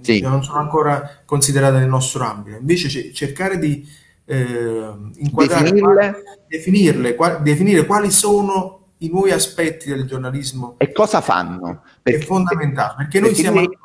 sì. 0.00 0.20
non 0.20 0.42
sono 0.44 0.58
ancora 0.58 1.22
considerate 1.24 1.78
nel 1.78 1.88
nostro 1.88 2.24
ambito 2.24 2.56
invece 2.56 3.12
cercare 3.12 3.58
di 3.58 3.86
eh, 4.24 4.92
inquadrare, 5.16 5.70
definirle, 5.70 6.22
definirle 6.48 7.14
quali, 7.14 7.42
definire 7.42 7.86
quali 7.86 8.10
sono 8.10 8.86
i 8.98 9.08
nuovi 9.08 9.30
aspetti 9.30 9.88
del 9.88 10.06
giornalismo 10.06 10.76
e 10.78 10.90
cosa 10.92 11.20
fanno. 11.20 11.82
Perché, 12.02 12.20
è 12.20 12.22
fondamentale, 12.22 12.94
perché 12.96 13.20
noi 13.20 13.34
siamo 13.34 13.60
noi... 13.60 13.78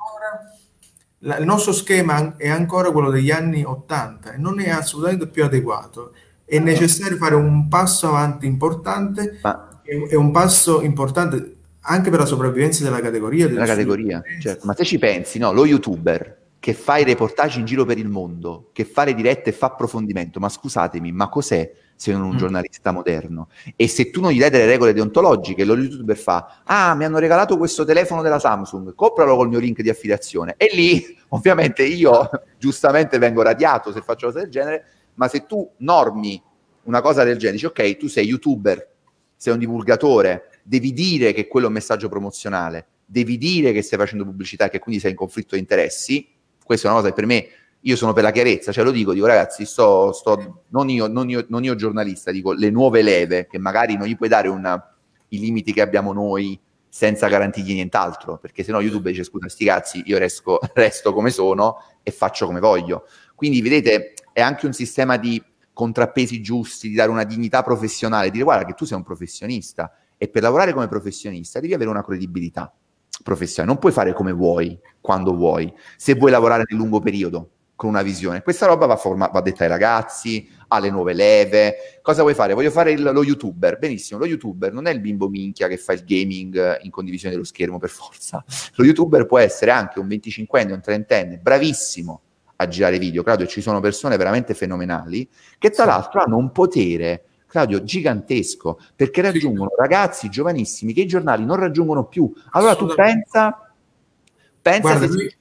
la, 1.23 1.37
il 1.37 1.45
nostro 1.45 1.71
schema 1.71 2.35
è 2.37 2.49
ancora 2.49 2.91
quello 2.91 3.09
degli 3.09 3.31
anni 3.31 3.63
80 3.63 4.33
e 4.33 4.37
non 4.37 4.59
è 4.59 4.69
assolutamente 4.69 5.27
più 5.27 5.43
adeguato. 5.43 6.13
È 6.45 6.59
necessario 6.59 7.17
fare 7.17 7.35
un 7.35 7.67
passo 7.67 8.07
avanti 8.07 8.45
importante 8.45 9.39
Ma... 9.41 9.81
e 9.83 10.15
un 10.15 10.31
passo 10.31 10.81
importante 10.81 11.55
anche 11.81 12.09
per 12.09 12.19
la 12.19 12.25
sopravvivenza 12.25 12.83
della 12.83 12.99
categoria. 12.99 13.47
Della 13.47 13.65
categoria, 13.65 14.21
certo. 14.39 14.65
Ma 14.65 14.73
se 14.75 14.83
ci 14.83 14.99
pensi, 14.99 15.39
no, 15.39 15.51
lo 15.51 15.65
youtuber 15.65 16.39
che 16.59 16.73
fa 16.73 16.97
i 16.97 17.03
reportage 17.03 17.59
in 17.59 17.65
giro 17.65 17.85
per 17.85 17.97
il 17.97 18.07
mondo, 18.07 18.69
che 18.71 18.85
fa 18.85 19.03
le 19.03 19.15
dirette 19.15 19.49
e 19.49 19.53
fa 19.53 19.67
approfondimento, 19.67 20.39
ma 20.39 20.47
scusatemi, 20.47 21.11
ma 21.11 21.27
cos'è 21.27 21.71
se 22.01 22.11
non 22.13 22.23
un 22.23 22.33
mm. 22.33 22.37
giornalista 22.37 22.91
moderno? 22.91 23.49
E 23.75 23.87
se 23.87 24.09
tu 24.09 24.21
non 24.21 24.31
gli 24.31 24.39
dai 24.39 24.49
delle 24.49 24.65
regole 24.65 24.91
deontologiche, 24.91 25.63
lo 25.63 25.77
youtuber 25.77 26.17
fa, 26.17 26.61
ah, 26.63 26.95
mi 26.95 27.05
hanno 27.05 27.19
regalato 27.19 27.59
questo 27.59 27.85
telefono 27.85 28.23
della 28.23 28.39
Samsung, 28.39 28.95
compralo 28.95 29.35
col 29.35 29.49
mio 29.49 29.59
link 29.59 29.81
di 29.81 29.89
affiliazione. 29.89 30.55
E 30.57 30.71
lì, 30.73 31.15
ovviamente, 31.29 31.83
io 31.83 32.27
giustamente 32.57 33.19
vengo 33.19 33.43
radiato 33.43 33.91
se 33.91 34.01
faccio 34.01 34.25
cose 34.25 34.39
del 34.39 34.49
genere, 34.49 34.85
ma 35.13 35.27
se 35.27 35.45
tu 35.45 35.69
normi 35.77 36.41
una 36.85 37.01
cosa 37.01 37.23
del 37.23 37.37
genere, 37.37 37.57
dici, 37.57 37.67
ok, 37.67 37.97
tu 37.97 38.07
sei 38.07 38.25
youtuber, 38.25 38.95
sei 39.35 39.53
un 39.53 39.59
divulgatore, 39.59 40.49
devi 40.63 40.93
dire 40.93 41.33
che 41.33 41.47
quello 41.47 41.67
è 41.67 41.69
un 41.69 41.75
messaggio 41.75 42.09
promozionale, 42.09 42.87
devi 43.05 43.37
dire 43.37 43.73
che 43.73 43.83
stai 43.83 43.99
facendo 43.99 44.25
pubblicità 44.25 44.65
e 44.65 44.69
che 44.71 44.79
quindi 44.79 44.99
sei 44.99 45.11
in 45.11 45.17
conflitto 45.17 45.53
di 45.53 45.61
interessi, 45.61 46.27
questa 46.65 46.87
è 46.87 46.91
una 46.91 46.99
cosa 46.99 47.13
che 47.13 47.15
per 47.15 47.27
me, 47.27 47.47
io 47.81 47.95
sono 47.95 48.13
per 48.13 48.23
la 48.23 48.31
chiarezza, 48.31 48.71
cioè 48.71 48.83
lo 48.83 48.91
dico, 48.91 49.13
dico 49.13 49.25
ragazzi, 49.25 49.65
sto, 49.65 50.11
sto 50.11 50.63
non, 50.69 50.89
io, 50.89 51.07
non, 51.07 51.29
io, 51.29 51.45
non, 51.49 51.63
io, 51.63 51.75
giornalista, 51.75 52.31
dico 52.31 52.53
le 52.53 52.69
nuove 52.69 53.01
leve, 53.01 53.47
che 53.47 53.57
magari 53.57 53.97
non 53.97 54.07
gli 54.07 54.15
puoi 54.15 54.29
dare 54.29 54.49
una, 54.49 54.95
i 55.29 55.39
limiti 55.39 55.73
che 55.73 55.81
abbiamo 55.81 56.13
noi 56.13 56.59
senza 56.87 57.27
garantirgli 57.27 57.73
nient'altro, 57.73 58.37
perché 58.37 58.63
se 58.63 58.71
no 58.71 58.81
YouTube 58.81 59.09
dice 59.09 59.23
scusa 59.23 59.49
sti 59.49 59.65
cazzi, 59.65 60.03
io 60.05 60.17
resto, 60.17 60.59
resto 60.73 61.13
come 61.13 61.31
sono 61.31 61.77
e 62.03 62.11
faccio 62.11 62.45
come 62.45 62.59
voglio. 62.59 63.05
Quindi 63.33 63.61
vedete, 63.61 64.13
è 64.31 64.41
anche 64.41 64.67
un 64.67 64.73
sistema 64.73 65.17
di 65.17 65.41
contrappesi 65.73 66.41
giusti, 66.41 66.89
di 66.89 66.95
dare 66.95 67.09
una 67.09 67.23
dignità 67.23 67.63
professionale, 67.63 68.29
dire 68.29 68.43
guarda 68.43 68.65
che 68.65 68.73
tu 68.73 68.85
sei 68.85 68.97
un 68.97 69.03
professionista 69.03 69.91
e 70.17 70.27
per 70.27 70.43
lavorare 70.43 70.73
come 70.73 70.87
professionista 70.87 71.59
devi 71.59 71.73
avere 71.73 71.89
una 71.89 72.03
credibilità 72.03 72.71
professionale, 73.23 73.71
non 73.71 73.81
puoi 73.81 73.91
fare 73.91 74.13
come 74.13 74.33
vuoi, 74.33 74.77
quando 74.99 75.33
vuoi, 75.33 75.73
se 75.97 76.13
vuoi 76.13 76.29
lavorare 76.29 76.65
nel 76.67 76.77
lungo 76.77 76.99
periodo 76.99 77.49
con 77.81 77.89
una 77.89 78.03
visione. 78.03 78.43
Questa 78.43 78.67
roba 78.67 78.85
va, 78.85 78.95
forma- 78.95 79.31
va 79.33 79.41
detta 79.41 79.63
ai 79.63 79.69
ragazzi, 79.69 80.47
alle 80.67 80.91
nuove 80.91 81.13
leve. 81.13 81.99
Cosa 82.03 82.21
vuoi 82.21 82.35
fare? 82.35 82.53
Voglio 82.53 82.69
fare 82.69 82.91
il, 82.91 83.01
lo 83.01 83.23
youtuber. 83.23 83.79
Benissimo, 83.79 84.19
lo 84.19 84.27
youtuber 84.27 84.71
non 84.71 84.85
è 84.85 84.91
il 84.91 84.99
bimbo 84.99 85.27
minchia 85.27 85.67
che 85.67 85.77
fa 85.77 85.93
il 85.93 86.03
gaming 86.03 86.77
in 86.83 86.91
condivisione 86.91 87.33
dello 87.33 87.43
schermo 87.43 87.79
per 87.79 87.89
forza. 87.89 88.45
Lo 88.75 88.85
youtuber 88.85 89.25
può 89.25 89.39
essere 89.39 89.71
anche 89.71 89.97
un 89.97 90.05
25enne, 90.05 90.73
un 90.73 90.81
30enne, 90.85 91.39
bravissimo 91.41 92.21
a 92.57 92.67
girare 92.67 92.99
video. 92.99 93.23
Claudio, 93.23 93.47
ci 93.47 93.61
sono 93.61 93.79
persone 93.79 94.15
veramente 94.15 94.53
fenomenali 94.53 95.27
che 95.57 95.71
tra 95.71 95.85
l'altro 95.85 96.21
hanno 96.21 96.37
un 96.37 96.51
potere 96.51 97.23
Claudio, 97.47 97.83
gigantesco, 97.83 98.79
perché 98.95 99.23
raggiungono 99.23 99.71
ragazzi 99.75 100.29
giovanissimi 100.29 100.93
che 100.93 101.01
i 101.01 101.07
giornali 101.07 101.43
non 101.45 101.57
raggiungono 101.57 102.05
più. 102.05 102.31
Allora 102.51 102.75
tu 102.75 102.85
pensa 102.93 103.71
Pensa 104.61 104.81
Guarda, 104.81 105.07
se... 105.07 105.13
lui, 105.13 105.35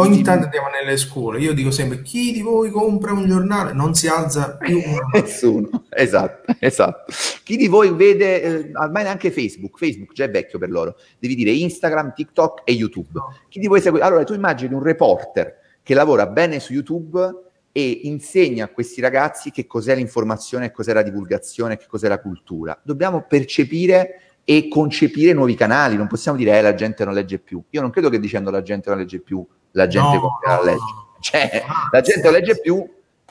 ogni 0.00 0.22
tanto 0.22 0.44
andiamo 0.44 0.68
nelle 0.68 0.96
scuole, 0.96 1.38
io 1.38 1.54
dico 1.54 1.70
sempre, 1.70 2.02
chi 2.02 2.32
di 2.32 2.42
voi 2.42 2.70
compra 2.70 3.12
un 3.12 3.26
giornale? 3.26 3.72
Non 3.72 3.94
si 3.94 4.08
alza 4.08 4.56
più 4.56 4.80
Nessuno, 5.12 5.84
esatto, 5.88 6.52
esatto. 6.58 7.12
Chi 7.42 7.56
di 7.56 7.68
voi 7.68 7.92
vede, 7.92 8.42
eh, 8.42 8.70
ormai 8.74 9.04
neanche 9.04 9.30
Facebook, 9.30 9.78
Facebook 9.78 10.12
già 10.12 10.24
è 10.24 10.30
vecchio 10.30 10.58
per 10.58 10.70
loro, 10.70 10.96
devi 11.18 11.34
dire 11.34 11.50
Instagram, 11.50 12.12
TikTok 12.14 12.62
e 12.64 12.72
YouTube. 12.72 13.08
No. 13.12 13.34
Chi 13.48 13.60
di 13.60 13.66
voi 13.66 13.80
segue... 13.80 14.00
Allora, 14.00 14.24
tu 14.24 14.34
immagini 14.34 14.74
un 14.74 14.82
reporter 14.82 15.58
che 15.82 15.94
lavora 15.94 16.26
bene 16.26 16.60
su 16.60 16.72
YouTube 16.72 17.42
e 17.70 18.00
insegna 18.04 18.64
a 18.64 18.68
questi 18.68 19.00
ragazzi 19.00 19.50
che 19.50 19.66
cos'è 19.66 19.94
l'informazione, 19.94 20.70
cos'è 20.70 20.92
la 20.92 21.02
divulgazione, 21.02 21.76
che 21.76 21.86
cos'è 21.88 22.08
la 22.08 22.20
cultura. 22.20 22.80
Dobbiamo 22.82 23.26
percepire 23.28 24.20
e 24.44 24.68
concepire 24.68 25.32
nuovi 25.32 25.54
canali, 25.54 25.96
non 25.96 26.06
possiamo 26.06 26.36
dire 26.36 26.56
eh, 26.56 26.62
la 26.62 26.74
gente 26.74 27.04
non 27.04 27.14
legge 27.14 27.38
più. 27.38 27.62
Io 27.70 27.80
non 27.80 27.90
credo 27.90 28.10
che 28.10 28.20
dicendo 28.20 28.50
la 28.50 28.62
gente 28.62 28.90
non 28.90 28.98
legge 28.98 29.20
più, 29.20 29.44
la 29.74 29.86
gente 29.86 30.16
no, 30.16 30.38
a 30.44 30.62
leggere. 30.62 31.02
Cioè, 31.24 31.64
la 31.90 32.02
gente 32.02 32.30
legge 32.30 32.60
più, 32.60 32.86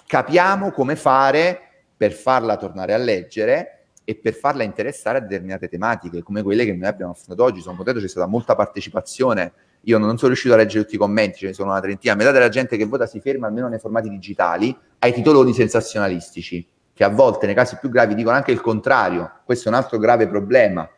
capiamo 0.08 0.72
come 0.72 0.96
fare 0.96 1.60
per 1.96 2.12
farla 2.12 2.58
tornare 2.58 2.96
a 2.96 2.98
leggere 2.98 3.86
e 4.04 4.16
per 4.16 4.34
farla 4.34 4.64
interessare 4.64 5.20
a 5.20 5.22
determinate 5.22 5.68
tematiche, 5.68 6.24
come 6.24 6.42
quelle 6.42 6.66
che 6.66 6.74
noi 6.74 6.88
abbiamo 6.88 7.12
affrontato 7.12 7.44
oggi. 7.44 7.62
Sono 7.62 7.76
contento, 7.76 8.00
c'è 8.00 8.08
stata 8.08 8.26
molta 8.26 8.56
partecipazione 8.56 9.54
io 9.86 9.98
non 9.98 10.18
sono 10.18 10.30
riuscito 10.30 10.54
a 10.54 10.58
leggere 10.58 10.84
tutti 10.84 10.96
i 10.96 10.98
commenti, 10.98 11.40
ce 11.40 11.48
ne 11.48 11.54
sono 11.54 11.72
una 11.72 11.82
trentina, 11.82 12.16
metà 12.16 12.32
della 12.32 12.50
gente 12.50 12.78
che 12.78 12.86
vota 12.86 13.06
si 13.06 13.20
ferma 13.20 13.48
almeno 13.48 13.68
nei 13.68 13.80
formati 13.80 14.08
digitali 14.08 14.76
ai 15.00 15.12
titoloni 15.12 15.54
sensazionalistici, 15.54 16.66
che 16.94 17.04
a 17.04 17.10
volte 17.10 17.48
nei 17.48 17.56
casi 17.56 17.78
più 17.80 17.90
gravi 17.90 18.16
dicono 18.16 18.36
anche 18.36 18.52
il 18.52 18.62
contrario, 18.62 19.40
questo 19.44 19.68
è 19.68 19.72
un 19.72 19.78
altro 19.78 19.98
grave 19.98 20.28
problema. 20.28 20.90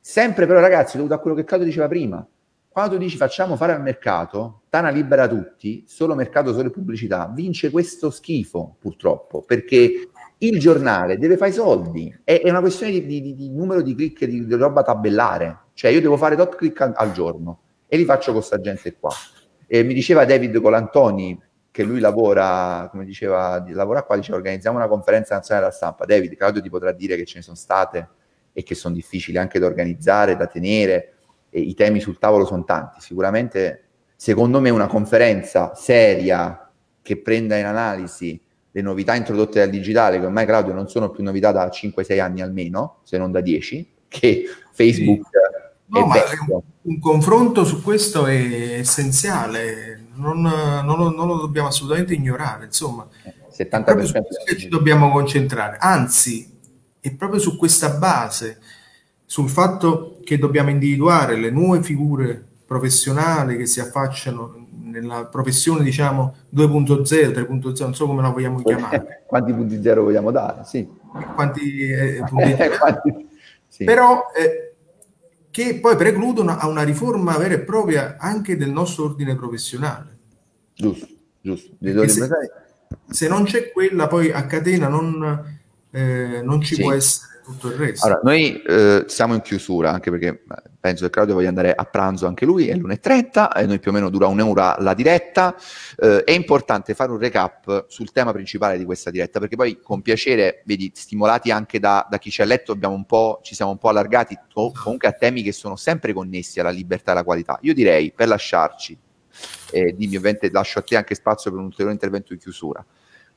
Sempre 0.00 0.46
però 0.46 0.60
ragazzi, 0.60 0.96
dovuto 0.96 1.14
a 1.14 1.18
quello 1.18 1.34
che 1.34 1.42
Claudio 1.42 1.66
diceva 1.66 1.88
prima, 1.88 2.24
quando 2.78 2.94
tu 2.94 3.02
dici 3.02 3.16
facciamo 3.16 3.56
fare 3.56 3.72
al 3.72 3.82
mercato, 3.82 4.60
Tana 4.68 4.90
libera 4.90 5.26
tutti, 5.26 5.82
solo 5.88 6.14
mercato, 6.14 6.52
solo 6.52 6.70
pubblicità, 6.70 7.28
vince 7.34 7.70
questo 7.70 8.08
schifo 8.08 8.76
purtroppo, 8.78 9.42
perché 9.42 10.10
il 10.38 10.60
giornale 10.60 11.18
deve 11.18 11.36
fare 11.36 11.50
i 11.50 11.54
soldi, 11.54 12.16
è, 12.22 12.40
è 12.40 12.48
una 12.48 12.60
questione 12.60 12.92
di, 12.92 13.20
di, 13.20 13.34
di, 13.34 13.50
numero 13.50 13.82
di 13.82 13.96
click, 13.96 14.26
di, 14.26 14.46
di 14.46 14.54
roba 14.54 14.84
tabellare, 14.84 15.62
cioè 15.74 15.90
io 15.90 16.00
devo 16.00 16.16
fare 16.16 16.36
tot 16.36 16.54
click 16.54 16.80
al, 16.80 16.92
al 16.94 17.10
giorno 17.10 17.62
e 17.88 17.96
li 17.96 18.04
faccio 18.04 18.30
con 18.30 18.34
questa 18.38 18.60
gente 18.60 18.94
qua. 18.96 19.10
E 19.66 19.82
mi 19.82 19.92
diceva 19.92 20.24
David 20.24 20.60
Colantoni 20.60 21.36
che 21.72 21.82
lui 21.82 21.98
lavora, 21.98 22.86
come 22.92 23.04
diceva, 23.04 23.60
lavora 23.70 24.04
qua, 24.04 24.14
dice 24.14 24.32
organizziamo 24.32 24.76
una 24.76 24.86
conferenza 24.86 25.34
nazionale 25.34 25.66
della 25.66 25.76
stampa. 25.76 26.04
David, 26.04 26.36
Claudio 26.36 26.62
ti 26.62 26.70
potrà 26.70 26.92
dire 26.92 27.16
che 27.16 27.24
ce 27.24 27.38
ne 27.38 27.42
sono 27.42 27.56
state 27.56 28.08
e 28.52 28.62
che 28.62 28.76
sono 28.76 28.94
difficili 28.94 29.36
anche 29.36 29.58
da 29.58 29.66
organizzare, 29.66 30.36
da 30.36 30.46
tenere, 30.46 31.14
e 31.50 31.60
i 31.60 31.74
temi 31.74 32.00
sul 32.00 32.18
tavolo 32.18 32.44
sono 32.44 32.64
tanti. 32.64 33.00
Sicuramente, 33.00 33.84
secondo 34.16 34.60
me, 34.60 34.70
una 34.70 34.86
conferenza 34.86 35.74
seria 35.74 36.70
che 37.02 37.16
prenda 37.18 37.56
in 37.56 37.64
analisi 37.64 38.40
le 38.70 38.82
novità 38.82 39.14
introdotte 39.14 39.60
dal 39.60 39.70
digitale, 39.70 40.18
che 40.18 40.26
ormai 40.26 40.46
Claudio 40.46 40.74
non 40.74 40.88
sono 40.88 41.10
più 41.10 41.22
novità 41.22 41.52
da 41.52 41.68
5-6 41.68 42.20
anni 42.20 42.42
almeno, 42.42 42.98
se 43.02 43.18
non 43.18 43.32
da 43.32 43.40
10, 43.40 43.94
che 44.08 44.44
Facebook 44.72 45.26
sì. 45.26 45.66
No, 45.90 46.04
ma 46.04 46.16
un, 46.48 46.60
un, 46.82 46.98
confronto 46.98 47.64
su 47.64 47.82
questo 47.82 48.26
è 48.26 48.78
essenziale, 48.78 50.04
non, 50.16 50.42
non, 50.42 50.98
lo, 50.98 51.10
non 51.10 51.26
lo, 51.26 51.36
dobbiamo 51.38 51.68
assolutamente 51.68 52.12
ignorare, 52.12 52.66
insomma, 52.66 53.08
70% 53.50 54.04
su 54.04 54.44
che 54.44 54.56
ci 54.58 54.68
dobbiamo 54.68 55.10
concentrare, 55.10 55.78
anzi, 55.80 56.58
è 57.00 57.14
proprio 57.14 57.40
su 57.40 57.56
questa 57.56 57.88
base, 57.88 58.60
sul 59.28 59.50
fatto 59.50 60.20
che 60.24 60.38
dobbiamo 60.38 60.70
individuare 60.70 61.36
le 61.36 61.50
nuove 61.50 61.82
figure 61.82 62.42
professionali 62.64 63.58
che 63.58 63.66
si 63.66 63.78
affacciano 63.78 64.68
nella 64.84 65.26
professione, 65.26 65.84
diciamo, 65.84 66.34
2.0, 66.54 67.02
3.0, 67.02 67.80
non 67.82 67.94
so 67.94 68.06
come 68.06 68.22
la 68.22 68.30
vogliamo 68.30 68.62
chiamare. 68.62 69.24
Quanti 69.26 69.52
punti 69.52 69.82
zero 69.82 70.04
vogliamo 70.04 70.30
dare, 70.30 70.64
sì. 70.64 70.88
Quanti 71.34 71.90
eh, 71.90 72.24
punti 72.26 72.54
zero. 72.56 72.78
Quanti... 72.78 73.28
Sì. 73.68 73.84
Però... 73.84 74.22
Eh, 74.34 74.72
che 75.50 75.78
poi 75.80 75.96
precludono 75.96 76.56
a 76.56 76.68
una 76.68 76.82
riforma 76.82 77.36
vera 77.36 77.54
e 77.54 77.60
propria 77.60 78.16
anche 78.18 78.56
del 78.56 78.70
nostro 78.70 79.04
ordine 79.04 79.34
professionale. 79.34 80.18
Giusto, 80.74 81.06
giusto. 81.40 81.76
Se, 82.06 82.28
se, 83.08 83.28
non 83.28 83.44
c'è 83.44 83.72
quella, 83.72 84.06
poi 84.06 84.30
a 84.30 84.46
catena 84.46 84.88
non, 84.88 85.58
eh, 85.90 86.40
non 86.44 86.60
ci 86.60 86.76
sì. 86.76 86.82
può 86.82 86.92
essere 86.92 87.37
tutto 87.48 87.68
il 87.68 87.74
resto. 87.74 88.06
Allora, 88.06 88.20
noi 88.22 88.60
eh, 88.62 89.04
siamo 89.06 89.34
in 89.34 89.40
chiusura, 89.40 89.90
anche 89.90 90.10
perché 90.10 90.42
penso 90.78 91.04
che 91.04 91.10
Claudio 91.10 91.34
voglia 91.34 91.48
andare 91.48 91.74
a 91.74 91.84
pranzo 91.84 92.26
anche 92.26 92.44
lui, 92.44 92.68
è 92.68 92.74
l'1.30, 92.74 93.56
e 93.56 93.66
noi 93.66 93.78
più 93.78 93.90
o 93.90 93.94
meno 93.94 94.10
dura 94.10 94.26
un'ora 94.26 94.76
la 94.80 94.94
diretta. 94.94 95.56
Eh, 95.96 96.24
è 96.24 96.32
importante 96.32 96.94
fare 96.94 97.10
un 97.10 97.18
recap 97.18 97.86
sul 97.88 98.12
tema 98.12 98.32
principale 98.32 98.76
di 98.76 98.84
questa 98.84 99.10
diretta, 99.10 99.40
perché 99.40 99.56
poi 99.56 99.80
con 99.80 100.02
piacere, 100.02 100.62
vedi, 100.66 100.92
stimolati 100.94 101.50
anche 101.50 101.78
da, 101.78 102.06
da 102.08 102.18
chi 102.18 102.30
ci 102.30 102.42
ha 102.42 102.44
letto, 102.44 102.76
ci 103.42 103.54
siamo 103.54 103.70
un 103.70 103.78
po' 103.78 103.88
allargati 103.88 104.38
to- 104.48 104.72
comunque 104.82 105.08
a 105.08 105.12
temi 105.12 105.42
che 105.42 105.52
sono 105.52 105.76
sempre 105.76 106.12
connessi 106.12 106.60
alla 106.60 106.70
libertà 106.70 107.10
e 107.10 107.14
alla 107.14 107.24
qualità. 107.24 107.58
Io 107.62 107.72
direi, 107.72 108.12
per 108.12 108.28
lasciarci, 108.28 108.96
eh, 109.70 109.94
dimmi 109.96 110.16
ovviamente 110.16 110.50
lascio 110.50 110.78
a 110.78 110.82
te 110.82 110.96
anche 110.96 111.14
spazio 111.14 111.50
per 111.50 111.60
un 111.60 111.66
ulteriore 111.66 111.92
intervento 111.92 112.32
di 112.32 112.38
chiusura, 112.38 112.84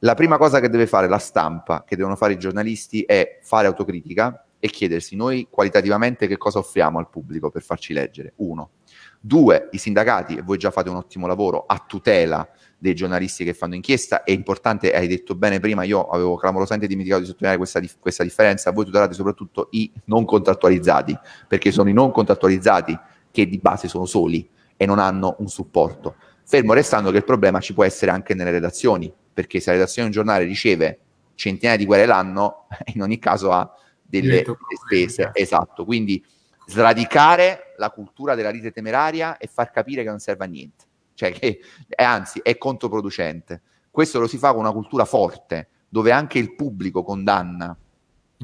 la 0.03 0.15
prima 0.15 0.37
cosa 0.37 0.59
che 0.59 0.69
deve 0.69 0.87
fare 0.87 1.07
la 1.07 1.19
stampa, 1.19 1.83
che 1.85 1.95
devono 1.95 2.15
fare 2.15 2.33
i 2.33 2.39
giornalisti, 2.39 3.01
è 3.01 3.39
fare 3.41 3.67
autocritica 3.67 4.45
e 4.59 4.67
chiedersi 4.69 5.15
noi 5.15 5.47
qualitativamente 5.49 6.27
che 6.27 6.37
cosa 6.37 6.59
offriamo 6.59 6.97
al 6.97 7.09
pubblico 7.09 7.51
per 7.51 7.61
farci 7.61 7.93
leggere. 7.93 8.33
Uno. 8.37 8.71
Due, 9.19 9.69
i 9.71 9.77
sindacati, 9.77 10.37
e 10.37 10.41
voi 10.41 10.57
già 10.57 10.71
fate 10.71 10.89
un 10.89 10.95
ottimo 10.95 11.27
lavoro 11.27 11.65
a 11.67 11.83
tutela 11.85 12.47
dei 12.79 12.95
giornalisti 12.95 13.43
che 13.43 13.53
fanno 13.53 13.75
inchiesta, 13.75 14.23
è 14.23 14.31
importante, 14.31 14.91
hai 14.91 15.07
detto 15.07 15.35
bene 15.35 15.59
prima, 15.59 15.83
io 15.83 16.07
avevo 16.07 16.35
clamorosamente 16.35 16.87
dimenticato 16.87 17.21
di 17.21 17.27
sottolineare 17.27 17.59
questa, 17.59 17.79
questa 17.99 18.23
differenza, 18.23 18.71
voi 18.71 18.85
tutelate 18.85 19.13
soprattutto 19.13 19.67
i 19.71 19.91
non 20.05 20.25
contrattualizzati, 20.25 21.15
perché 21.47 21.71
sono 21.71 21.89
i 21.89 21.93
non 21.93 22.09
contrattualizzati 22.09 22.97
che 23.29 23.47
di 23.47 23.59
base 23.59 23.87
sono 23.87 24.05
soli 24.05 24.49
e 24.75 24.85
non 24.87 24.97
hanno 24.97 25.35
un 25.39 25.47
supporto. 25.47 26.15
Fermo 26.43 26.73
restando 26.73 27.11
che 27.11 27.17
il 27.17 27.23
problema 27.23 27.59
ci 27.59 27.75
può 27.75 27.83
essere 27.83 28.09
anche 28.09 28.33
nelle 28.33 28.49
redazioni, 28.49 29.13
perché 29.33 29.59
se 29.59 29.71
la 29.71 29.77
redazione 29.77 30.09
di 30.09 30.15
un 30.15 30.23
giornale 30.23 30.45
riceve 30.45 30.99
centinaia 31.35 31.77
di 31.77 31.85
querele 31.85 32.07
l'anno, 32.07 32.67
in 32.93 33.01
ogni 33.01 33.19
caso 33.19 33.51
ha 33.51 33.71
delle 34.01 34.43
spese. 34.85 35.31
Esatto, 35.33 35.85
quindi 35.85 36.23
sradicare 36.67 37.73
la 37.77 37.89
cultura 37.89 38.35
della 38.35 38.49
rite 38.49 38.71
temeraria 38.71 39.37
e 39.37 39.47
far 39.47 39.71
capire 39.71 40.03
che 40.03 40.09
non 40.09 40.19
serve 40.19 40.45
a 40.45 40.47
niente, 40.47 40.85
cioè 41.13 41.31
che 41.31 41.59
è, 41.87 42.03
anzi 42.03 42.39
è 42.43 42.57
controproducente. 42.57 43.61
Questo 43.89 44.19
lo 44.19 44.27
si 44.27 44.37
fa 44.37 44.51
con 44.51 44.59
una 44.59 44.71
cultura 44.71 45.05
forte, 45.05 45.67
dove 45.89 46.11
anche 46.11 46.39
il 46.39 46.55
pubblico 46.55 47.03
condanna, 47.03 47.75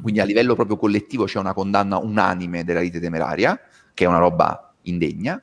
quindi 0.01 0.19
a 0.19 0.25
livello 0.25 0.55
proprio 0.55 0.77
collettivo 0.77 1.25
c'è 1.25 1.39
una 1.39 1.53
condanna 1.53 1.97
unanime 1.97 2.63
della 2.63 2.81
rite 2.81 2.99
temeraria, 2.99 3.59
che 3.93 4.03
è 4.03 4.07
una 4.07 4.17
roba 4.17 4.73
indegna, 4.83 5.41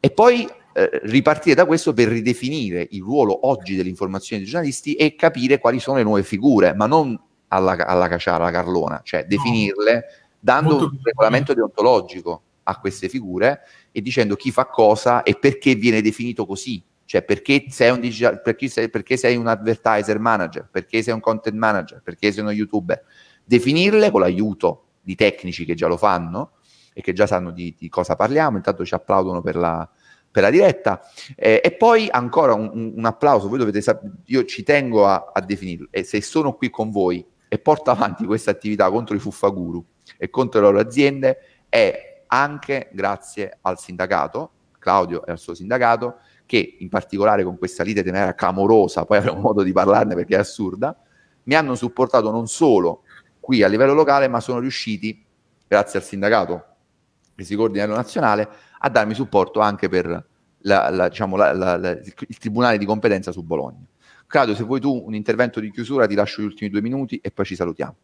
e 0.00 0.10
poi 0.10 0.48
eh, 0.78 0.90
ripartire 1.04 1.54
da 1.54 1.64
questo 1.64 1.94
per 1.94 2.08
ridefinire 2.08 2.86
il 2.90 3.00
ruolo 3.00 3.46
oggi 3.48 3.76
dell'informazione 3.76 4.42
dei 4.42 4.50
giornalisti 4.50 4.94
e 4.94 5.14
capire 5.14 5.58
quali 5.58 5.80
sono 5.80 5.96
le 5.96 6.02
nuove 6.02 6.22
figure, 6.22 6.74
ma 6.74 6.84
non 6.84 7.18
alla, 7.48 7.86
alla 7.86 8.08
Caciara, 8.08 8.44
alla 8.44 8.50
Carlona, 8.50 9.00
cioè 9.02 9.24
definirle 9.24 10.04
dando 10.38 10.72
Molto 10.72 10.84
un 10.92 11.00
regolamento 11.02 11.54
deontologico 11.54 12.42
a 12.64 12.78
queste 12.78 13.08
figure 13.08 13.60
e 13.90 14.02
dicendo 14.02 14.36
chi 14.36 14.50
fa 14.50 14.66
cosa 14.66 15.22
e 15.22 15.38
perché 15.38 15.74
viene 15.76 16.02
definito 16.02 16.44
così. 16.44 16.84
Cioè, 17.06 17.22
perché 17.22 17.66
sei, 17.70 17.90
un 17.90 18.00
digital, 18.00 18.42
perché, 18.42 18.68
sei, 18.68 18.90
perché 18.90 19.16
sei 19.16 19.36
un 19.36 19.46
advertiser 19.46 20.18
manager, 20.18 20.68
perché 20.70 21.02
sei 21.02 21.14
un 21.14 21.20
content 21.20 21.56
manager, 21.56 22.02
perché 22.02 22.32
sei 22.32 22.42
uno 22.42 22.50
youtuber. 22.50 23.02
Definirle 23.44 24.10
con 24.10 24.20
l'aiuto 24.20 24.88
di 25.00 25.14
tecnici 25.14 25.64
che 25.64 25.74
già 25.74 25.86
lo 25.86 25.96
fanno 25.96 26.56
e 26.92 27.00
che 27.00 27.14
già 27.14 27.26
sanno 27.26 27.50
di, 27.50 27.74
di 27.78 27.88
cosa 27.88 28.14
parliamo. 28.14 28.58
Intanto 28.58 28.84
ci 28.84 28.92
applaudono 28.92 29.40
per 29.40 29.56
la, 29.56 29.88
per 30.36 30.44
la 30.44 30.50
diretta. 30.50 31.00
Eh, 31.34 31.62
e 31.64 31.72
poi 31.72 32.08
ancora 32.10 32.52
un, 32.52 32.92
un, 32.94 33.04
applauso, 33.06 33.48
voi 33.48 33.56
dovete 33.56 33.80
sapere, 33.80 34.12
io 34.26 34.44
ci 34.44 34.62
tengo 34.62 35.06
a, 35.06 35.32
a 35.32 35.40
definirlo, 35.40 35.88
e 35.90 36.04
se 36.04 36.20
sono 36.20 36.52
qui 36.52 36.68
con 36.68 36.90
voi 36.90 37.24
e 37.48 37.58
porto 37.58 37.90
avanti 37.90 38.26
questa 38.26 38.50
attività 38.50 38.90
contro 38.90 39.16
i 39.16 39.18
fuffaguru 39.18 39.82
e 40.18 40.28
contro 40.28 40.60
le 40.60 40.66
loro 40.66 40.80
aziende, 40.80 41.38
è 41.70 42.24
anche 42.26 42.90
grazie 42.92 43.56
al 43.62 43.78
sindacato, 43.78 44.50
Claudio 44.78 45.24
e 45.24 45.30
al 45.30 45.38
suo 45.38 45.54
sindacato, 45.54 46.16
che 46.44 46.76
in 46.80 46.90
particolare 46.90 47.42
con 47.42 47.56
questa 47.56 47.82
lite 47.82 48.02
temeraria 48.02 48.34
clamorosa, 48.34 49.06
poi 49.06 49.16
avremo 49.16 49.40
modo 49.40 49.62
di 49.62 49.72
parlarne 49.72 50.14
perché 50.14 50.34
è 50.34 50.38
assurda, 50.38 50.94
mi 51.44 51.54
hanno 51.54 51.74
supportato 51.74 52.30
non 52.30 52.46
solo 52.46 53.04
qui 53.40 53.62
a 53.62 53.68
livello 53.68 53.94
locale, 53.94 54.28
ma 54.28 54.40
sono 54.40 54.58
riusciti, 54.58 55.24
grazie 55.66 55.98
al 55.98 56.04
sindacato 56.04 56.64
che 57.34 57.44
si 57.44 57.54
coordina 57.54 57.84
a 57.84 57.86
livello 57.86 58.02
nazionale, 58.02 58.48
a 58.78 58.88
darmi 58.88 59.14
supporto 59.14 59.60
anche 59.60 59.88
per 59.88 60.24
la, 60.60 60.90
la, 60.90 61.08
diciamo, 61.08 61.36
la, 61.36 61.50
il 61.50 62.38
tribunale 62.38 62.78
di 62.78 62.84
competenza 62.84 63.32
su 63.32 63.42
Bologna. 63.42 63.84
Claudio, 64.26 64.54
se 64.54 64.64
vuoi 64.64 64.80
tu 64.80 65.04
un 65.06 65.14
intervento 65.14 65.60
di 65.60 65.70
chiusura, 65.70 66.06
ti 66.06 66.14
lascio 66.14 66.42
gli 66.42 66.46
ultimi 66.46 66.70
due 66.70 66.82
minuti 66.82 67.18
e 67.22 67.30
poi 67.30 67.44
ci 67.44 67.54
salutiamo. 67.54 67.94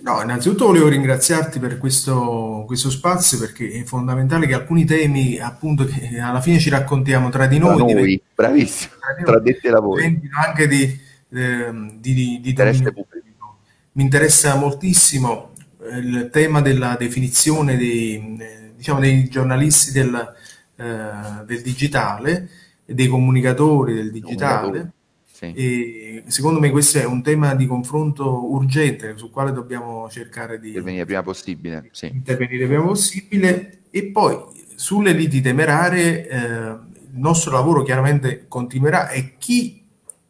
No, 0.00 0.22
innanzitutto 0.22 0.66
volevo 0.66 0.88
ringraziarti 0.88 1.58
per 1.58 1.76
questo, 1.76 2.62
questo 2.66 2.88
spazio 2.88 3.38
perché 3.38 3.68
è 3.68 3.82
fondamentale 3.82 4.46
che 4.46 4.54
alcuni 4.54 4.84
temi, 4.84 5.38
appunto, 5.38 5.84
che 5.84 6.18
alla 6.20 6.40
fine 6.40 6.60
ci 6.60 6.70
raccontiamo 6.70 7.30
tra 7.30 7.46
di 7.46 7.58
noi, 7.58 7.76
tra 7.76 7.84
noi 7.84 8.22
bravissimo, 8.34 8.92
tra, 9.24 9.40
detti 9.40 9.66
e 9.66 9.70
lavori, 9.70 10.20
anche 10.40 10.68
di, 10.68 10.82
eh, 11.30 11.96
di, 11.98 12.14
di, 12.14 12.40
di 12.40 12.48
interesse 12.48 12.92
pubblico. 12.92 13.58
Mi 13.92 14.04
interessa 14.04 14.54
moltissimo 14.54 15.50
il 15.90 16.28
tema 16.30 16.60
della 16.60 16.94
definizione 16.96 17.76
dei, 17.76 18.36
diciamo, 18.78 19.00
dei 19.00 19.28
giornalisti 19.28 19.90
del, 19.90 20.34
eh, 20.76 21.44
del 21.44 21.62
digitale, 21.62 22.48
dei 22.84 23.08
comunicatori 23.08 23.94
del 23.94 24.12
digitale. 24.12 24.92
Sì. 25.24 25.52
E 25.52 26.24
secondo 26.26 26.58
me 26.58 26.70
questo 26.70 26.98
è 26.98 27.04
un 27.04 27.22
tema 27.22 27.54
di 27.54 27.66
confronto 27.66 28.52
urgente 28.52 29.16
sul 29.16 29.30
quale 29.30 29.52
dobbiamo 29.52 30.08
cercare 30.10 30.58
di 30.58 30.68
intervenire 30.68 31.04
prima 31.04 31.22
possibile. 31.22 31.88
Sì. 31.92 32.06
Intervenire 32.06 32.66
prima 32.66 32.82
possibile. 32.82 33.80
E 33.90 34.06
poi 34.06 34.36
sulle 34.74 35.12
liti 35.12 35.40
temerarie 35.40 36.28
eh, 36.28 36.38
il 36.38 37.20
nostro 37.20 37.52
lavoro 37.52 37.82
chiaramente 37.82 38.46
continuerà 38.48 39.10
e 39.10 39.34
chi 39.38 39.84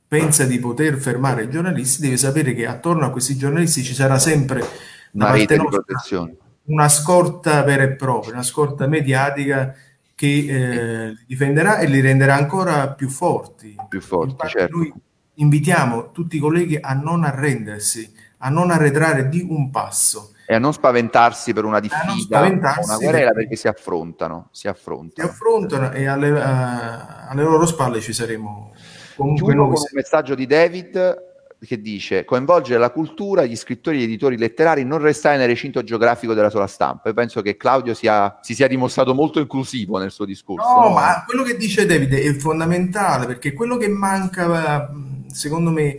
pensa 0.07 0.45
di 0.45 0.59
poter 0.59 0.97
fermare 0.99 1.45
i 1.45 1.51
giornalisti 1.51 2.01
deve 2.01 2.17
sapere 2.17 2.55
che 2.55 2.67
attorno 2.67 3.05
a 3.05 3.11
questi 3.11 3.37
giornalisti 3.37 3.83
ci 3.83 3.95
sarà 3.95 4.19
sempre 4.19 4.65
una 5.13 5.31
rete 5.31 5.59
di 5.59 5.67
protezione. 5.67 6.37
Una 6.69 6.89
scorta 6.89 7.63
vera 7.63 7.83
e 7.83 7.93
propria, 7.93 8.33
una 8.33 8.43
scorta 8.43 8.87
mediatica 8.87 9.75
che 10.15 10.27
eh, 10.27 11.09
li 11.11 11.25
difenderà 11.27 11.79
e 11.79 11.87
li 11.87 12.01
renderà 12.01 12.35
ancora 12.35 12.89
più 12.89 13.09
forti. 13.09 13.77
Più 13.89 14.01
forti, 14.01 14.33
Infatti 14.33 14.51
certo. 14.51 14.77
Noi 14.77 14.93
invitiamo 15.35 16.11
tutti 16.11 16.37
i 16.37 16.41
colleghi 16.41 16.77
a 16.81 16.93
non 16.95 17.25
arrendersi, 17.25 18.13
a 18.39 18.49
non 18.49 18.71
arretrare 18.71 19.29
di 19.29 19.47
un 19.49 19.71
passo. 19.71 20.33
E 20.47 20.55
a 20.55 20.59
non 20.59 20.73
spaventarsi 20.73 21.53
per 21.53 21.65
una 21.65 21.79
diffida 21.79 22.41
una 22.41 22.97
querela 22.97 23.33
perché 23.33 23.55
si 23.55 23.69
affrontano, 23.69 24.49
si 24.51 24.67
affrontano. 24.67 25.29
Si 25.29 25.35
affrontano 25.35 25.93
e 25.93 26.07
alle, 26.07 26.31
uh, 26.31 26.41
alle 26.41 27.43
loro 27.43 27.67
spalle 27.67 28.01
ci 28.01 28.13
saremo 28.13 28.73
comunque 29.15 29.53
Chiudo 29.53 29.69
con 29.69 29.75
un 29.75 29.85
messaggio 29.93 30.35
di 30.35 30.47
David 30.47 31.17
che 31.61 31.81
dice 31.81 32.25
coinvolgere 32.25 32.79
la 32.79 32.91
cultura, 32.91 33.45
gli 33.45 33.57
scrittori 33.57 33.97
e 33.97 34.01
gli 34.01 34.05
editori 34.05 34.37
letterari, 34.37 34.85
non 34.85 34.99
restare 34.99 35.37
nel 35.37 35.49
recinto 35.49 35.83
geografico 35.83 36.33
della 36.33 36.51
sola 36.51 36.67
stampa. 36.69 37.09
Io 37.09 37.15
penso 37.15 37.43
che 37.43 37.57
Claudio 37.57 37.95
sia, 37.95 38.39
si 38.43 38.55
sia 38.55 38.69
dimostrato 38.69 39.13
molto 39.15 39.41
inclusivo 39.41 39.99
nel 39.99 40.13
suo 40.13 40.25
discorso. 40.25 40.67
No, 40.67 40.89
no, 40.89 40.91
ma 40.91 41.25
quello 41.27 41.43
che 41.43 41.57
dice 41.57 41.85
David 41.85 42.15
è 42.15 42.35
fondamentale 42.35 43.27
perché 43.27 43.53
quello 43.53 43.77
che 43.77 43.89
manca, 43.89 44.89
secondo 45.33 45.71
me, 45.71 45.97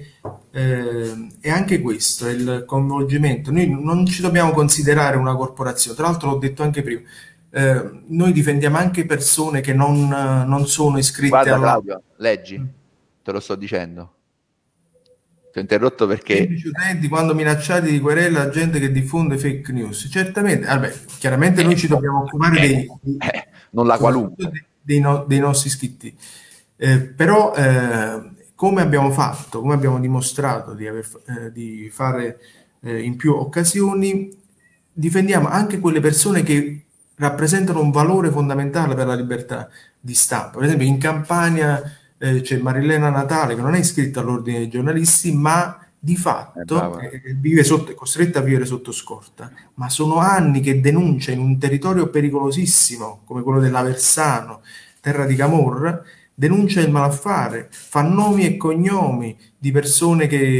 eh, 0.51 1.27
è 1.41 1.49
anche 1.49 1.81
questo, 1.81 2.27
è 2.27 2.31
il 2.31 2.63
coinvolgimento. 2.65 3.51
Noi 3.51 3.69
non 3.69 4.05
ci 4.05 4.21
dobbiamo 4.21 4.51
considerare 4.51 5.17
una 5.17 5.35
corporazione, 5.35 5.97
tra 5.97 6.07
l'altro 6.07 6.29
l'ho 6.29 6.37
detto 6.37 6.63
anche 6.63 6.81
prima. 6.81 7.01
Eh, 7.51 8.03
noi 8.07 8.31
difendiamo 8.31 8.77
anche 8.77 9.05
persone 9.05 9.59
che 9.59 9.73
non, 9.73 10.07
non 10.07 10.67
sono 10.67 10.97
iscritte 10.99 11.29
Guarda, 11.29 11.55
alla... 11.55 11.65
Claudio, 11.65 12.01
leggi, 12.17 12.63
te 13.23 13.31
lo 13.31 13.39
sto 13.39 13.55
dicendo 13.55 14.13
ti 15.51 15.57
ho 15.57 15.61
interrotto 15.61 16.07
perché... 16.07 16.47
Utenti, 16.63 17.07
quando 17.07 17.33
minacciati 17.33 17.91
di 17.91 17.99
querela 17.99 18.45
la 18.45 18.49
gente 18.49 18.79
che 18.79 18.91
diffonde 18.91 19.37
fake 19.37 19.71
news. 19.71 20.07
Certamente, 20.11 20.67
vabbè, 20.67 20.93
chiaramente 21.17 21.63
noi 21.63 21.75
ci 21.75 21.85
eh, 21.85 21.89
dobbiamo 21.89 22.21
occupare 22.21 22.59
dei, 22.59 22.87
dei, 23.01 23.17
eh, 23.17 23.47
non 23.71 23.87
la 23.87 23.97
qualunque. 23.97 24.67
Dei, 24.81 24.99
no, 24.99 25.25
dei 25.27 25.39
nostri 25.39 25.69
iscritti. 25.69 26.15
Eh, 26.75 26.99
però, 26.99 27.53
eh, 27.55 28.31
come 28.55 28.81
abbiamo 28.81 29.11
fatto, 29.11 29.61
come 29.61 29.73
abbiamo 29.73 29.99
dimostrato 29.99 30.73
di, 30.73 30.87
aver, 30.87 31.07
eh, 31.25 31.51
di 31.51 31.89
fare 31.91 32.39
eh, 32.81 33.01
in 33.01 33.15
più 33.15 33.33
occasioni, 33.33 34.31
difendiamo 34.91 35.47
anche 35.47 35.79
quelle 35.79 35.99
persone 35.99 36.43
che 36.43 36.85
rappresentano 37.15 37.81
un 37.81 37.91
valore 37.91 38.29
fondamentale 38.29 38.95
per 38.95 39.07
la 39.07 39.15
libertà 39.15 39.69
di 39.99 40.13
stampa. 40.13 40.57
Per 40.57 40.65
esempio, 40.65 40.87
in 40.87 40.97
Campania 40.97 41.81
eh, 42.19 42.41
c'è 42.41 42.57
Marilena 42.57 43.09
Natale 43.09 43.55
che 43.55 43.61
non 43.61 43.73
è 43.73 43.79
iscritta 43.79 44.19
all'ordine 44.19 44.59
dei 44.59 44.69
giornalisti, 44.69 45.33
ma 45.33 45.79
di 46.01 46.15
fatto 46.15 46.99
eh, 46.99 47.21
vive 47.35 47.63
sotto, 47.63 47.91
è 47.91 47.95
costretta 47.95 48.39
a 48.39 48.41
vivere 48.41 48.65
sotto 48.65 48.91
scorta, 48.91 49.51
ma 49.75 49.89
sono 49.89 50.17
anni 50.17 50.61
che 50.61 50.79
denuncia 50.79 51.31
in 51.31 51.39
un 51.39 51.57
territorio 51.57 52.09
pericolosissimo 52.09 53.21
come 53.25 53.41
quello 53.41 53.59
dell'Aversano, 53.59 54.61
terra 55.01 55.25
di 55.25 55.35
Camorra, 55.35 56.01
denuncia 56.33 56.79
il 56.79 56.89
malaffare, 56.89 57.67
fa 57.69 58.01
nomi 58.01 58.45
e 58.45 58.55
cognomi 58.55 59.37
di 59.57 59.71
persone 59.71 60.27
che, 60.27 60.59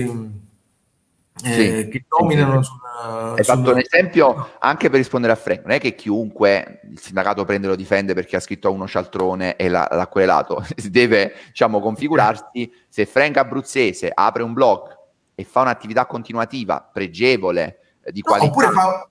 eh, 1.44 1.84
sì, 1.84 1.88
che 1.90 2.06
dominano 2.08 2.62
sì. 2.62 2.70
sulla... 2.70 2.89
Hai 3.02 3.44
fatto 3.44 3.72
un 3.72 3.80
esempio 3.80 4.52
anche 4.60 4.90
per 4.90 4.98
rispondere 4.98 5.32
a 5.32 5.36
Frank, 5.38 5.62
non 5.62 5.72
è 5.72 5.80
che 5.80 5.96
chiunque 5.96 6.82
il 6.90 7.00
sindacato 7.00 7.46
prende 7.46 7.68
e 7.68 7.70
lo 7.70 7.76
difende 7.76 8.14
perché 8.14 8.36
ha 8.36 8.42
scritto 8.42 8.68
a 8.68 8.72
uno 8.72 8.88
cialtrone 8.88 9.56
e 9.56 9.70
l'ha, 9.70 9.88
l'ha 9.90 10.08
querelato, 10.08 10.66
si 10.76 10.90
deve 10.90 11.34
diciamo, 11.48 11.80
configurarsi, 11.80 12.72
se 12.90 13.06
Frank 13.06 13.38
Abruzzese 13.38 14.12
apre 14.14 14.44
un 14.44 14.54
blog 14.54 14.98
e 15.36 15.46
fa 15.46 15.62
un'attività 15.62 16.06
continuativa, 16.06 16.90
pregevole, 16.92 17.80
eh, 18.04 18.12
di 18.12 18.22
qualità... 18.22 18.46
No, 18.46 18.52
oppure 18.52 18.72
fa, 18.72 19.10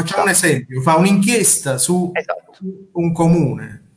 facciamo 0.00 0.22
un 0.22 0.28
esempio, 0.30 0.80
fa 0.80 0.96
un'inchiesta 0.96 1.76
su 1.76 2.10
esatto. 2.14 2.52
un 2.92 3.12
comune, 3.12 3.90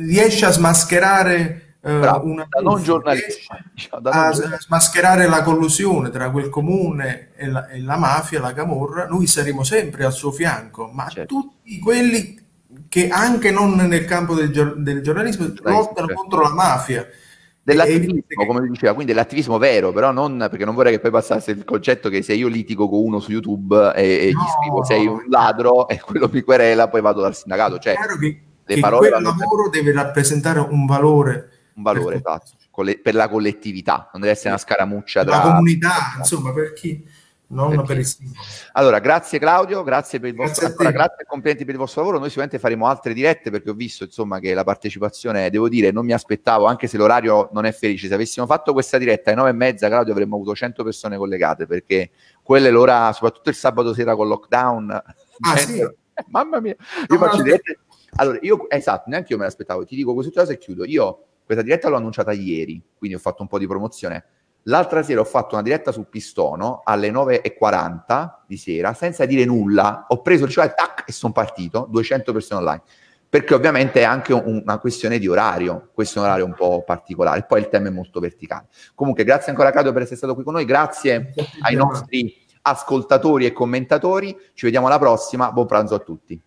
riesce 0.00 0.44
a 0.44 0.50
smascherare 0.50 1.36
eh, 1.36 1.61
Bravo, 1.84 2.26
una 2.26 2.46
non 2.62 2.80
giornalista 2.80 3.58
diciamo, 3.74 4.08
a 4.08 4.32
smascherare 4.32 5.26
la 5.26 5.42
collusione 5.42 6.10
tra 6.10 6.30
quel 6.30 6.48
comune 6.48 7.30
e 7.34 7.48
la, 7.48 7.66
e 7.66 7.80
la, 7.80 7.96
mafia, 7.96 8.40
la 8.40 8.52
camorra, 8.52 9.08
noi 9.08 9.26
saremo 9.26 9.64
sempre 9.64 10.04
al 10.04 10.12
suo 10.12 10.30
fianco, 10.30 10.88
ma 10.92 11.08
certo. 11.08 11.34
tutti 11.34 11.80
quelli 11.80 12.38
che 12.88 13.08
anche 13.08 13.50
non 13.50 13.74
nel 13.74 14.04
campo 14.04 14.34
del, 14.34 14.52
del 14.76 15.02
giornalismo 15.02 15.46
lottano 15.62 16.06
certo. 16.06 16.14
contro 16.14 16.40
la 16.42 16.52
mafia. 16.52 17.04
Dell'attivismo, 17.64 18.46
come 18.46 18.68
diceva, 18.68 18.94
quindi 18.94 19.12
dell'attivismo 19.12 19.58
vero, 19.58 19.90
però 19.90 20.12
non 20.12 20.38
perché 20.38 20.64
non 20.64 20.76
vorrei 20.76 20.92
che 20.92 21.00
poi 21.00 21.10
passasse 21.10 21.50
il 21.50 21.64
concetto 21.64 22.08
che 22.08 22.22
se 22.22 22.34
io 22.34 22.46
litigo 22.46 22.88
con 22.88 23.00
uno 23.00 23.18
su 23.18 23.32
YouTube 23.32 23.92
e, 23.96 24.28
e 24.28 24.32
no, 24.32 24.40
gli 24.40 24.46
scrivo 24.60 24.84
sei 24.84 25.06
un 25.08 25.24
ladro 25.28 25.86
e 25.90 25.98
quello 25.98 26.28
mi 26.30 26.42
querela, 26.42 26.88
poi 26.88 27.00
vado 27.00 27.20
dal 27.20 27.34
sindacato. 27.34 27.80
Cioè, 27.80 27.94
chiaro 27.94 28.16
che, 28.18 28.40
che 28.64 28.80
quel 28.80 29.20
lavoro 29.20 29.68
deve 29.68 29.90
rappresentare 29.92 30.60
un 30.60 30.86
valore 30.86 31.48
un 31.74 31.82
valore 31.82 32.16
esatto, 32.16 32.52
per 33.02 33.14
la 33.14 33.28
collettività, 33.28 34.10
non 34.12 34.20
deve 34.20 34.32
essere 34.32 34.50
una 34.50 34.58
scaramuccia 34.58 35.24
tra... 35.24 35.36
La 35.36 35.42
comunità, 35.42 36.14
insomma, 36.18 36.52
per 36.52 36.72
chi... 36.72 37.20
Non 37.52 37.84
per, 37.84 37.98
il 37.98 38.06
Allora, 38.72 38.98
grazie 38.98 39.38
Claudio, 39.38 39.82
grazie 39.82 40.18
per 40.18 40.30
il 40.30 40.34
vostro 40.34 40.68
grazie, 40.68 40.90
grazie 40.90 41.16
e 41.22 41.26
complimenti 41.26 41.66
per 41.66 41.74
il 41.74 41.80
vostro 41.80 42.00
lavoro. 42.00 42.18
Noi 42.18 42.28
sicuramente 42.28 42.58
faremo 42.58 42.86
altre 42.86 43.12
dirette 43.12 43.50
perché 43.50 43.68
ho 43.68 43.74
visto 43.74 44.04
insomma 44.04 44.38
che 44.38 44.54
la 44.54 44.64
partecipazione, 44.64 45.50
devo 45.50 45.68
dire, 45.68 45.90
non 45.90 46.06
mi 46.06 46.12
aspettavo, 46.12 46.64
anche 46.64 46.86
se 46.86 46.96
l'orario 46.96 47.50
non 47.52 47.66
è 47.66 47.72
felice. 47.72 48.08
Se 48.08 48.14
avessimo 48.14 48.46
fatto 48.46 48.72
questa 48.72 48.96
diretta 48.96 49.30
alle 49.30 49.38
nove 49.38 49.50
e 49.50 49.52
mezza, 49.52 49.88
Claudio, 49.88 50.14
avremmo 50.14 50.36
avuto 50.36 50.54
100 50.54 50.82
persone 50.82 51.18
collegate 51.18 51.66
perché 51.66 52.10
quella 52.42 52.68
è 52.68 52.70
l'ora, 52.70 53.12
soprattutto 53.12 53.50
il 53.50 53.54
sabato 53.54 53.92
sera 53.92 54.16
con 54.16 54.28
lockdown. 54.28 54.90
Ah, 54.90 55.56
sì? 55.58 55.86
Mamma 56.28 56.58
mia, 56.60 56.74
io 56.74 57.18
no, 57.18 57.18
faccio 57.18 57.42
dirette. 57.42 57.80
Allora, 58.16 58.38
io 58.40 58.68
esatto, 58.70 59.10
neanche 59.10 59.32
io 59.32 59.38
me 59.38 59.44
l'aspettavo. 59.44 59.84
Ti 59.84 59.94
dico 59.94 60.14
queste 60.14 60.32
cose 60.32 60.54
e 60.54 60.58
chiudo. 60.58 60.86
Io 60.86 61.24
questa 61.52 61.62
diretta 61.62 61.88
l'ho 61.88 61.96
annunciata 61.96 62.32
ieri, 62.32 62.82
quindi 62.96 63.16
ho 63.16 63.20
fatto 63.20 63.42
un 63.42 63.48
po' 63.48 63.58
di 63.58 63.66
promozione. 63.66 64.24
L'altra 64.64 65.02
sera 65.02 65.20
ho 65.20 65.24
fatto 65.24 65.54
una 65.54 65.62
diretta 65.62 65.90
su 65.90 66.08
Pistono 66.08 66.82
alle 66.84 67.10
9.40 67.10 68.30
di 68.46 68.56
sera, 68.56 68.94
senza 68.94 69.24
dire 69.26 69.44
nulla. 69.44 70.06
Ho 70.08 70.22
preso 70.22 70.44
il 70.44 70.50
cellulare, 70.50 70.76
tac, 70.76 71.04
e 71.06 71.12
sono 71.12 71.32
partito, 71.32 71.86
200 71.90 72.32
persone 72.32 72.60
online. 72.60 72.82
Perché 73.28 73.54
ovviamente 73.54 74.00
è 74.00 74.04
anche 74.04 74.32
un, 74.32 74.60
una 74.62 74.78
questione 74.78 75.18
di 75.18 75.26
orario, 75.26 75.90
questo 75.92 76.18
è 76.18 76.22
un 76.22 76.28
orario 76.28 76.44
un 76.44 76.54
po' 76.54 76.84
particolare. 76.84 77.44
Poi 77.44 77.60
il 77.60 77.68
tema 77.68 77.88
è 77.88 77.90
molto 77.90 78.20
verticale. 78.20 78.68
Comunque, 78.94 79.24
grazie 79.24 79.50
ancora 79.50 79.70
Claudio 79.70 79.92
per 79.92 80.02
essere 80.02 80.16
stato 80.16 80.34
qui 80.34 80.44
con 80.44 80.52
noi, 80.52 80.64
grazie 80.64 81.32
ai 81.62 81.74
nostri 81.74 82.36
ascoltatori 82.62 83.46
e 83.46 83.52
commentatori. 83.52 84.36
Ci 84.52 84.64
vediamo 84.64 84.86
alla 84.86 84.98
prossima, 84.98 85.50
buon 85.50 85.66
pranzo 85.66 85.94
a 85.94 85.98
tutti. 85.98 86.40